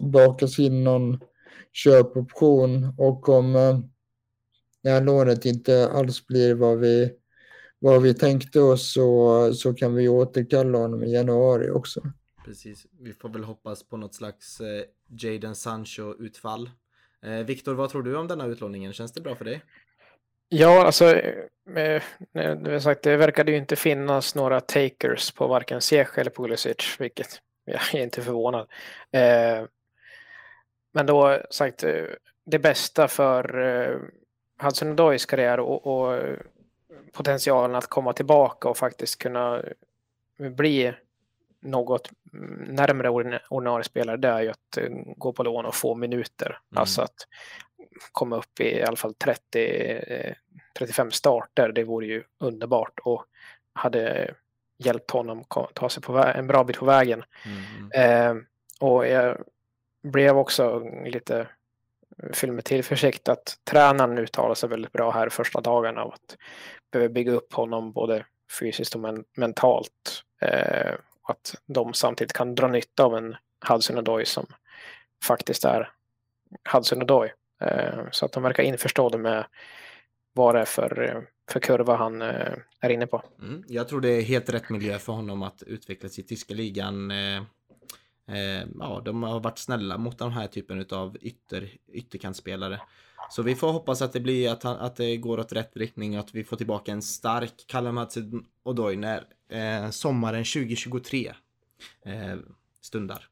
[0.00, 1.20] bakas in någon
[1.72, 3.78] köpoption och om eh,
[4.82, 7.12] det här lånet inte alls blir vad vi,
[7.82, 12.00] vad vi tänkte oss så, så kan vi återkalla honom i januari också.
[12.44, 16.70] Precis, vi får väl hoppas på något slags eh, Jaden Sancho-utfall.
[17.22, 18.92] Eh, Viktor, vad tror du om denna utlåningen?
[18.92, 19.62] Känns det bra för dig?
[20.48, 21.14] Ja, alltså,
[21.76, 22.02] eh,
[22.34, 27.40] eh sagt, det verkade ju inte finnas några takers på varken Ziyech eller Pulisic, vilket
[27.64, 28.66] jag är inte förvånad.
[29.12, 29.66] Eh,
[30.94, 32.04] men då sagt, eh,
[32.46, 33.98] det bästa för eh,
[34.62, 36.22] Hudson Odoys karriär och, och,
[37.12, 39.62] potentialen att komma tillbaka och faktiskt kunna
[40.38, 40.94] bli
[41.62, 42.10] något
[42.66, 46.46] närmare ordinarie spelare, det är ju att eh, gå på lån och få minuter.
[46.46, 46.80] Mm.
[46.80, 47.26] Alltså att
[48.12, 50.34] komma upp i i alla fall 30,
[50.78, 53.24] 35 eh, starter, det vore ju underbart och
[53.72, 54.34] hade
[54.78, 55.44] hjälpt honom
[55.74, 57.24] ta sig på en bra bit på vägen.
[57.44, 58.36] Mm.
[58.36, 58.42] Eh,
[58.80, 59.44] och jag
[60.02, 61.48] blev också lite
[62.32, 66.36] fylld med tillförsikt att tränaren uttalar sig väldigt bra här första dagarna och att
[66.92, 68.26] behöver bygga upp honom både
[68.58, 70.22] fysiskt och men mentalt.
[70.40, 73.36] Eh, och att de samtidigt kan dra nytta av en
[73.68, 74.46] Hudson Odoi som
[75.24, 75.90] faktiskt är
[76.72, 77.32] Hudson Odoi.
[77.60, 79.44] Eh, så att de verkar införstådda med
[80.32, 83.22] vad det är för, för kurva han eh, är inne på.
[83.42, 87.10] Mm, jag tror det är helt rätt miljö för honom att utvecklas i tyska ligan.
[87.10, 87.36] Eh,
[88.28, 92.80] eh, ja, de har varit snälla mot den här typen av ytter, ytterkantspelare.
[93.30, 96.14] Så vi får hoppas att det blir att, han, att det går åt rätt riktning
[96.14, 101.32] och att vi får tillbaka en stark Kalle Hudson Odoi när eh, sommaren 2023
[102.04, 102.36] eh,
[102.80, 103.28] stundar.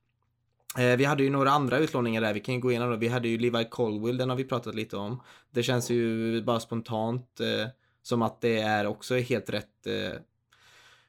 [0.79, 2.97] Eh, vi hade ju några andra utlåningar där, vi kan ju gå igenom då.
[2.97, 5.23] Vi hade ju Levi Colwill, den har vi pratat lite om.
[5.51, 7.69] Det känns ju bara spontant eh,
[8.03, 10.21] som att det är också helt rätt eh,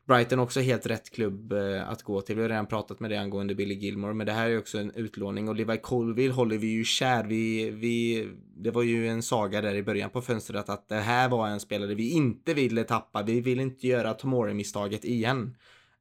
[0.08, 2.36] Brighton också helt rätt klubb eh, att gå till.
[2.36, 4.92] Vi har redan pratat med det angående Billy Gilmore, men det här är också en
[4.92, 7.24] utlåning och Levi Colville håller vi ju kär.
[7.24, 11.30] Vi, vi, det var ju en saga där i början på fönstret att det här
[11.30, 13.24] var en spelare vi inte ville tappa.
[13.24, 15.58] Vi vill inte göra Tomori-misstaget igen.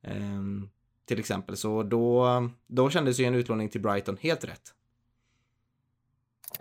[0.06, 0.70] Um,
[1.10, 1.56] till exempel.
[1.56, 2.26] Så då,
[2.66, 4.74] då kändes ju en utlåning till Brighton helt rätt.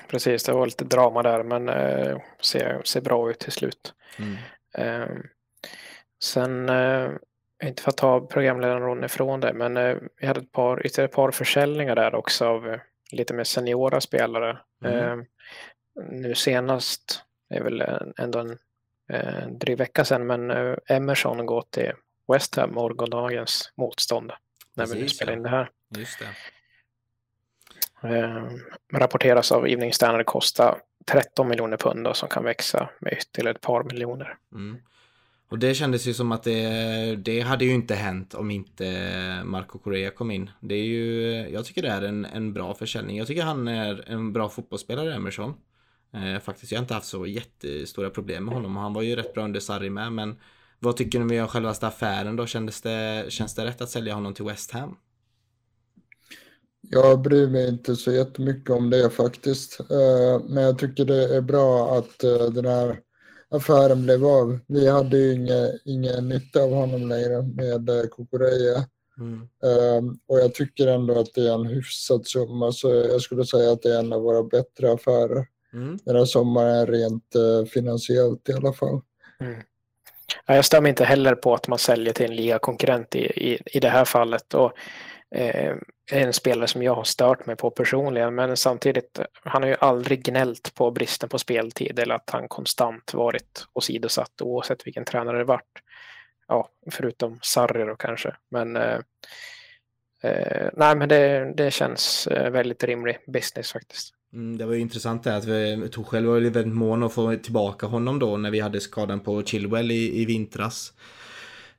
[0.07, 3.94] Precis, det var lite drama där men eh, ser, ser bra ut till slut.
[4.18, 4.36] Mm.
[4.74, 5.16] Eh,
[6.24, 7.11] sen, eh,
[7.64, 11.15] inte för att ta programledarrollen ifrån det, men eh, vi hade ett par, ytterligare ett
[11.15, 12.80] par försäljningar där också av eh,
[13.11, 14.57] lite mer seniora spelare.
[14.84, 15.26] Mm.
[16.11, 17.84] Nu senast, är väl
[18.18, 18.57] ändå en
[19.10, 21.91] eh, dryg vecka sedan, men Emerson går till
[22.27, 24.31] West Ham, morgondagens motstånd,
[24.76, 25.69] när Precis, vi nu spelar in det här.
[25.98, 26.26] Just det.
[28.03, 28.48] Eh,
[28.94, 33.84] rapporteras av Evening Standard kosta 13 miljoner pund som kan växa med ytterligare ett par
[33.84, 34.38] miljoner.
[34.52, 34.81] Mm.
[35.49, 39.80] Och det kändes ju som att det, det hade ju inte hänt om inte Marco
[39.80, 40.49] Correa kom in.
[40.59, 43.17] Det är ju, jag tycker det är en, en bra försäljning.
[43.17, 45.53] Jag tycker han är en bra fotbollsspelare, Emerson.
[46.13, 48.77] Eh, faktiskt, jag har inte haft så jättestora problem med honom.
[48.77, 50.35] Han var ju rätt bra under Sarri med, men
[50.80, 52.45] vad tycker ni om självaste affären då?
[52.45, 54.97] Kändes det, känns det rätt att sälja honom till West Ham?
[56.81, 59.80] Jag bryr mig inte så jättemycket om det faktiskt.
[59.80, 62.99] Eh, men jag tycker det är bra att eh, den här
[63.51, 64.59] affären blev av.
[64.67, 68.85] Vi hade ju ingen, ingen nytta av honom längre med eh, Kukureya.
[69.17, 69.47] Mm.
[69.97, 73.71] Um, och jag tycker ändå att det är en hyfsad summa, så jag skulle säga
[73.71, 75.99] att det är en av våra bättre affärer mm.
[76.03, 79.01] den här sommaren, rent uh, finansiellt i alla fall.
[79.39, 79.61] Mm.
[80.45, 83.80] Ja, jag stämmer inte heller på att man säljer till en ligakonkurrent i, i, i
[83.80, 84.53] det här fallet.
[84.53, 84.73] Och
[85.35, 85.76] Eh,
[86.11, 90.23] en spelare som jag har stört mig på personligen, men samtidigt, han har ju aldrig
[90.23, 95.44] gnällt på bristen på speltid eller att han konstant varit åsidosatt oavsett vilken tränare det
[95.44, 95.80] varit.
[96.48, 98.99] Ja, förutom Sarri då kanske, men eh,
[100.23, 104.14] eh, nej, men det, det känns eh, väldigt rimlig business faktiskt.
[104.34, 107.86] Mm, det var ju intressant det att vi, själv var väldigt mån att få tillbaka
[107.86, 110.94] honom då när vi hade skadan på Chilwell i, i vintras.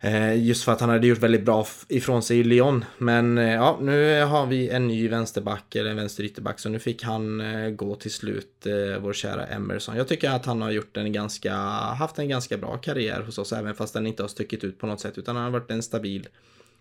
[0.02, 2.84] Eh, just för att han hade gjort väldigt bra ifrån sig i Lyon.
[2.98, 7.02] Men eh, ja, nu har vi en ny vänsterback, eller en vänsterytterback, så nu fick
[7.02, 8.66] han eh, gå till slut,
[9.00, 9.96] vår kära Emerson.
[9.96, 13.52] Jag tycker att han har gjort en ganska, haft en ganska bra karriär hos oss,
[13.52, 15.82] även fast den inte har stuckit ut på något sätt, utan han har varit en
[15.82, 16.28] stabil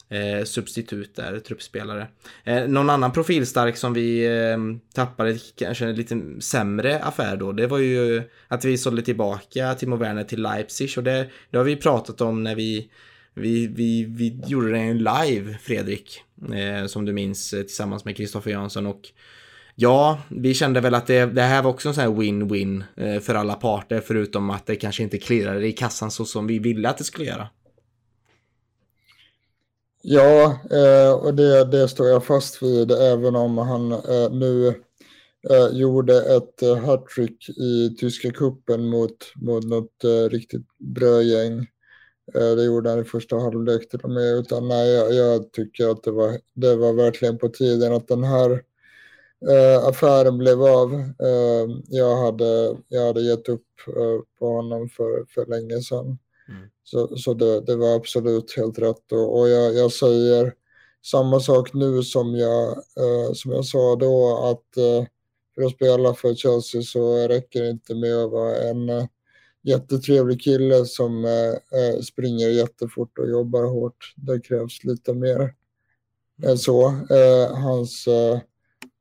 [0.09, 2.07] eh, substitut där, truppspelare.
[2.43, 4.57] Eh, någon annan profilstark som vi eh,
[4.93, 9.95] tappade, kanske en lite sämre affär då, det var ju att vi sålde tillbaka Timo
[9.95, 12.89] Werner till Leipzig och det, det har vi pratat om när vi
[13.33, 16.21] vi, vi, vi gjorde det live, Fredrik,
[16.53, 18.85] eh, som du minns, eh, tillsammans med Kristoffer Jansson.
[18.85, 19.01] Och
[19.75, 23.19] ja, vi kände väl att det, det här var också en sån här win-win eh,
[23.19, 26.89] för alla parter, förutom att det kanske inte klirrade i kassan så som vi ville
[26.89, 27.47] att det skulle göra.
[30.01, 34.67] Ja, eh, och det, det står jag fast vid, även om han eh, nu
[35.49, 41.67] eh, gjorde ett hattrick i tyska kuppen mot, mot något riktigt brödgäng.
[42.33, 44.37] Det gjorde han i första halvlek till och med.
[44.37, 48.23] Utan nej, jag, jag, tycker att det var, det var verkligen på tiden att den
[48.23, 48.51] här
[49.47, 50.93] eh, affären blev av.
[50.93, 56.17] Eh, jag, hade, jag hade gett upp eh, på honom för, för länge sedan.
[56.91, 59.11] Så, så det, det, var absolut helt rätt.
[59.11, 60.53] Och, och jag, jag, säger
[61.05, 65.07] samma sak nu som jag, eh, som jag sa då, att eh,
[65.55, 69.05] för att spela för Chelsea så räcker det inte med att vara en eh,
[69.63, 74.13] jättetrevlig kille som eh, eh, springer jättefort och jobbar hårt.
[74.15, 75.53] Det krävs lite mer
[76.43, 76.87] än så.
[76.87, 78.39] Eh, hans, eh,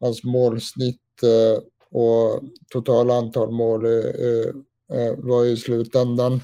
[0.00, 2.42] hans målsnitt eh, och
[2.72, 4.54] totala antal mål är,
[4.92, 6.40] Eh, var i slutändan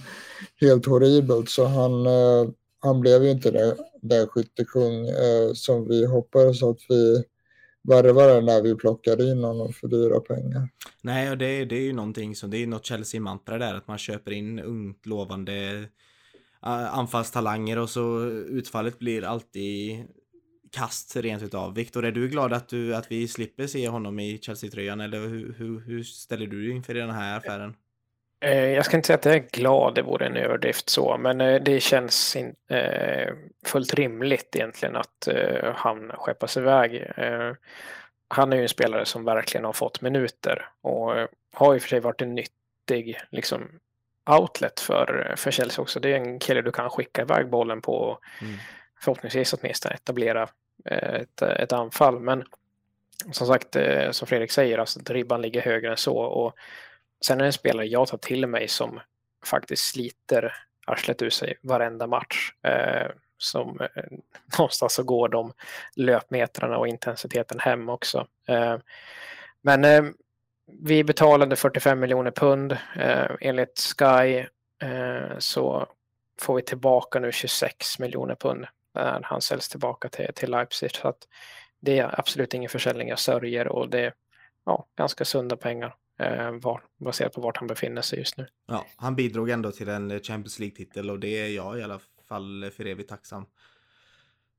[0.60, 2.48] helt horribelt så han, eh,
[2.80, 7.24] han blev ju inte den, den skyttekung eh, som vi hoppades att vi
[7.82, 10.68] värvade när vi plockade in honom för dyra pengar.
[11.02, 13.88] Nej, och det, det är ju någonting som, det är ju något Chelsea-mantra där, att
[13.88, 15.84] man köper in ungt lovande
[16.90, 20.04] anfallstalanger och så utfallet blir alltid
[20.70, 21.74] kast rent utav.
[21.74, 25.54] Viktor, är du glad att, du, att vi slipper se honom i Chelsea-tröjan eller hur,
[25.58, 27.74] hur, hur ställer du dig inför den här affären?
[28.44, 31.40] Eh, jag ska inte säga att jag är glad, det vore en överdrift så, men
[31.40, 33.32] eh, det känns in, eh,
[33.66, 35.28] fullt rimligt egentligen att
[35.74, 37.12] han skeppas iväg.
[38.28, 41.10] Han är ju en spelare som verkligen har fått minuter och
[41.52, 43.70] har och för sig varit en nyttig liksom,
[44.30, 46.00] outlet för, för Chelsea också.
[46.00, 48.54] Det är en kille du kan skicka iväg bollen på och mm.
[49.00, 50.48] förhoppningsvis åtminstone etablera
[50.84, 52.20] ett, ett anfall.
[52.20, 52.44] Men
[53.32, 53.76] som sagt,
[54.10, 56.16] som Fredrik säger, alltså, ribban ligger högre än så.
[56.16, 56.56] Och
[57.26, 59.00] Sen är det en spelare jag tar till mig som
[59.44, 60.54] faktiskt sliter
[60.86, 62.52] arslet ur sig varenda match.
[62.62, 64.04] Eh, som eh,
[64.58, 65.52] någonstans så går de
[65.96, 68.26] löpmetrarna och intensiteten hem också.
[68.48, 68.76] Eh,
[69.62, 70.04] men eh,
[70.66, 72.72] vi betalade 45 miljoner pund.
[72.96, 74.46] Eh, enligt Sky
[74.88, 75.86] eh, så
[76.40, 80.90] får vi tillbaka nu 26 miljoner pund när han säljs tillbaka till, till Leipzig.
[80.90, 81.28] Så att
[81.80, 84.12] det är absolut ingen försäljning jag sörjer och det är
[84.64, 88.46] ja, ganska sunda pengar eh, var, baserat på vart han befinner sig just nu.
[88.66, 92.70] Ja, han bidrog ändå till en Champions League-titel och det är jag i alla fall
[92.76, 93.46] för evigt tacksam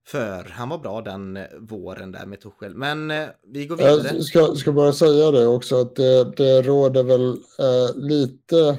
[0.08, 0.44] för.
[0.44, 2.76] Han var bra den eh, våren där med Tuchel.
[2.76, 4.12] Men eh, vi går vidare.
[4.14, 7.30] Jag ska, ska bara säga det också att det, det råder väl
[7.60, 8.78] eh, lite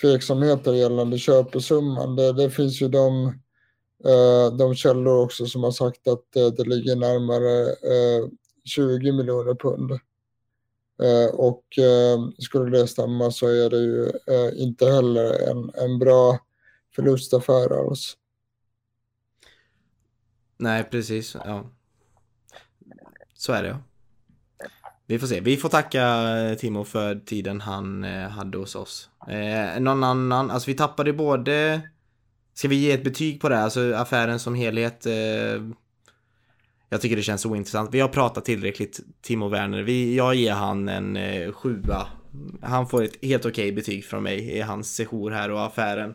[0.00, 2.16] tveksamheter gällande köpesumman.
[2.16, 3.26] Det, det finns ju de,
[4.04, 7.74] eh, de källor också som har sagt att eh, det ligger närmare
[8.64, 10.00] 20 miljoner pund.
[11.04, 15.98] Eh, och eh, skulle det stämma så är det ju eh, inte heller en, en
[15.98, 16.38] bra
[16.96, 18.16] förlustaffär alls.
[20.56, 21.36] Nej, precis.
[21.44, 21.64] Ja.
[23.34, 23.78] Så är det ja.
[25.06, 25.40] Vi får se.
[25.40, 26.26] Vi får tacka
[26.58, 29.10] Timo för tiden han hade hos oss.
[29.28, 31.80] Eh, någon annan, alltså vi tappade både...
[32.54, 33.58] Ska vi ge ett betyg på det?
[33.58, 35.06] Alltså affären som helhet.
[35.06, 35.62] Eh,
[36.94, 37.90] jag tycker det känns ointressant.
[37.92, 39.82] Vi har pratat tillräckligt, Timo Werner.
[39.82, 42.06] Vi, jag ger han en eh, sjua.
[42.62, 46.14] Han får ett helt okej betyg från mig i hans sejour här och affären.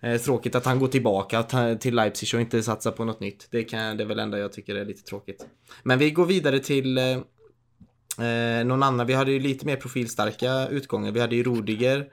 [0.00, 1.42] Eh, tråkigt att han går tillbaka
[1.80, 3.48] till Leipzig och inte satsar på något nytt.
[3.50, 5.46] Det, kan, det är väl enda jag tycker är lite tråkigt.
[5.82, 7.04] Men vi går vidare till eh,
[8.26, 9.06] eh, någon annan.
[9.06, 11.12] Vi hade ju lite mer profilstarka utgångar.
[11.12, 12.06] Vi hade ju Rodiger,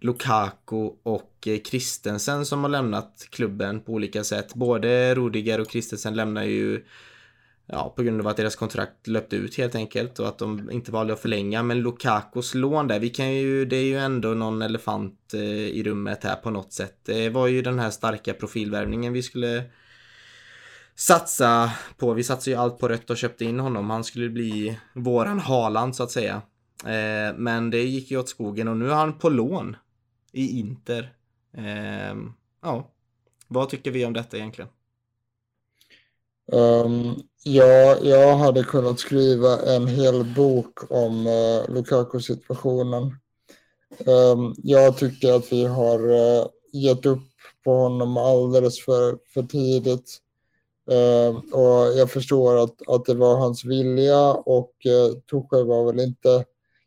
[0.00, 4.54] Lukaku och Kristensen Christensen som har lämnat klubben på olika sätt.
[4.54, 6.84] Både Rodiger och Christensen lämnar ju
[7.70, 10.92] Ja, på grund av att deras kontrakt löpte ut helt enkelt och att de inte
[10.92, 11.62] valde att förlänga.
[11.62, 15.82] Men Lukakos lån där, vi kan ju, det är ju ändå någon elefant eh, i
[15.82, 17.00] rummet här på något sätt.
[17.04, 19.64] Det var ju den här starka profilvärvningen vi skulle
[20.94, 22.12] satsa på.
[22.12, 23.90] Vi satsade ju allt på rött och köpte in honom.
[23.90, 26.42] Han skulle bli våran Haaland så att säga.
[26.84, 29.76] Eh, men det gick ju åt skogen och nu är han på lån
[30.32, 31.12] i Inter.
[31.52, 32.16] Eh,
[32.62, 32.90] ja,
[33.48, 34.70] vad tycker vi om detta egentligen?
[36.52, 43.02] Um, ja, jag hade kunnat skriva en hel bok om uh, Lukaku-situationen.
[44.06, 47.28] Um, jag tycker att vi har uh, gett upp
[47.64, 50.18] på honom alldeles för, för tidigt.
[50.90, 56.00] Uh, och jag förstår att, att det var hans vilja och uh, Tuchel var väl
[56.00, 56.44] inte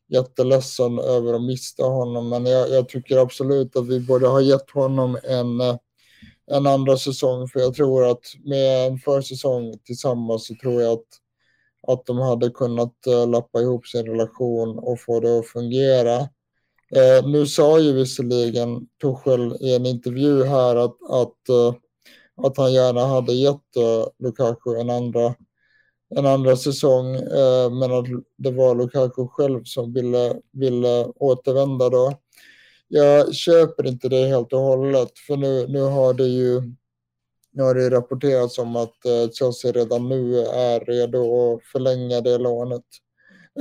[0.09, 2.29] jätteledsen över att mista honom.
[2.29, 5.75] Men jag, jag tycker absolut att vi borde ha gett honom en uh,
[6.51, 7.47] en andra säsong.
[7.47, 11.07] För jag tror att med en försäsong tillsammans så tror jag att,
[11.87, 16.15] att de hade kunnat eh, lappa ihop sin relation och få det att fungera.
[16.95, 21.73] Eh, nu sa ju visserligen Tuchel i en intervju här att, att, eh,
[22.47, 25.35] att han gärna hade gett eh, Lukaku en andra,
[26.15, 28.05] en andra säsong, eh, men att
[28.37, 32.13] det var Lukaku själv som ville, ville återvända då
[32.93, 35.19] jag köper inte det helt och hållet.
[35.27, 36.61] För nu, nu har det ju
[37.53, 42.37] nu har det rapporterats om att eh, Chelsea redan nu är redo att förlänga det
[42.37, 42.85] lånet.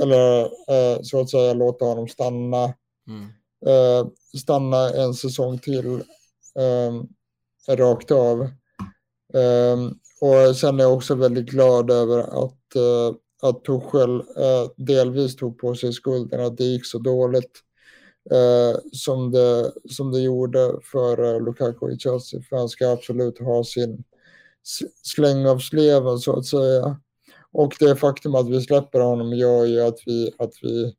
[0.01, 2.73] Eller eh, så att säga låta honom stanna.
[3.07, 3.29] Mm.
[3.65, 5.93] Eh, stanna en säsong till
[6.55, 6.93] eh,
[7.75, 8.41] rakt av.
[9.33, 9.77] Eh,
[10.21, 12.75] och sen är jag också väldigt glad över att,
[13.41, 14.23] att Tuchel
[14.75, 17.63] delvis tog på sig skulden att det gick så dåligt
[18.31, 22.41] eh, som, det, som det gjorde för eh, Lukaku i Chelsea.
[22.49, 24.03] För han ska absolut ha sin
[25.03, 26.99] släng av sleven så att säga.
[27.53, 30.95] Och det faktum att vi släpper honom gör ju att vi, att vi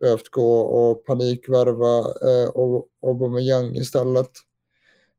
[0.00, 2.50] behövt gå och panikvärva eh,
[3.06, 4.30] Aubameyang istället.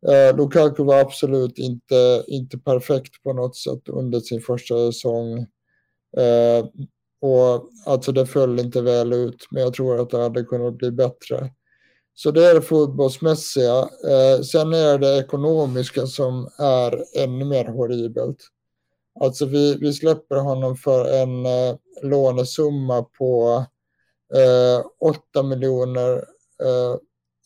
[0.07, 5.37] Eh, Lukaku var absolut inte, inte perfekt på något sätt under sin första säsong.
[6.17, 6.65] Eh,
[7.21, 10.91] och alltså det föll inte väl ut, men jag tror att det hade kunnat bli
[10.91, 11.51] bättre.
[12.13, 13.79] Så det är det fotbollsmässiga.
[13.79, 18.37] Eh, sen är det ekonomiska som är ännu mer horribelt.
[19.19, 23.65] Alltså vi, vi släpper honom för en eh, lånesumma på
[24.35, 26.15] eh, 8 miljoner
[26.63, 26.97] eh,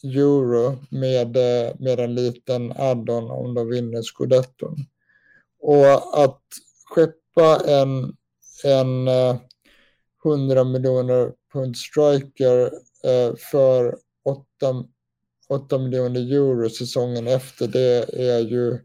[0.04, 4.76] euro med, eh, med en liten add-on om de vinner scudetton.
[5.62, 6.42] Och att
[6.86, 8.16] skeppa en,
[8.64, 9.36] en eh,
[10.26, 12.72] 100 miljoner pund striker
[13.04, 14.46] eh, för 8,
[15.50, 18.80] 8 miljoner euro säsongen efter, det är ju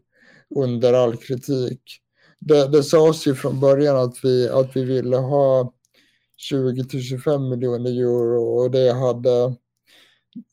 [0.55, 1.81] under all kritik.
[2.39, 5.73] Det, det sades ju från början att vi, att vi ville ha
[6.51, 9.55] 20-25 miljoner euro och det hade,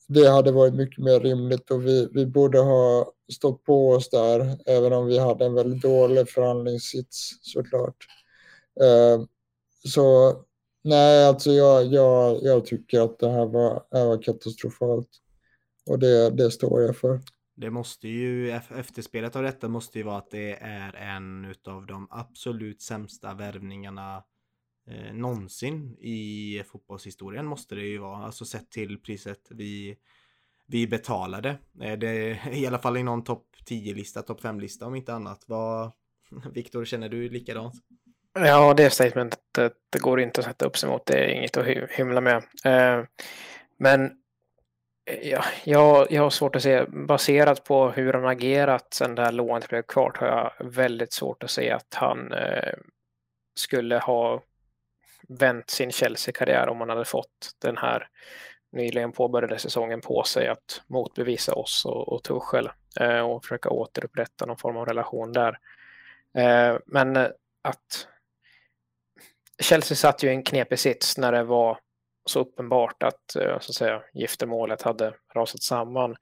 [0.08, 4.58] det hade varit mycket mer rimligt och vi, vi borde ha stått på oss där,
[4.66, 7.96] även om vi hade en väldigt dålig förhandlingssits såklart.
[8.80, 9.24] Eh,
[9.88, 10.36] så
[10.84, 15.08] Nej, alltså jag, jag, jag tycker att det här var, här var katastrofalt.
[15.86, 17.20] Och det, det står jag för.
[17.54, 22.08] Det måste ju, efterspelet av detta måste ju vara att det är en av de
[22.10, 24.24] absolut sämsta värvningarna
[24.86, 28.24] eh, någonsin i fotbollshistorien måste det ju vara.
[28.24, 29.96] Alltså sett till priset vi,
[30.66, 31.58] vi betalade.
[31.80, 35.44] Eh, det, I alla fall i någon topp 10-lista, topp 5-lista om inte annat.
[35.46, 35.92] Vad,
[36.52, 37.74] Viktor, känner du likadant?
[38.38, 39.40] Ja, det statementet
[39.90, 41.06] det går inte att sätta upp sig mot.
[41.06, 42.36] Det är inget att hymla med.
[42.64, 43.04] Eh,
[43.76, 44.04] men
[45.06, 49.22] eh, ja, jag, jag har svårt att se, baserat på hur han agerat sen det
[49.22, 52.72] här lånet blev klart, har jag väldigt svårt att se att han eh,
[53.54, 54.42] skulle ha
[55.28, 58.08] vänt sin Chelsea-karriär om han hade fått den här
[58.72, 62.70] nyligen påbörjade säsongen på sig att motbevisa oss och, och Tuchel.
[63.24, 65.58] och försöka återupprätta någon form av relation där.
[66.86, 67.16] Men
[67.62, 68.08] att
[69.64, 71.78] Chelsea satt ju i en knepig sits när det var
[72.24, 76.16] så uppenbart att, eh, så att säga, giftermålet hade rasat samman.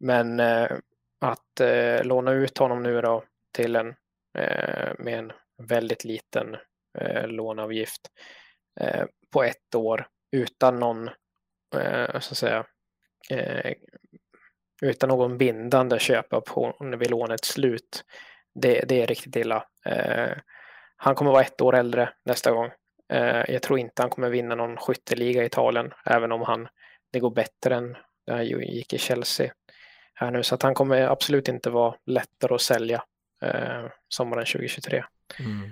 [0.00, 0.70] Men eh,
[1.20, 3.94] att eh, låna ut honom nu då till en
[4.98, 5.32] med en
[5.68, 6.56] väldigt liten
[7.24, 8.00] låneavgift
[9.32, 11.10] på ett år utan någon,
[12.12, 12.66] så att säga,
[14.82, 18.04] utan någon bindande köpoption vid lånets slut.
[18.54, 19.66] Det, det är riktigt illa.
[20.96, 22.70] Han kommer vara ett år äldre nästa gång.
[23.12, 26.68] Eh, jag tror inte han kommer vinna någon skytteliga i Italien, även om han,
[27.12, 27.96] det går bättre än
[28.26, 29.52] när han gick i Chelsea
[30.14, 30.42] här nu.
[30.42, 33.04] Så att han kommer absolut inte vara lättare att sälja
[33.42, 35.04] eh, sommaren 2023.
[35.38, 35.70] Mm.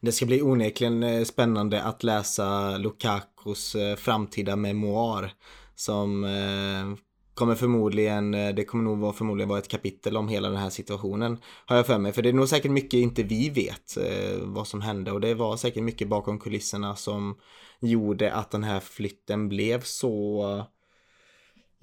[0.00, 5.30] Det ska bli onekligen eh, spännande att läsa Lukakos eh, framtida memoar
[5.74, 7.03] som eh,
[7.34, 10.70] kommer förmodligen, eh, det kommer nog vara, förmodligen vara ett kapitel om hela den här
[10.70, 11.38] situationen.
[11.66, 12.12] Har jag för mig.
[12.12, 15.34] För det är nog säkert mycket inte vi vet eh, vad som hände och det
[15.34, 17.36] var säkert mycket bakom kulisserna som
[17.80, 20.44] gjorde att den här flytten blev så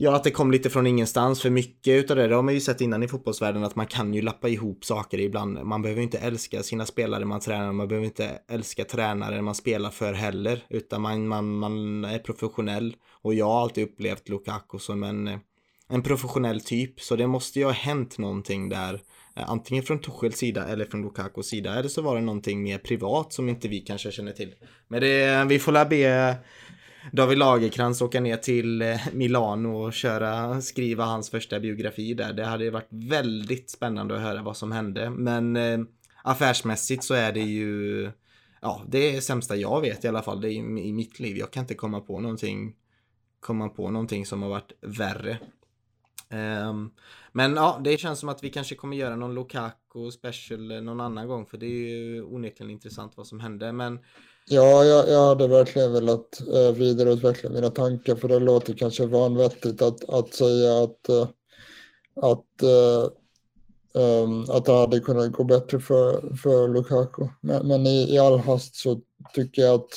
[0.04, 1.42] Ja, att det kom lite från ingenstans.
[1.42, 4.14] För mycket utav det, det har man ju sett innan i fotbollsvärlden att man kan
[4.14, 5.64] ju lappa ihop saker ibland.
[5.64, 9.90] Man behöver inte älska sina spelare man tränar, man behöver inte älska tränare man spelar
[9.90, 10.64] för heller.
[10.70, 12.96] Utan man, man, man är professionell.
[13.22, 15.40] Och jag har alltid upplevt Lukaku som en,
[15.90, 17.02] en professionell typ.
[17.02, 19.02] Så det måste ju ha hänt någonting där.
[19.34, 21.76] Antingen från Tuchels sida eller från Lukakos sida.
[21.76, 24.54] Eller så var det någonting mer privat som inte vi kanske känner till.
[24.88, 26.36] Men det, vi får la be
[27.12, 32.34] David Lagerkrans åka ner till eh, Milano och köra, skriva hans första biografi där.
[32.34, 35.10] Det hade varit väldigt spännande att höra vad som hände.
[35.10, 35.80] Men eh,
[36.24, 38.12] affärsmässigt så är det ju,
[38.62, 40.42] ja, det är det sämsta jag vet i alla fall.
[40.42, 41.38] Det är i, i mitt liv.
[41.38, 42.74] Jag kan inte komma på någonting,
[43.40, 45.38] komma på någonting som har varit värre.
[46.70, 46.92] Um,
[47.32, 51.02] men ja, det känns som att vi kanske kommer göra någon Lukaku special eh, någon
[51.02, 53.72] annan gång för det är ju onekligen intressant vad som hände.
[53.72, 54.00] Men
[54.46, 59.82] Ja, jag, jag hade verkligen velat eh, vidareutveckla mina tankar för det låter kanske vanvettigt
[59.82, 61.28] att, att säga att, eh,
[62.16, 62.64] att,
[63.94, 67.28] um, att det hade kunnat gå bättre för, för Lukaku.
[67.42, 69.02] Men, men i, i all hast så
[69.34, 69.90] tycker jag att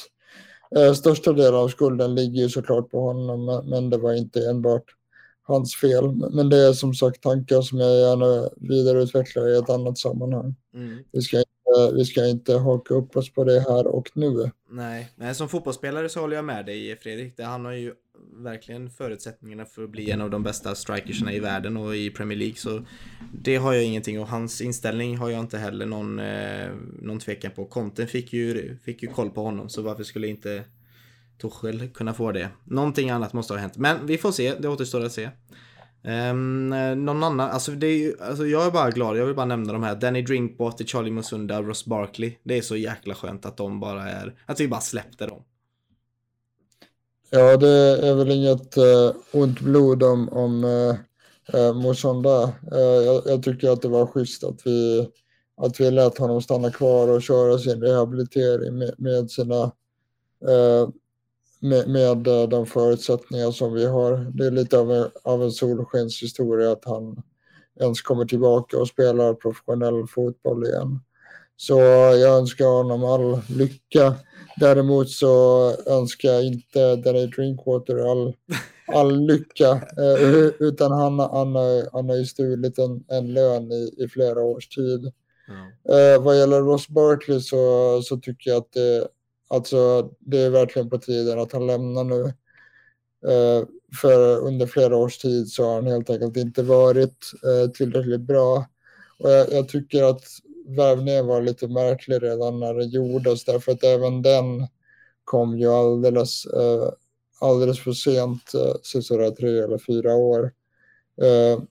[0.76, 4.50] eh, största delen av skulden ligger ju såklart på honom, men, men det var inte
[4.50, 4.84] enbart
[5.42, 6.12] hans fel.
[6.30, 10.54] Men det är som sagt tankar som jag gärna vidareutvecklar i ett annat sammanhang.
[10.74, 10.98] Mm.
[11.12, 11.44] Vi ska
[11.94, 14.50] vi ska inte haka upp oss på det här och nu.
[14.70, 17.40] Nej, Nej som fotbollsspelare så håller jag med dig Fredrik.
[17.40, 17.94] Han har ju
[18.36, 22.38] verkligen förutsättningarna för att bli en av de bästa strikersna i världen och i Premier
[22.38, 22.56] League.
[22.56, 22.84] Så
[23.32, 26.70] det har jag ingenting och hans inställning har jag inte heller någon, eh,
[27.02, 27.64] någon tvekan på.
[27.64, 30.64] Konten fick ju, fick ju koll på honom så varför skulle inte
[31.40, 32.48] Tuchel kunna få det?
[32.64, 33.76] Någonting annat måste ha hänt.
[33.76, 35.30] Men vi får se, det återstår att se.
[36.06, 36.68] Um,
[37.04, 39.72] någon annan, alltså, det är ju, alltså jag är bara glad, jag vill bara nämna
[39.72, 39.94] de här.
[39.94, 42.36] Danny Drinkwater, Charlie Musunda, Ross Barkley.
[42.42, 45.42] Det är så jäkla skönt att de bara är, att vi bara släppte dem.
[47.30, 47.68] Ja, det
[48.08, 50.96] är väl inget uh, ont blod om, om eh,
[51.60, 52.42] eh, uh, uh, Musunda.
[52.72, 55.08] Uh, jag, jag, tycker att det var schysst att vi,
[55.56, 60.88] att vi lät honom stanna kvar och köra sin rehabilitering med, med sina uh,
[61.64, 64.32] med, med eh, de förutsättningar som vi har.
[64.34, 67.22] Det är lite av en, av en solskenshistoria att han
[67.80, 71.00] ens kommer tillbaka och spelar professionell fotboll igen.
[71.56, 71.78] Så
[72.20, 74.14] jag önskar honom all lycka.
[74.56, 78.34] Däremot så önskar jag inte Danny Drinkwater all,
[78.86, 79.70] all lycka.
[79.72, 81.56] Eh, utan han, han,
[81.92, 85.12] han har ju stulit en, en lön i, i flera års tid.
[85.48, 85.66] Mm.
[85.88, 89.08] Eh, vad gäller Ross Barkley så, så tycker jag att det
[89.54, 92.24] Alltså det är verkligen på tiden att han lämnar nu.
[93.30, 93.66] Eh,
[94.00, 98.66] för under flera års tid så har han helt enkelt inte varit eh, tillräckligt bra.
[99.18, 100.22] Och jag, jag, tycker att
[100.76, 104.66] värvningen var lite märklig redan när den gjordes därför att även den
[105.24, 106.88] kom ju alldeles, eh,
[107.40, 110.52] alldeles för sent, uh, tre eller fyra år
[111.22, 111.62] eh,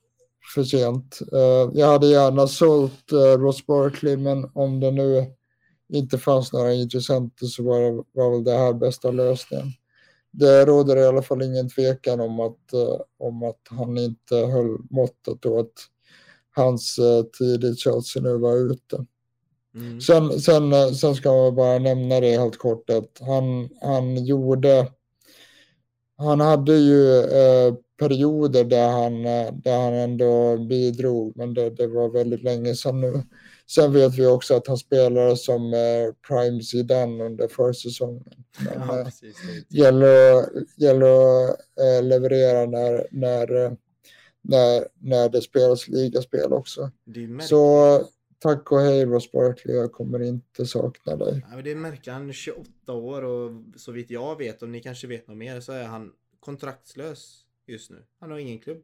[0.56, 1.20] för sent.
[1.34, 5.34] Eh, jag hade gärna sålt Ross Barkley men om det nu
[5.94, 9.68] inte fanns några intressenter så var, det, var väl det här bästa lösningen.
[10.32, 14.78] Det råder i alla fall ingen tvekan om att, uh, om att han inte höll
[14.90, 15.74] måttet och att
[16.56, 19.06] hans uh, tid i Chelsea nu var ute.
[19.76, 20.02] Mm.
[20.02, 24.88] Sen, sen, uh, sen ska man bara nämna det helt kort att han, han gjorde
[26.18, 29.24] han hade ju eh, perioder där han,
[29.62, 33.24] där han ändå bidrog, men det, det var väldigt länge sedan nu.
[33.70, 38.44] Sen vet vi också att han spelade som eh, Prime Zidane under försäsongen.
[38.60, 39.08] Men ja, eh,
[39.70, 40.46] gäller,
[40.78, 43.78] gäller att eh, leverera när, när,
[44.42, 46.92] när, när det spelas ligaspel också.
[47.42, 48.02] Så
[48.40, 51.46] tack och hej Ross Barkley, jag kommer inte sakna dig.
[51.50, 54.80] ja, men det märker han, är 28 år och så vitt jag vet, och ni
[54.80, 58.06] kanske vet något mer, så är han kontraktslös just nu.
[58.20, 58.84] Han har ingen klubb.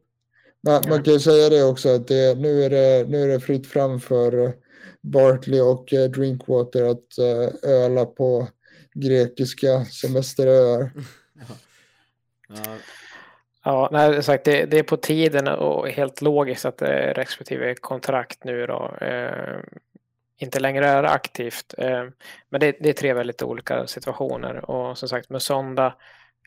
[0.62, 3.40] Man, man kan ju säga det också att det, nu, är det, nu är det
[3.40, 4.54] fritt fram för
[5.00, 8.48] Barkley och eh, Drinkwater att eh, öla på
[8.94, 10.90] grekiska semesteröar.
[12.48, 12.56] Ja.
[12.64, 12.76] Ja,
[13.64, 18.44] Ja, nej, sagt, det, det är på tiden och helt logiskt att eh, respektive kontrakt
[18.44, 19.58] nu då eh,
[20.36, 21.74] inte längre är aktivt.
[21.78, 22.04] Eh,
[22.48, 25.94] men det, det är tre väldigt olika situationer och som sagt med Sonda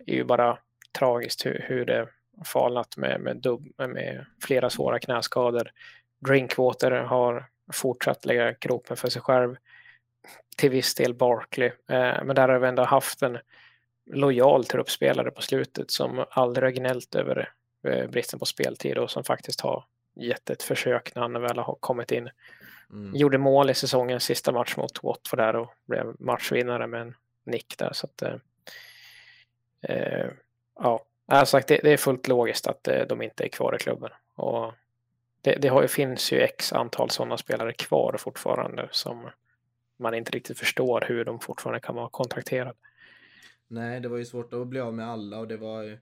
[0.06, 0.58] är ju bara
[1.00, 2.08] tragiskt hur, hur det
[2.44, 5.72] falnat med, med, dubb, med flera svåra knäskador.
[6.20, 9.56] Drinkwater har fortsatt lägga gropen för sig själv.
[10.58, 13.38] Till viss del Barkley, eh, men där har vi ändå haft en
[14.06, 17.54] lojal truppspelare på slutet som aldrig har gnällt över
[17.88, 21.76] eh, bristen på speltid och som faktiskt har gett ett försök när han väl har
[21.80, 22.30] kommit in.
[22.90, 23.16] mm.
[23.16, 27.16] Gjorde mål i säsongens sista match mot Watford där och blev matchvinnare med en
[27.46, 27.94] nick där.
[27.94, 28.36] Så att, eh,
[29.82, 30.28] eh,
[30.80, 33.76] ja, jag har sagt, det, det är fullt logiskt att eh, de inte är kvar
[33.76, 34.10] i klubben.
[34.36, 34.74] Och
[35.42, 39.30] det, det har, finns ju x antal sådana spelare kvar fortfarande som
[39.98, 42.74] man inte riktigt förstår hur de fortfarande kan vara kontrakterade.
[43.68, 45.98] Nej, det var ju svårt att bli av med alla och det var ju,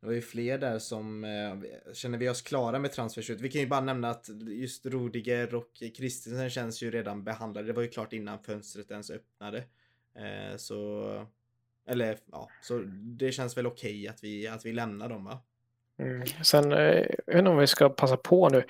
[0.00, 3.40] det var ju fler där som eh, känner vi oss klara med transfershoot.
[3.40, 7.66] Vi kan ju bara nämna att just Rodiger och Christensen känns ju redan behandlade.
[7.66, 9.58] Det var ju klart innan fönstret ens öppnade.
[10.14, 11.04] Eh, så,
[11.86, 12.78] eller ja, så
[13.18, 15.38] det känns väl okej att, vi, att vi lämnar dem va?
[15.98, 16.26] Mm.
[16.42, 18.64] Sen, eh, jag vet inte om vi ska passa på nu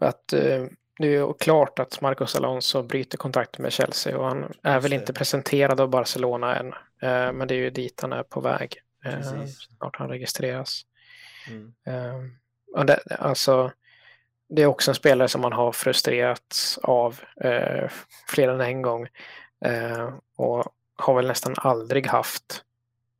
[0.00, 0.66] att eh,
[0.98, 5.12] det är klart att Marcos Alonso bryter kontakt med Chelsea och han är väl inte
[5.12, 6.72] presenterad av Barcelona än.
[7.02, 8.76] Eh, men det är ju dit han är på väg.
[9.04, 9.68] Eh, Precis.
[9.78, 10.82] snart han registreras.
[11.48, 11.74] Mm.
[11.86, 13.72] Eh, det, alltså,
[14.48, 17.90] det är också en spelare som man har frustrerats av eh,
[18.28, 19.08] fler än en gång.
[20.36, 22.64] Och har väl nästan aldrig haft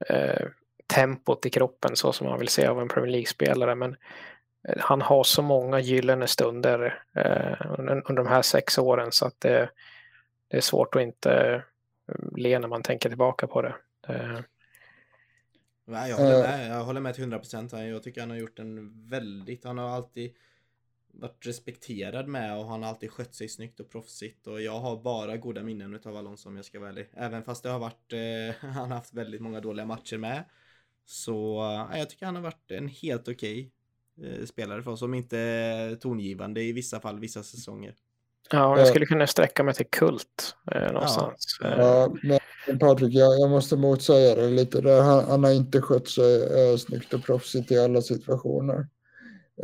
[0.08, 0.46] eh,
[0.86, 3.74] tempot i kroppen så som man vill se av en Premier League-spelare.
[3.74, 3.96] Men
[4.68, 9.26] eh, han har så många gyllene stunder eh, under, under de här sex åren så
[9.26, 9.70] att det,
[10.48, 11.32] det är svårt att inte
[12.08, 13.74] eh, le när man tänker tillbaka på det.
[14.08, 14.40] Eh,
[15.84, 16.40] Ja, jag håller Eh.
[16.42, 17.82] med, jag håller med till 100%.
[17.84, 20.34] Jag tycker han har gjort en väldigt, han har alltid
[21.12, 24.96] varit respekterad med och han har alltid skött sig snyggt och proffsigt och jag har
[25.02, 27.08] bara goda minnen utav Alonso om jag ska vara ärlig.
[27.14, 30.44] Även fast det har varit, eh, han har haft väldigt många dåliga matcher med.
[31.04, 31.62] Så
[31.92, 33.72] eh, jag tycker han har varit en helt okej
[34.24, 37.94] eh, spelare för oss, om inte tongivande i vissa fall, vissa säsonger.
[38.50, 38.78] ja, Eh.
[38.78, 41.58] jag skulle kunna sträcka mig till kult eh, någonstans.
[41.64, 44.80] Eh, Ja, men Patrik, jag, jag måste motsäga det lite.
[44.80, 45.02] Där.
[45.02, 48.86] Han, han har inte skött sig eh, snyggt och proffsigt i alla situationer.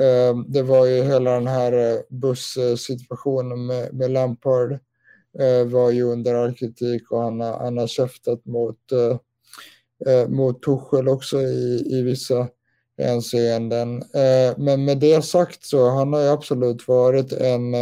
[0.00, 4.72] Eh, det var ju hela den här eh, bussituationen med, med Lampard
[5.38, 8.78] eh, var ju under all kritik och han, har- han har käftat mot,
[10.28, 12.48] mot Tuchel också i, i vissa
[12.98, 14.02] hänseenden.
[14.56, 17.74] Men med det sagt så han har ju absolut varit en,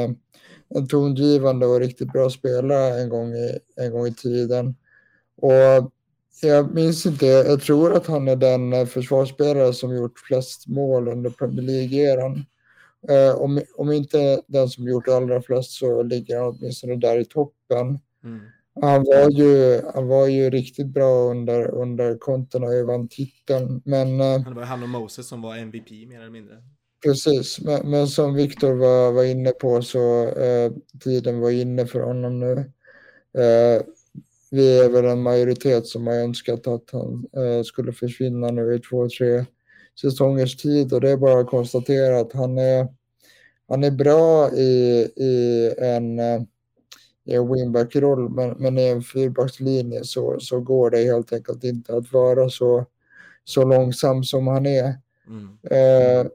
[0.68, 4.74] en tongivande och riktigt bra spelare en gång i, en gång i tiden.
[5.36, 5.92] Och
[6.42, 11.08] jag minns inte, jag tror att han är den eh, försvarsspelare som gjort flest mål
[11.08, 12.44] under Premier League-eran.
[13.08, 17.24] Eh, om, om inte den som gjort allra flest så ligger han åtminstone där i
[17.24, 17.98] toppen.
[18.24, 18.40] Mm.
[18.80, 23.82] Han var ju, han var ju riktigt bra under, under Conte när vi vann titeln.
[23.84, 26.56] Men eh, Det var han och Moses som var MVP mer eller mindre.
[27.04, 30.72] precis, men, men som Viktor var, var inne på så eh,
[31.04, 32.52] tiden var inne för honom nu.
[33.42, 33.82] Eh,
[34.56, 38.78] vi är väl en majoritet som har önskat att han eh, skulle försvinna nu i
[38.78, 39.44] två, tre
[40.00, 42.88] säsongers tid och det är bara att konstatera att han är,
[43.68, 46.42] han är bra i, i en, eh,
[47.24, 51.96] i en wingback-roll men, men i en fyrbackslinje så, så går det helt enkelt inte
[51.96, 52.86] att vara så,
[53.44, 54.94] så långsam som han är.
[55.26, 55.58] Mm.
[55.70, 56.26] Eh,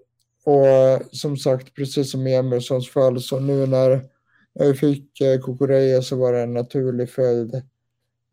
[0.43, 4.01] och som sagt, precis som i Emersons fall, så nu när
[4.59, 7.61] vi fick eh, Kukureya så var det en naturlig följd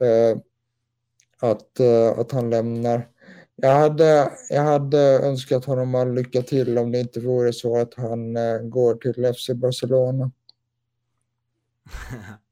[0.01, 0.39] Eh,
[1.41, 3.09] att, eh, att han lämnar.
[3.57, 7.95] Jag hade, jag hade önskat honom all lycka till om det inte vore så att
[7.95, 10.31] han eh, går till FC Barcelona.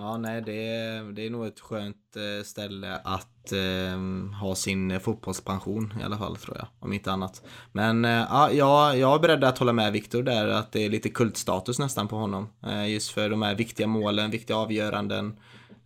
[0.00, 3.98] Ja, nej, det är, det är nog ett skönt eh, ställe att eh,
[4.40, 7.42] ha sin eh, fotbollspension i alla fall tror jag, om inte annat.
[7.72, 10.90] Men eh, ja, jag, jag är beredd att hålla med Viktor där, att det är
[10.90, 12.48] lite kultstatus nästan på honom.
[12.66, 15.36] Eh, just för de här viktiga målen, viktiga avgöranden.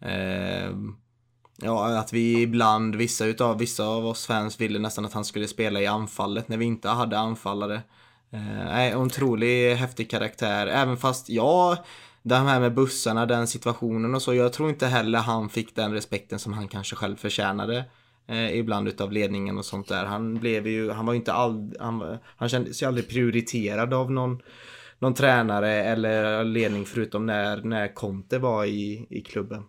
[0.03, 0.71] Eh,
[1.63, 5.49] ja, att vi ibland, vissa utav, vissa av oss fans ville nästan att han skulle
[5.49, 7.83] spela i anfallet när vi inte hade anfallare.
[8.31, 10.67] Eh, otrolig häftig karaktär.
[10.67, 11.79] Även fast jag
[12.23, 14.35] det här med bussarna, den situationen och så.
[14.35, 17.85] Jag tror inte heller han fick den respekten som han kanske själv förtjänade.
[18.27, 20.05] Eh, ibland utav ledningen och sånt där.
[20.05, 24.11] Han blev ju, han var ju inte all, han, han kände sig aldrig prioriterad av
[24.11, 24.43] någon,
[24.99, 29.65] någon tränare eller ledning förutom när, när Conte var i, i klubben.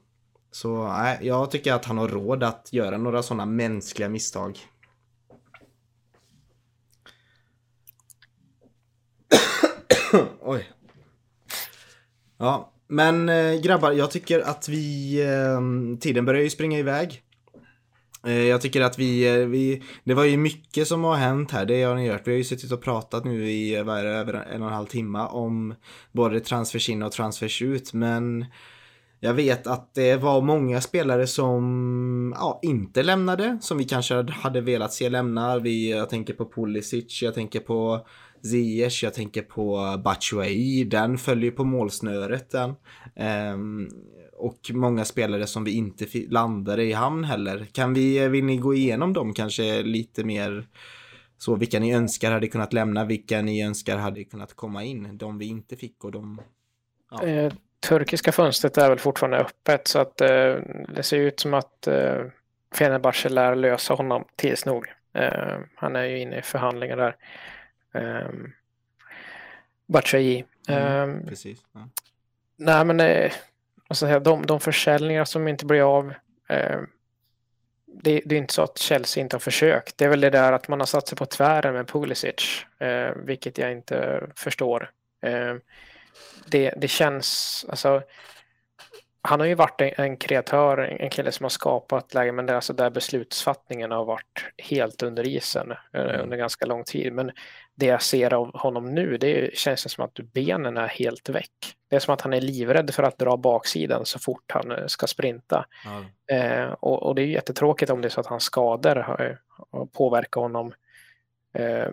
[0.53, 4.59] Så nej, jag tycker att han har råd att göra några sådana mänskliga misstag.
[10.41, 10.71] Oj.
[12.38, 15.15] Ja, men eh, grabbar, jag tycker att vi...
[15.21, 15.61] Eh,
[15.99, 17.21] tiden börjar ju springa iväg.
[18.25, 19.84] Eh, jag tycker att vi, vi...
[20.03, 22.21] Det var ju mycket som har hänt här, det har ni gjort.
[22.27, 25.75] Vi har ju suttit och pratat nu i över en och en halv timme om
[26.11, 28.45] både transfers in och transfers ut, men...
[29.23, 34.61] Jag vet att det var många spelare som ja, inte lämnade, som vi kanske hade
[34.61, 35.59] velat se lämna.
[35.59, 38.07] Vi, jag tänker på Pulisic, jag tänker på
[38.43, 42.73] Ziyech, jag tänker på Batshuayi, den följer på målsnöret den.
[43.53, 43.89] Um,
[44.37, 47.67] och många spelare som vi inte landade i hamn heller.
[47.71, 50.67] Kan vi, vill ni gå igenom dem kanske lite mer
[51.37, 55.37] så vilka ni önskar hade kunnat lämna, vilka ni önskar hade kunnat komma in, de
[55.37, 56.41] vi inte fick och de...
[57.11, 57.23] Ja.
[57.23, 57.53] Eh,
[57.84, 60.55] turkiska fönstret är väl fortfarande öppet så att eh,
[60.88, 62.22] det ser ut som att eh,
[62.76, 64.88] Fenerbahce lär lösa honom tids nog.
[65.14, 67.15] Eh, han är ju inne i förhandlingar där.
[68.26, 68.53] Um,
[69.88, 70.45] Batshuayi.
[70.68, 71.60] Mm, um, precis.
[71.73, 71.89] Ja.
[72.55, 73.31] Nej, men eh,
[73.88, 76.14] alltså, de, de försäljningar som inte blir av.
[76.49, 76.80] Eh,
[77.85, 79.97] det, det, är inte så att Chelsea inte har försökt.
[79.97, 83.11] Det är väl det där att man har satt sig på tvären med Pulisic, eh,
[83.15, 84.89] vilket jag inte förstår.
[86.45, 88.02] Det, det känns, alltså,
[89.22, 92.53] han har ju varit en, en kreatör, en kille som har skapat lägen, men det
[92.53, 96.22] är alltså där beslutsfattningen har varit helt under isen mm.
[96.22, 97.14] under ganska lång tid.
[97.14, 97.32] Men
[97.76, 101.76] det jag ser av honom nu, det känns som att benen är helt väck.
[101.90, 104.88] Det är som att han är livrädd för att dra baksidan så fort han eh,
[104.88, 105.65] ska sprinta.
[105.86, 106.06] Mm.
[106.28, 109.40] Eh, och, och, det är jättetråkigt om det är så att hans skador har,
[109.72, 110.74] har påverkat honom
[111.53, 111.88] eh,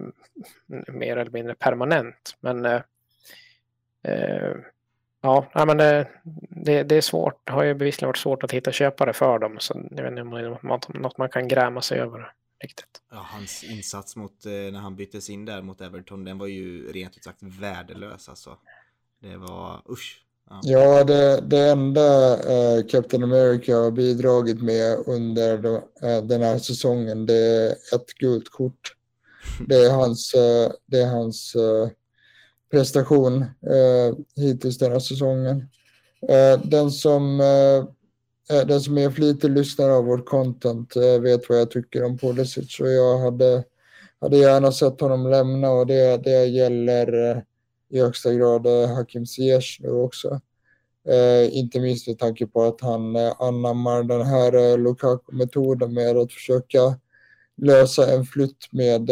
[0.88, 2.36] mer eller mindre permanent.
[2.40, 2.80] Men eh,
[4.02, 4.54] eh
[5.22, 6.08] Ja, men det,
[6.64, 7.46] det, det, är svårt.
[7.46, 9.56] Det har ju bevisligen varit svårt att hitta köpare för dem.
[9.60, 12.32] Så jag vet inte om det är något man kan gräma sig över
[12.62, 13.02] riktigt.
[13.10, 16.92] Ja, hans insats mot, eh, när han byttes in där mot Everton, den var ju
[16.92, 18.56] rent ut sagt värdelös alltså.
[19.22, 20.24] Det var, usch.
[20.50, 26.42] Ja, ja det, det enda uh, Captain America har bidragit med under de, uh, den
[26.42, 28.96] här säsongen, det är ett gult kort.
[29.66, 31.56] Det är hans, uh, det är hans
[32.70, 35.68] prestation eh, hittills den här säsongen.
[36.28, 37.40] Eh, den som
[38.50, 42.04] Eh, eh den som är flitig lyssnare av vårt content eh, vet vad jag tycker
[42.04, 43.64] om Pulisic och jag hade,
[44.20, 47.42] hade gärna sett honom lämna och det, det gäller eh,
[47.90, 50.40] i högsta grad Hakim Ziyech nu också.
[51.08, 56.16] Eh, inte minst med tanke på att han eh, anammar den här eh, Lukaku-metoden med
[56.16, 56.98] att försöka
[57.56, 59.10] lösa en flytt med,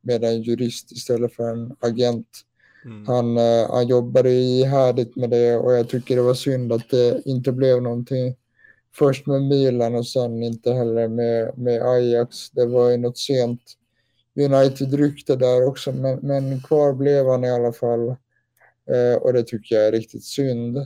[0.00, 2.28] med en jurist istället för en agent.
[2.84, 3.06] Mm.
[3.06, 7.22] Han, eh, han jobbade ihärdigt med det och jag tycker det var synd att det
[7.24, 8.36] inte blev någonting
[8.94, 12.50] först med Milan och sen inte heller med, med Ajax.
[12.50, 13.60] Det var ju något sent
[14.36, 18.08] United-rykte där också, men, men kvar blev han i alla fall.
[18.90, 20.76] Eh, och det tycker jag är riktigt synd.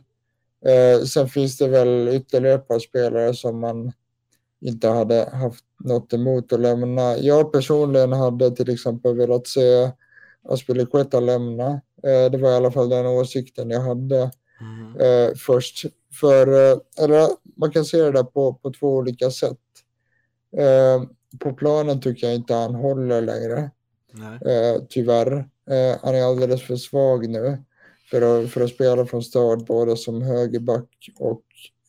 [0.66, 3.93] Eh, sen finns det väl ytterligare ett par spelare som man
[4.61, 7.19] inte hade haft något emot att lämna.
[7.19, 9.91] Jag personligen hade till exempel velat se
[10.49, 11.81] Aspelikueta lämna.
[12.03, 14.31] Eh, det var i alla fall den åsikten jag hade
[14.61, 15.01] mm.
[15.01, 15.85] eh, först.
[16.20, 19.59] För, eh, eller, man kan se det där på, på två olika sätt.
[21.39, 23.70] På planen tycker jag inte han håller längre.
[24.47, 25.49] Eh, tyvärr.
[26.03, 27.65] Han är alldeles för svag nu
[28.11, 31.43] för att, för att spela från start både som högerback och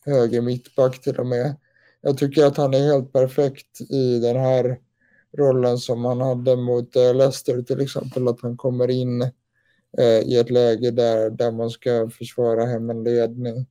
[0.04, 1.56] höger mittback till och med.
[2.00, 4.78] Jag tycker att han är helt perfekt i den här
[5.38, 9.30] rollen som han hade mot Leicester till exempel, att han kommer in
[9.98, 13.66] eh, i ett läge där, där man ska försvara hem en ledning.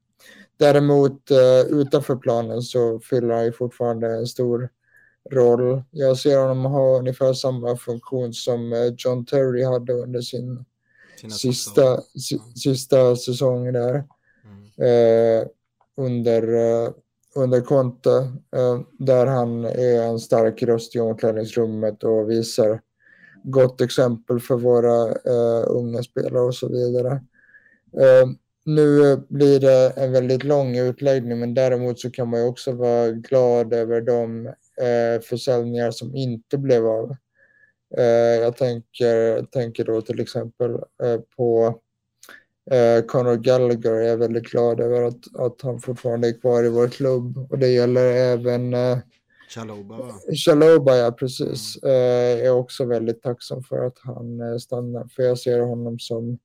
[0.57, 4.69] Däremot eh, utanför planen så fyller han ju fortfarande en stor
[5.31, 5.83] roll.
[5.91, 10.65] Jag ser honom ha ungefär samma funktion som eh, John Terry hade under sin
[11.31, 14.03] sista, si, sista säsong där.
[14.45, 15.41] Mm.
[15.41, 15.47] Eh,
[15.97, 16.91] under, uh,
[17.35, 22.81] under Conte, uh, där han är en stark röst i omklädningsrummet och visar
[23.51, 27.21] gott exempel för våra uh, unga spelare och så vidare.
[27.97, 28.29] Eh,
[28.65, 33.11] nu blir det en väldigt lång utläggning men däremot så kan man ju också vara
[33.11, 34.47] glad över de
[34.81, 37.15] eh, försäljningar som inte blev av.
[37.97, 38.03] Eh,
[38.41, 40.79] jag tänker, tänker då till exempel
[41.37, 41.79] på
[43.07, 43.91] Conor Gallagher.
[43.91, 47.51] Jag är väldigt glad över att, att han fortfarande är kvar i vår klubb.
[47.51, 48.75] Och det gäller även
[49.49, 50.13] Chaloba va?
[50.45, 51.83] Chaloba, ja precis.
[51.83, 51.95] Mm.
[51.95, 55.07] Jag är också väldigt tacksam för att han stannar.
[55.07, 56.39] För jag ser honom som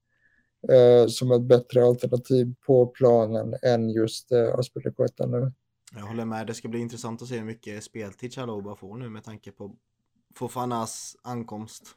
[0.72, 5.52] eh, som ett bättre alternativ på planen än just eh, Aspelekueta nu.
[5.96, 6.46] Jag håller med.
[6.46, 9.76] Det ska bli intressant att se hur mycket speltid Chaloba får nu med tanke på
[10.34, 11.96] Fofanas ankomst.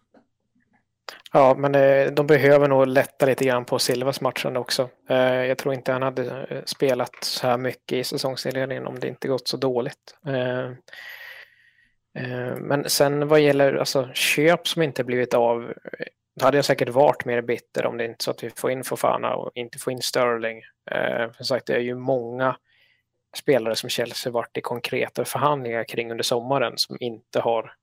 [1.34, 4.90] Ja, men eh, de behöver nog lätta lite grann på Silvas matchande också.
[5.10, 9.08] Eh, jag tror inte han hade eh, spelat så här mycket i säsongsinledningen om det
[9.08, 10.16] inte gått så dåligt.
[12.58, 15.74] Men sen vad gäller alltså, köp som inte blivit av
[16.36, 18.84] då hade jag säkert varit mer bitter om det inte så att vi får in
[18.84, 20.62] Fofana och inte får in Sterling.
[21.36, 22.58] Som sagt, det är ju många
[23.38, 27.74] spelare som Chelsea varit i konkreta förhandlingar kring under sommaren som inte har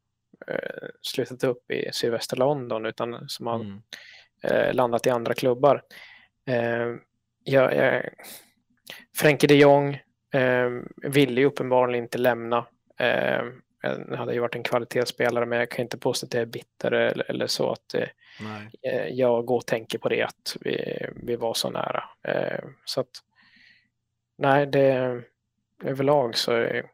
[0.46, 3.82] eh, slutat upp i sydvästra London utan som har mm.
[4.42, 5.82] eh, landat i andra klubbar.
[6.46, 6.94] Eh,
[7.44, 8.02] jag, jag,
[9.16, 9.94] Frenkie de Jong
[10.34, 12.66] eh, ville ju uppenbarligen inte lämna.
[12.98, 13.42] Eh,
[13.82, 16.92] han hade ju varit en kvalitetsspelare men jag kan inte påstå att det är bitter
[16.92, 21.54] eller, eller så att eh, jag går och tänker på det att vi, vi var
[21.54, 22.04] så nära.
[22.22, 23.10] Eh, så att
[24.38, 25.22] nej, det
[25.84, 26.90] överlag så är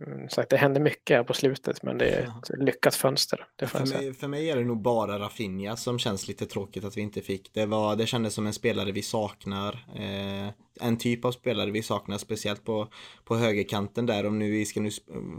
[0.00, 3.46] Mm, så det händer mycket här på slutet men det är ett lyckat fönster.
[3.66, 7.00] för, mig, för mig är det nog bara Rafinha som känns lite tråkigt att vi
[7.00, 7.54] inte fick.
[7.54, 9.86] Det, var, det kändes som en spelare vi saknar.
[9.96, 12.88] Eh, en typ av spelare vi saknar speciellt på,
[13.24, 14.90] på högerkanten där om nu vi ska nu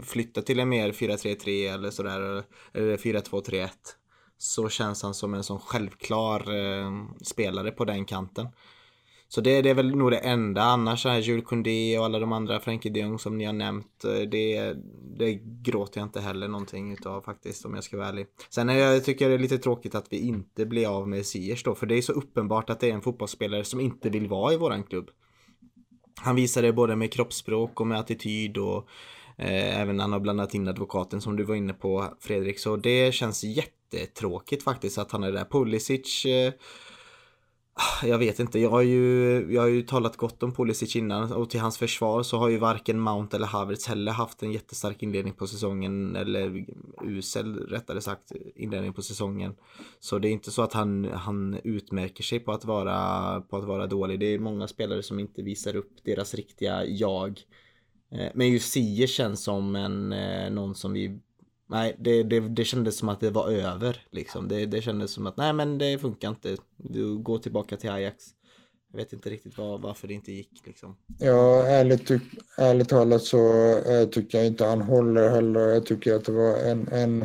[0.04, 2.20] flytta till en mer 4-3-3 eller sådär
[2.74, 3.68] eller 4-2-3-1
[4.38, 6.90] så känns han som en sån självklar eh,
[7.22, 8.48] spelare på den kanten.
[9.28, 10.62] Så det, det är väl nog det enda.
[10.62, 14.04] Annars här Jules Koundé och alla de andra, Frenkie de Jong som ni har nämnt,
[14.04, 14.76] eh, det,
[15.18, 18.26] det gråter jag inte heller någonting utav faktiskt om jag ska vara ärlig.
[18.50, 21.26] Sen är jag, tycker jag det är lite tråkigt att vi inte blir av med
[21.26, 24.28] Ziyech då, för det är så uppenbart att det är en fotbollsspelare som inte vill
[24.28, 25.10] vara i våran klubb.
[26.20, 28.88] Han visar det både med kroppsspråk och med attityd och
[29.38, 32.58] eh, även när han har blandat in advokaten som du var inne på Fredrik.
[32.58, 35.44] Så det känns jättetråkigt faktiskt att han är där.
[35.44, 36.52] Pulisic eh,
[37.78, 41.32] Ah, jag vet inte, jag har ju, jag har ju talat gott om Pulisic innan
[41.32, 45.02] och till hans försvar så har ju varken Mount eller Havertz heller haft en jättestark
[45.02, 46.66] inledning på säsongen eller
[47.04, 49.54] usel rättare sagt inledning på säsongen.
[50.00, 53.64] Så det är inte så att han, han utmärker sig på att, vara, på att
[53.64, 54.20] vara dålig.
[54.20, 57.40] Det är många spelare som inte visar upp deras riktiga jag.
[58.10, 61.20] Eh, men just Sie känns som en, eh, någon som vi
[61.68, 64.48] Nej, det, det, det kändes som att det var över liksom.
[64.48, 66.56] Det, det kändes som att nej men det funkar inte.
[66.76, 68.24] Du går tillbaka till Ajax.
[68.92, 70.96] Jag vet inte riktigt var, varför det inte gick liksom.
[71.18, 72.10] Ja, ärligt,
[72.58, 75.60] ärligt talat så äh, tycker jag inte han håller heller.
[75.60, 77.24] Jag tycker att det var en, en,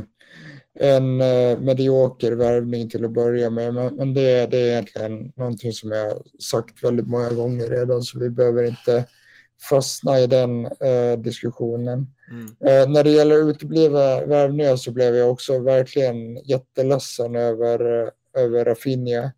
[0.73, 3.73] en äh, medioker värvning till att börja med.
[3.73, 8.19] Men, men det, det är egentligen någonting som jag sagt väldigt många gånger redan så
[8.19, 9.05] vi behöver inte
[9.69, 12.07] fastna i den äh, diskussionen.
[12.31, 12.45] Mm.
[12.45, 19.31] Eh, när det gäller uteblivna värvningar så blev jag också verkligen jätteledsen över, över Rafinha.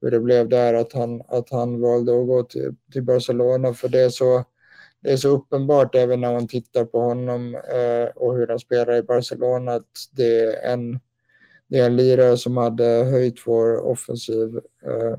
[0.00, 3.74] Hur det blev där att han, att han valde att gå till, till Barcelona.
[3.74, 4.44] För det är, så,
[5.00, 8.94] det är så uppenbart även när man tittar på honom eh, och hur han spelar
[8.94, 11.00] i Barcelona att det är en,
[11.68, 14.60] det är en lirare som hade höjt vår offensiv.
[14.86, 15.18] Eh,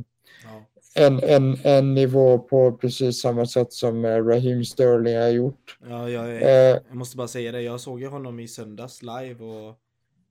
[1.00, 5.78] en, en, en nivå på precis samma sätt som eh, Raheem Sterling har gjort.
[5.90, 7.62] Ja, jag, jag, eh, jag måste bara säga det.
[7.62, 9.80] Jag såg ju honom i söndags live och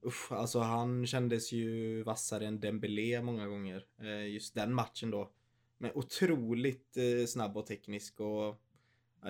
[0.07, 3.83] usch, alltså han kändes ju vassare än Dembélé många gånger.
[4.03, 5.31] Eh, just den matchen då.
[5.79, 6.97] Men otroligt
[7.29, 8.57] snabb och teknisk och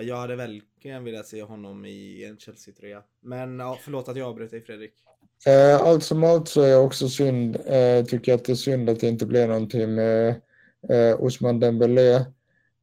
[0.02, 3.02] jag hade verkligen velat se honom i en Chelsea-tröja.
[3.20, 4.93] Men ja, förlåt att jag avbröt dig Fredrik.
[5.81, 7.56] allt som allt så är jag också synd,
[8.09, 10.40] tycker jag att det är synd att det inte blev någonting med
[10.88, 12.14] eh, Osman Dembélé.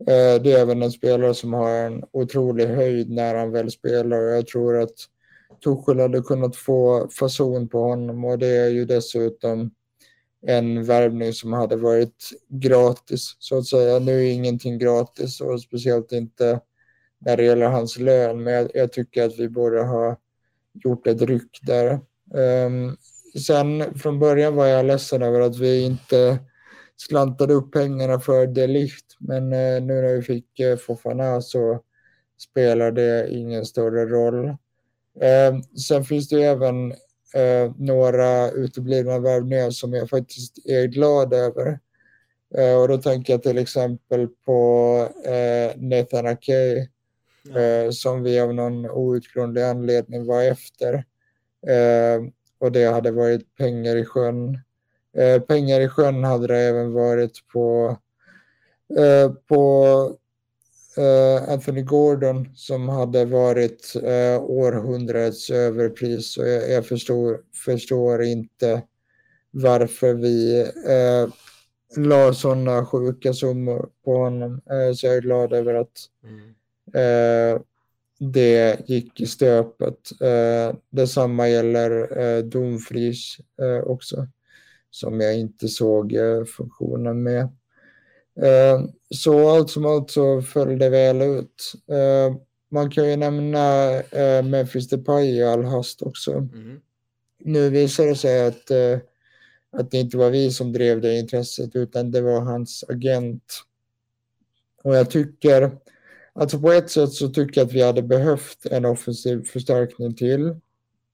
[0.07, 4.21] Eh, det är även en spelare som har en otrolig höjd när han väl spelar
[4.21, 4.95] och jag tror att
[5.63, 9.71] Tuchel hade kunnat få fason på honom och det är ju dessutom
[10.47, 13.99] en värvning som hade varit gratis så att säga.
[13.99, 16.59] Nu är ingenting gratis och speciellt inte
[17.19, 20.17] när det gäller hans lön men jag, jag tycker att vi borde ha
[20.83, 21.99] gjort ett ryck där.
[22.33, 22.97] Um,
[23.45, 26.39] sen från början var jag ledsen över att vi inte
[26.97, 29.05] slantade upp pengarna för Delicht.
[29.19, 31.81] Men eh, nu när vi fick eh, Fofana så
[32.37, 34.47] spelar det ingen större roll.
[35.21, 36.91] Eh, sen finns det även
[37.33, 41.79] eh, några uteblivna värvningar som jag faktiskt är glad över.
[42.81, 45.09] Och då tänker jag till exempel på
[45.75, 46.87] Nathan Akey
[47.43, 47.91] ja.
[47.91, 51.05] som vi av någon outgrundlig anledning var efter.
[52.59, 54.59] och det hade varit pengar i sjön.
[55.17, 57.97] Eh, pengar i sjön hade det även varit på,
[58.97, 59.85] eh, på
[60.97, 66.37] eh, Anthony Gordon som hade varit eh, århundradets överpris.
[66.37, 68.81] Och jag, jag förstår, förstår inte
[69.51, 71.27] varför vi eh,
[71.97, 74.61] la sådana sjuka summor på honom.
[74.71, 76.49] Eh, så jag är glad över att Mm.
[77.55, 77.61] eh,
[78.19, 80.21] det gick i stöpet.
[80.21, 84.27] Eh, detsamma gäller eh, Domfries eh, också,
[84.95, 87.41] som jag inte såg eh, funktionen med.
[88.41, 91.73] Eh, så allt som allt så föll det väl ut.
[91.87, 92.35] Eh,
[92.71, 93.89] man kan ju nämna
[94.43, 96.31] Memphis Depay i all hast också.
[96.31, 96.79] Mm.
[97.39, 98.71] Nu visar det sig att,
[99.71, 103.43] att det inte var vi som drev det intresset utan det var hans agent.
[104.83, 105.77] Och jag tycker,
[106.33, 110.59] alltså på ett sätt så tycker jag att vi hade behövt en offensiv förstärkning till.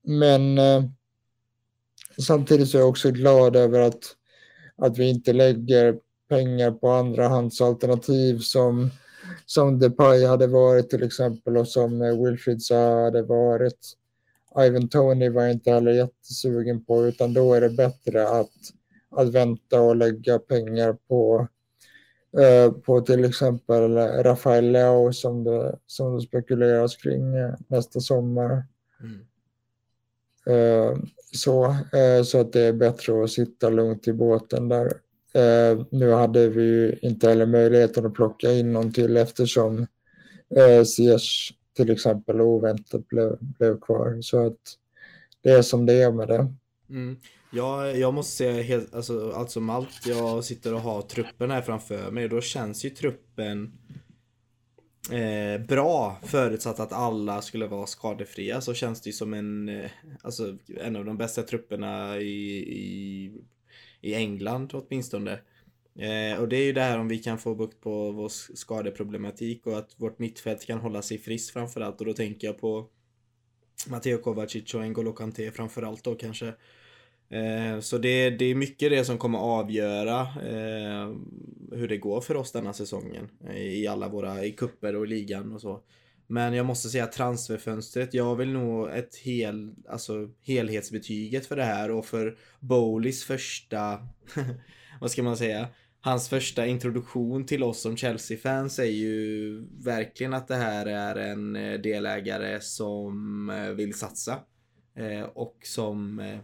[0.04, 0.60] Men
[2.22, 4.16] samtidigt så är jag också glad över att,
[4.78, 5.96] att vi inte lägger
[6.30, 8.90] pengar på andrahandsalternativ som,
[9.46, 13.98] som Depay hade varit till exempel och som eh, Wilfried Zaha hade varit.
[14.60, 18.52] Ivan Tony var jag inte heller jättesugen på utan då är det bättre att,
[19.10, 21.48] att vänta och lägga pengar på,
[22.40, 28.66] eh, på till exempel Rafael Leao som det, som det spekuleras kring eh, nästa sommar.
[29.00, 29.26] Mm.
[30.46, 30.98] Eh,
[31.32, 34.94] så, eh, så att det är bättre att sitta lugnt i båten där.
[35.34, 39.88] Eh, nu hade vi ju inte heller möjligheten att plocka in någon till eftersom
[40.56, 44.18] eh, Ziyech till exempel oväntat blev, blev kvar.
[44.22, 44.60] Så att
[45.44, 46.54] det är som det är med det.
[46.90, 47.18] Mm.
[47.54, 50.06] Jag, jag måste säga helt, alltså, allt som allt.
[50.06, 52.30] Jag sitter och har truppen här framför mig.
[52.30, 53.72] Då känns ju truppen
[55.12, 56.20] eh, bra.
[56.24, 59.92] Förutsatt att alla skulle vara skadefria så känns det ju som en, eh,
[60.22, 63.32] alltså, en av de bästa trupperna i, i,
[64.02, 65.40] i England åtminstone.
[65.96, 69.68] Eh, och det är ju det här om vi kan få bukt på vår skadeproblematik
[69.68, 72.00] och att vårt mittfält kan hålla sig friskt framförallt.
[72.00, 72.88] Och då tänker jag på
[73.88, 76.54] Matteo Kovacic och N'Golo Kanté framförallt då kanske.
[77.32, 81.16] Eh, så det, det är mycket det som kommer avgöra eh,
[81.72, 83.30] hur det går för oss denna säsongen.
[83.50, 85.82] Eh, I alla våra, i kupper och i ligan och så.
[86.28, 91.92] Men jag måste säga transferfönstret, jag vill nog ett hel, alltså helhetsbetyget för det här
[91.92, 94.08] och för Bowleys första,
[95.02, 95.68] vad ska man säga?
[96.02, 101.54] Hans första introduktion till oss som Chelsea-fans är ju verkligen att det här är en
[101.82, 104.40] delägare som eh, vill satsa.
[104.96, 106.40] Eh, och som eh,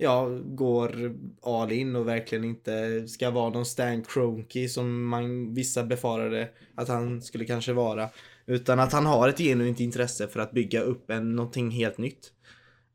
[0.00, 5.84] ja, går all in och verkligen inte ska vara någon Stan Kroenke som man, vissa
[5.84, 8.08] befarade att han skulle kanske vara.
[8.46, 12.32] Utan att han har ett genuint intresse för att bygga upp en, någonting helt nytt.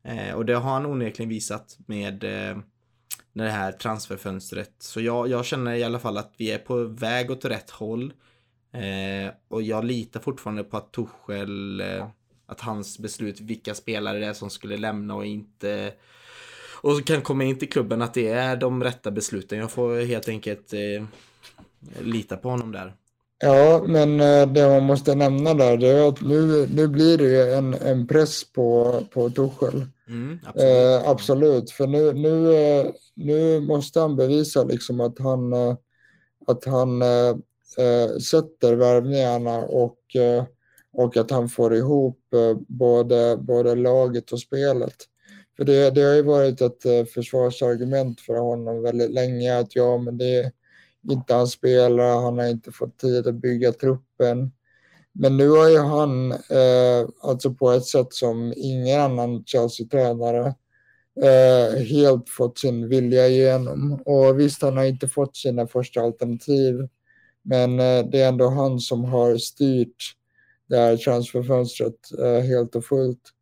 [0.04, 2.58] Eh, och det har han onekligen visat med eh,
[3.32, 4.72] det här transferfönstret.
[4.78, 8.12] Så jag, jag känner i alla fall att vi är på väg åt rätt håll.
[8.72, 12.06] Eh, och jag litar fortfarande på att Tuchel, eh,
[12.46, 15.92] att hans beslut vilka spelare det är som skulle lämna och inte
[16.82, 19.58] och kan komma in till klubben att det är de rätta besluten.
[19.58, 21.04] Jag får helt enkelt eh,
[22.00, 22.94] lita på honom där.
[23.38, 27.54] Ja, men eh, det man måste nämna där det är att nu, nu blir det
[27.54, 29.86] en, en press på, på Tuchel.
[30.08, 31.02] Mm, absolut.
[31.04, 35.76] Eh, absolut, för nu, nu, eh, nu måste han bevisa liksom att han, eh,
[36.46, 37.28] att han eh,
[37.78, 40.44] eh, sätter värvningarna och, eh,
[40.92, 44.96] och att han får ihop eh, både, både laget och spelet.
[45.56, 49.98] För det, det har ju varit ett eh, försvarsargument för honom väldigt länge att ja,
[49.98, 50.52] men det är
[51.10, 54.52] inte hans spelare, han har inte fått tid att bygga truppen.
[55.12, 60.54] Men nu har ju han, eh, alltså på ett sätt som ingen annan Chelsea-tränare,
[61.22, 64.02] eh, helt fått sin vilja igenom.
[64.06, 66.88] Och visst, han har inte fått sina första alternativ,
[67.42, 70.14] men eh, det är ändå han som har styrt
[70.68, 73.32] det här transferfönstret eh, helt och fullt.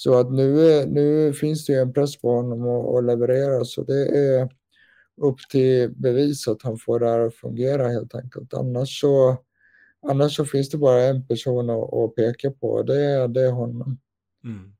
[0.00, 3.82] Så att nu, nu finns det ju en press på honom att, att leverera, så
[3.84, 4.48] det är
[5.16, 8.54] upp till bevis att han får det här att fungera helt enkelt.
[8.54, 9.44] Annars så,
[10.02, 13.42] annars så finns det bara en person att, att peka på, och det, är- det
[13.42, 13.98] är honom.
[14.44, 14.72] Mm.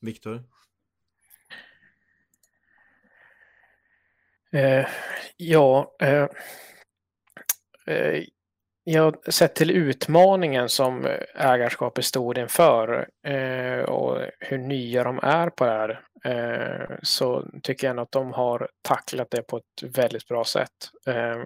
[0.00, 0.42] Viktor?
[4.52, 4.86] Eh,
[5.36, 6.28] ja, eh,
[7.86, 8.24] eh,
[8.84, 15.64] jag sett till utmaningen som ägarskapet stod inför eh, och hur nya de är på
[15.64, 20.28] det här eh, så tycker jag ändå att de har tacklat det på ett väldigt
[20.28, 20.70] bra sätt.
[21.06, 21.42] Eh,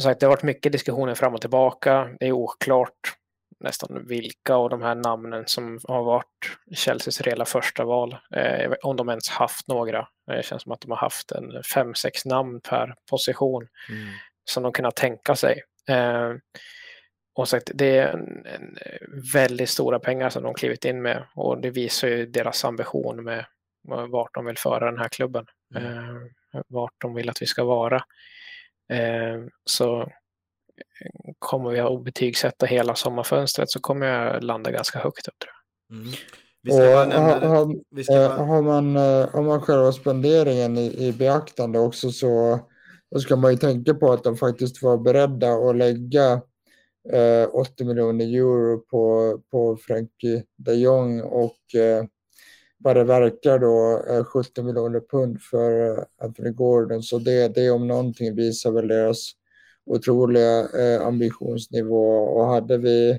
[0.00, 2.10] sagt, det har varit mycket diskussioner fram och tillbaka.
[2.20, 3.16] Det är oklart
[3.60, 8.16] nästan vilka av de här namnen som har varit Chelseas reella första val.
[8.34, 10.08] Eh, om de ens haft några.
[10.26, 14.08] Det känns som att de har haft en fem, sex namn per position mm.
[14.44, 15.62] som de kunnat tänka sig.
[15.88, 16.32] Eh,
[17.34, 18.78] och sagt, det är en, en
[19.32, 23.44] väldigt stora pengar som de klivit in med och det visar ju deras ambition med
[24.08, 25.46] vart de vill föra den här klubben.
[25.74, 26.16] Mm.
[26.54, 28.04] Eh, vart de vill att vi ska vara.
[28.92, 30.12] Eh, så
[31.38, 35.98] kommer vi att betygsätta hela sommarfönstret så kommer jag landa ganska högt upp tror jag.
[35.98, 36.12] Mm.
[36.70, 42.60] Och har, har, har, man, eh, har man själva spenderingen i, i beaktande också så
[43.12, 46.32] då ska man ju tänka på att de faktiskt var beredda att lägga
[47.12, 52.04] eh, 80 miljoner euro på, på Frankie de Jong och eh,
[52.78, 57.02] vad det verkar då eh, 70 miljoner pund för eh, Anthony Gordon.
[57.02, 59.32] Så det, det om någonting visar väl deras
[59.86, 63.18] otroliga eh, ambitionsnivå och hade vi,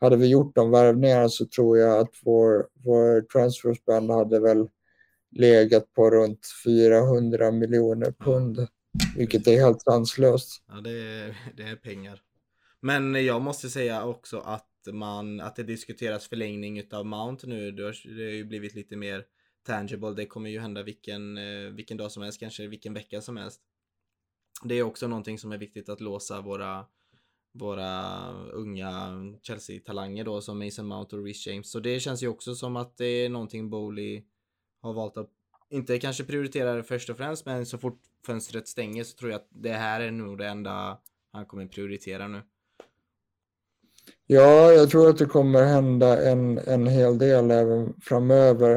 [0.00, 4.68] hade vi gjort de värvningarna så tror jag att vår, vår transferspend hade väl
[5.36, 8.66] legat på runt 400 miljoner pund,
[9.16, 10.62] vilket är helt sanslöst.
[10.68, 12.22] Ja, det är, det är pengar.
[12.80, 17.72] Men jag måste säga också att man, att det diskuteras förlängning utav Mount nu.
[17.72, 19.24] Det har, det har ju blivit lite mer
[19.66, 20.14] tangible.
[20.14, 23.60] Det kommer ju hända vilken, eh, vilken dag som helst, kanske vilken vecka som helst.
[24.64, 26.86] Det är också någonting som är viktigt att låsa våra
[27.54, 28.92] våra unga
[29.42, 31.70] Chelsea-talanger då som Mason Mount och Rich James.
[31.70, 34.24] Så det känns ju också som att det är någonting Bowley
[34.80, 35.30] har valt att
[35.72, 39.48] inte kanske prioritera först och främst, men så fort fönstret stänger så tror jag att
[39.50, 40.98] det här är nog det enda
[41.32, 42.42] han kommer prioritera nu.
[44.26, 48.76] Ja, jag tror att det kommer hända en, en hel del även framöver.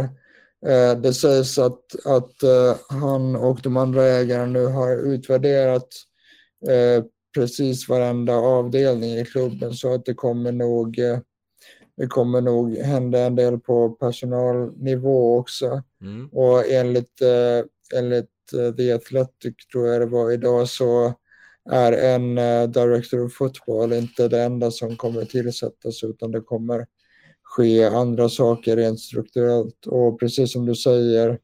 [0.66, 5.88] Eh, det sägs att, att eh, han och de andra ägarna nu har utvärderat
[6.70, 7.04] eh,
[7.36, 11.20] precis varenda avdelning i klubben så att det kommer nog eh,
[11.98, 15.84] det kommer nog hända en del på personalnivå också.
[16.02, 16.28] Mm.
[16.28, 21.14] Och enligt, eh, enligt eh, The Athletic tror jag det var idag så
[21.72, 26.86] är en uh, director of football inte det enda som kommer tillsättas utan det kommer
[27.44, 29.86] ske andra saker rent strukturellt.
[29.86, 31.40] Och precis som du säger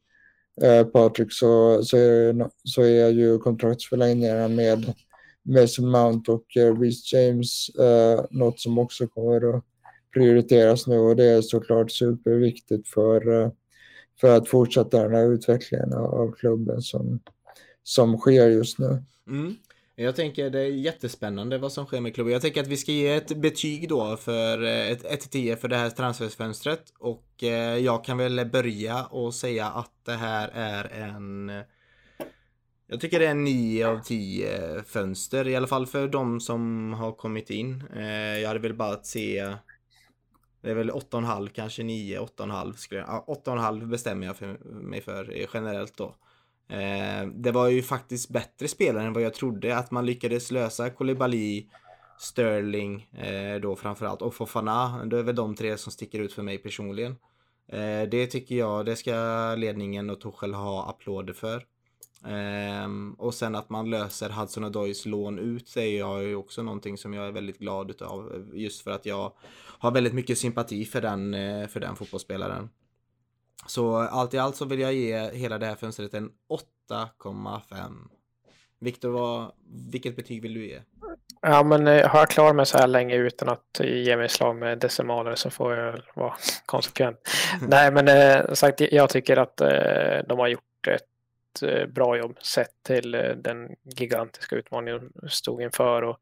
[0.92, 4.94] Patrik så, så, är, så är ju kontraktsförlängningarna med
[5.44, 9.64] Mason Mount och uh, Reece James uh, något som också kommer att
[10.12, 13.50] prioriteras nu och det är såklart superviktigt för, eh,
[14.20, 17.20] för att fortsätta den här utvecklingen av klubben som,
[17.82, 19.02] som sker just nu.
[19.28, 19.56] Mm.
[19.94, 22.32] Jag tänker det är jättespännande vad som sker med klubben.
[22.32, 25.76] Jag tänker att vi ska ge ett betyg då för eh, ett 1-10 för det
[25.76, 26.82] här transferfönstret.
[26.98, 31.52] Och eh, jag kan väl börja och säga att det här är en...
[32.86, 36.92] Jag tycker det är en 9 av 10 fönster, i alla fall för de som
[36.92, 37.84] har kommit in.
[38.40, 39.54] Jag hade väl bara att se...
[40.62, 43.24] Det är väl 8,5 kanske 9, 8,5 skulle jag...
[43.26, 46.14] 8,5 bestämmer jag för mig för eh, generellt då.
[46.68, 49.76] Eh, det var ju faktiskt bättre spelare än vad jag trodde.
[49.76, 51.68] Att man lyckades lösa Kolibali,
[52.18, 55.04] Sterling eh, då framförallt och Fofana.
[55.04, 57.16] Det är väl de tre som sticker ut för mig personligen.
[57.68, 59.14] Eh, det tycker jag, det ska
[59.54, 61.64] ledningen och Tuchel ha applåder för.
[62.24, 66.98] Um, och sen att man löser Hudson Odoys lån ut säger jag ju också någonting
[66.98, 68.50] som jag är väldigt glad utav.
[68.54, 69.32] Just för att jag
[69.78, 71.32] har väldigt mycket sympati för den,
[71.68, 72.70] för den fotbollsspelaren.
[73.66, 76.30] Så allt i allt så vill jag ge hela det här fönstret en
[76.90, 78.08] 8,5.
[78.78, 79.50] Viktor,
[79.90, 80.80] vilket betyg vill du ge?
[81.42, 84.56] Ja, men eh, har jag klarat mig så här länge utan att ge mig slag
[84.56, 86.34] med decimaler så får jag vara
[86.66, 87.18] konsekvent.
[87.68, 91.11] Nej, men eh, sagt, jag tycker att eh, de har gjort ett
[91.62, 96.18] eh, bra jobb sett till eh, den gigantiska utmaningen de stod inför och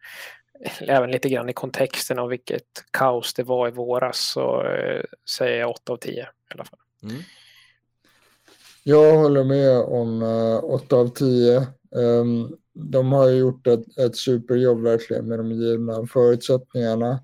[0.81, 5.03] även lite grann i kontexten av vilket kaos det var i våras så eh,
[5.37, 6.79] säger jag 8 av 10 i alla fall.
[7.03, 7.23] Mm.
[8.83, 11.57] Jag håller med om uh, 8 av 10.
[11.57, 11.65] Um,
[11.97, 17.21] ehm, de har gjort ett, ett superjobb verkligen med de givna förutsättningarna.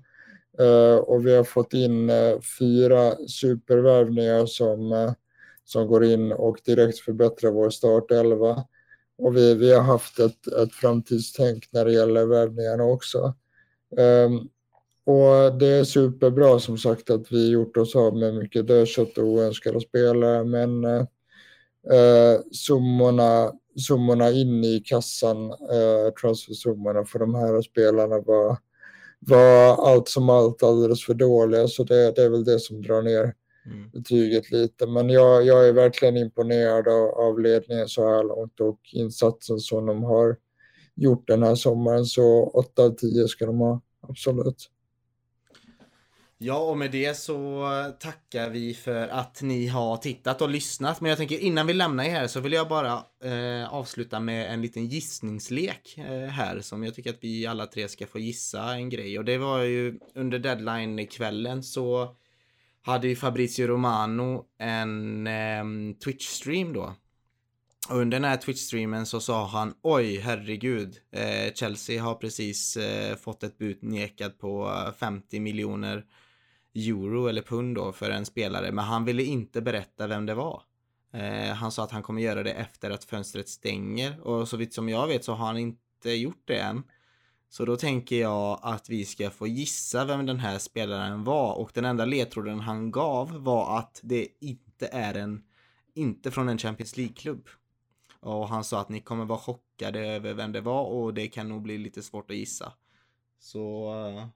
[1.01, 2.11] Och vi har fått in
[2.59, 5.13] fyra supervärvningar som,
[5.67, 8.63] som går in och direkt förbättrar vår startelva.
[9.17, 13.33] Och vi, vi har haft ett, ett framtidstänk när det gäller värvningarna också.
[14.25, 14.49] Um,
[15.05, 19.23] och det är superbra som sagt att vi gjort oss av med mycket dödkött och
[19.23, 20.83] oönskade spelare men
[21.91, 23.51] eh, summorna,
[23.87, 28.57] summorna in i kassan, eh, transfersummorna för de här spelarna var,
[29.19, 33.01] var allt som allt alldeles för dåliga så det, det är väl det som drar
[33.01, 33.33] ner
[33.67, 33.89] mm.
[33.89, 34.87] betyget lite.
[34.87, 39.85] Men jag, jag är verkligen imponerad av, av ledningen så här långt och insatsen som
[39.85, 40.35] de har
[40.95, 44.69] gjort den här sommaren så 8 av 10 ska de ha, absolut.
[46.39, 47.69] Ja, och med det så
[47.99, 51.01] tackar vi för att ni har tittat och lyssnat.
[51.01, 54.53] Men jag tänker innan vi lämnar er här så vill jag bara eh, avsluta med
[54.53, 58.73] en liten gissningslek eh, här som jag tycker att vi alla tre ska få gissa
[58.73, 59.19] en grej.
[59.19, 62.15] Och det var ju under deadline-kvällen så
[62.87, 65.63] hade ju Fabrizio Romano en eh,
[66.05, 66.93] Twitch-stream då.
[67.89, 73.15] Och under den här Twitch-streamen så sa han oj herregud eh, Chelsea har precis eh,
[73.15, 76.05] fått ett bud nekat på eh, 50 miljoner
[76.75, 80.61] euro eller pund då för en spelare men han ville inte berätta vem det var.
[81.13, 84.73] Eh, han sa att han kommer göra det efter att fönstret stänger och så vitt
[84.73, 86.83] som jag vet så har han inte gjort det än.
[87.49, 91.71] Så då tänker jag att vi ska få gissa vem den här spelaren var och
[91.73, 95.43] den enda ledtråden han gav var att det inte är en,
[95.93, 97.47] inte från en Champions League-klubb.
[98.19, 101.49] Och han sa att ni kommer vara chockade över vem det var och det kan
[101.49, 102.73] nog bli lite svårt att gissa.
[103.39, 104.27] Så eh,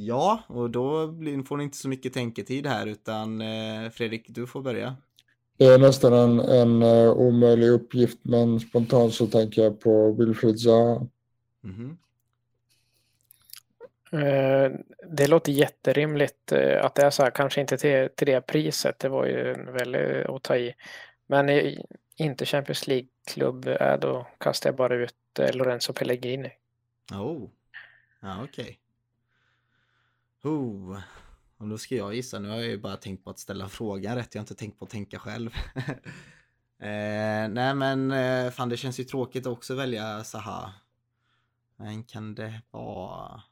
[0.00, 1.06] Ja, och då
[1.46, 4.96] får ni inte så mycket tänketid här utan eh, Fredrik, du får börja.
[5.56, 10.60] Det är nästan en, en eh, omöjlig uppgift men spontant så tänker jag på Wilfried
[10.60, 11.06] Zaha.
[11.64, 11.98] Mm
[15.06, 18.98] det låter jätterimligt uh, att det är så här, kanske inte till, till det priset,
[18.98, 20.74] det var ju väldigt att ta i.
[21.26, 21.76] Men
[22.16, 23.64] inte Champions League-klubb,
[24.00, 25.14] då kastar jag bara ut
[25.52, 26.52] Lorenzo Pellegrini.
[27.12, 27.48] Oh,
[28.20, 28.78] ja okej.
[30.42, 30.52] Okay.
[30.52, 31.00] Oh.
[31.56, 34.16] Och då ska jag gissa, nu har jag ju bara tänkt på att ställa frågan
[34.16, 35.50] rätt, jag har inte tänkt på att tänka själv.
[36.78, 40.72] eh, nej men eh, fan det känns ju tråkigt också att välja Saha.
[41.78, 43.42] Men kan det vara...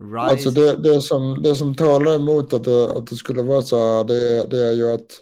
[0.00, 0.18] Rise?
[0.18, 3.76] Alltså det, det, som, det som talar emot att det, att det skulle vara så
[3.76, 5.20] här, det, det är ju att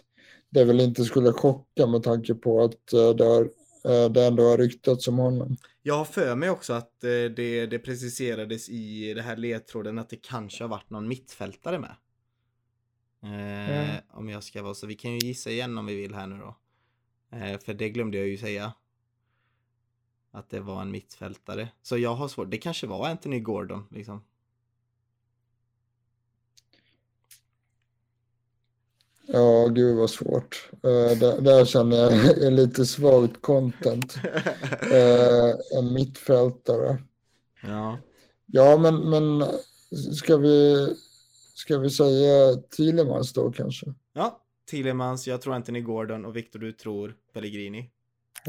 [0.49, 3.41] det väl inte skulle chocka med tanke på att eh, det, har,
[3.85, 5.57] eh, det ändå har ryktats om honom.
[5.81, 10.09] Jag har för mig också att eh, det, det preciserades i det här ledtråden att
[10.09, 11.95] det kanske har varit någon mittfältare med.
[13.23, 13.95] Eh, mm.
[14.09, 14.87] Om jag ska vara så.
[14.87, 16.57] Vi kan ju gissa igen om vi vill här nu då.
[17.37, 18.73] Eh, för det glömde jag ju säga.
[20.35, 21.69] Att det var en mittfältare.
[21.81, 22.51] Så jag har svårt.
[22.51, 24.23] Det kanske var Anthony Gordon liksom.
[29.27, 30.69] Ja, gud vad svårt.
[30.73, 34.17] Uh, där, där, känner jag är lite svagt content.
[34.91, 37.03] Uh, en mittfältare.
[37.61, 37.97] Ja.
[38.45, 39.47] Ja, men, men
[40.15, 40.87] ska vi,
[41.55, 43.93] ska vi säga Thielemans då kanske?
[44.13, 44.41] Ja,
[44.71, 47.89] Thielemans, jag tror Anthony Gordon och Victor du tror Pellegrini.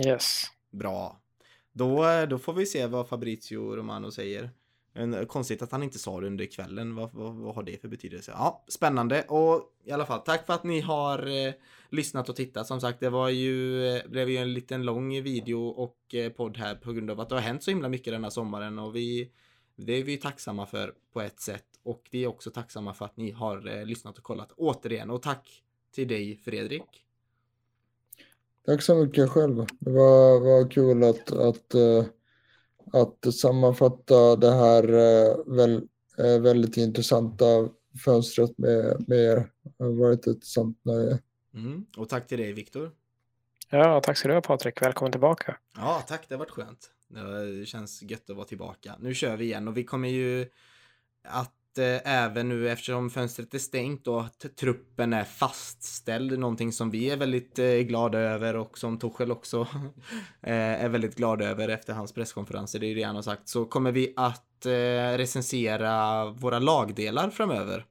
[0.06, 0.42] Yes.
[0.70, 1.20] Bra.
[1.76, 4.50] Då, då får vi se vad Fabrizio Romano säger.
[4.92, 6.94] En, eh, konstigt att han inte sa det under kvällen.
[6.94, 8.32] Vad, vad, vad, har det för betydelse?
[8.34, 9.22] Ja, spännande.
[9.22, 11.54] Och i alla fall, tack för att ni har eh,
[11.88, 12.66] lyssnat och tittat.
[12.66, 16.56] Som sagt, det var ju, eh, blev ju en liten lång video och eh, podd
[16.56, 19.30] här på grund av att det har hänt så himla mycket denna sommaren och vi,
[19.76, 21.66] det är vi tacksamma för på ett sätt.
[21.82, 25.10] Och vi är också tacksamma för att ni har eh, lyssnat och kollat återigen.
[25.10, 25.62] Och tack
[25.94, 27.03] till dig Fredrik.
[28.66, 29.66] Tack så mycket själv.
[29.78, 32.04] Det var, var kul att, att uh
[32.92, 34.92] att sammanfatta det här
[36.18, 37.68] eh, väldigt intressanta
[38.04, 39.50] fönstret med, med er.
[39.62, 41.18] Det har varit ett sant nöje.
[41.54, 41.86] Mm.
[41.96, 42.90] Och tack till dig Viktor.
[43.70, 44.82] Ja, tack ska du ha Patrik.
[44.82, 45.56] Välkommen tillbaka.
[45.76, 46.28] Ja, tack.
[46.28, 46.90] Det har varit skönt.
[47.08, 48.94] Det känns gött att vara tillbaka.
[49.00, 50.46] Nu kör vi igen och vi kommer ju
[51.24, 56.90] att eh, även nu eftersom fönstret är stängt och att truppen är fastställd, någonting som
[56.90, 59.60] vi är väldigt eh, glada över och som Torshäll också
[60.42, 63.48] eh, är väldigt glad över efter hans presskonferenser, det är ju det han har sagt,
[63.48, 64.70] så kommer vi att eh,
[65.16, 67.84] recensera våra lagdelar framöver.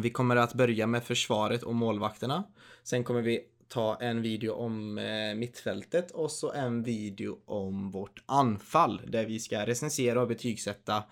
[0.00, 2.44] Vi kommer att börja med försvaret och målvakterna.
[2.84, 8.22] Sen kommer vi ta en video om eh, mittfältet och så en video om vårt
[8.26, 11.04] anfall där vi ska recensera och betygsätta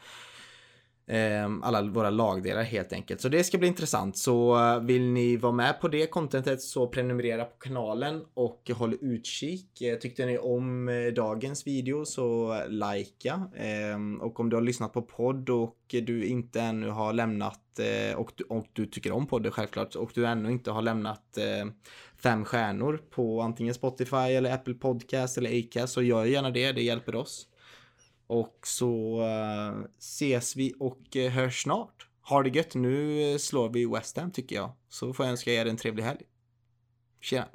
[1.08, 3.20] Ehm, alla våra lagdelar helt enkelt.
[3.20, 4.18] Så det ska bli intressant.
[4.18, 8.96] Så eh, vill ni vara med på det contentet så prenumerera på kanalen och håll
[9.00, 9.82] utkik.
[9.82, 13.50] Eh, tyckte ni om eh, dagens video så likea.
[13.56, 17.62] Ehm, och om du har lyssnat på podd och du inte ännu har lämnat
[18.16, 21.38] och du, och du tycker om podden självklart och du ännu inte har lämnat
[22.22, 26.72] fem stjärnor på antingen Spotify eller Apple Podcast eller Acast så gör gärna det.
[26.72, 27.46] Det hjälper oss.
[28.26, 32.08] Och så eh, ses vi och eh, hörs snart.
[32.20, 32.74] Ha det gött.
[32.74, 34.72] Nu eh, slår vi West Ham tycker jag.
[34.88, 36.20] Så får jag önska er en trevlig helg.
[37.20, 37.48] Tjena!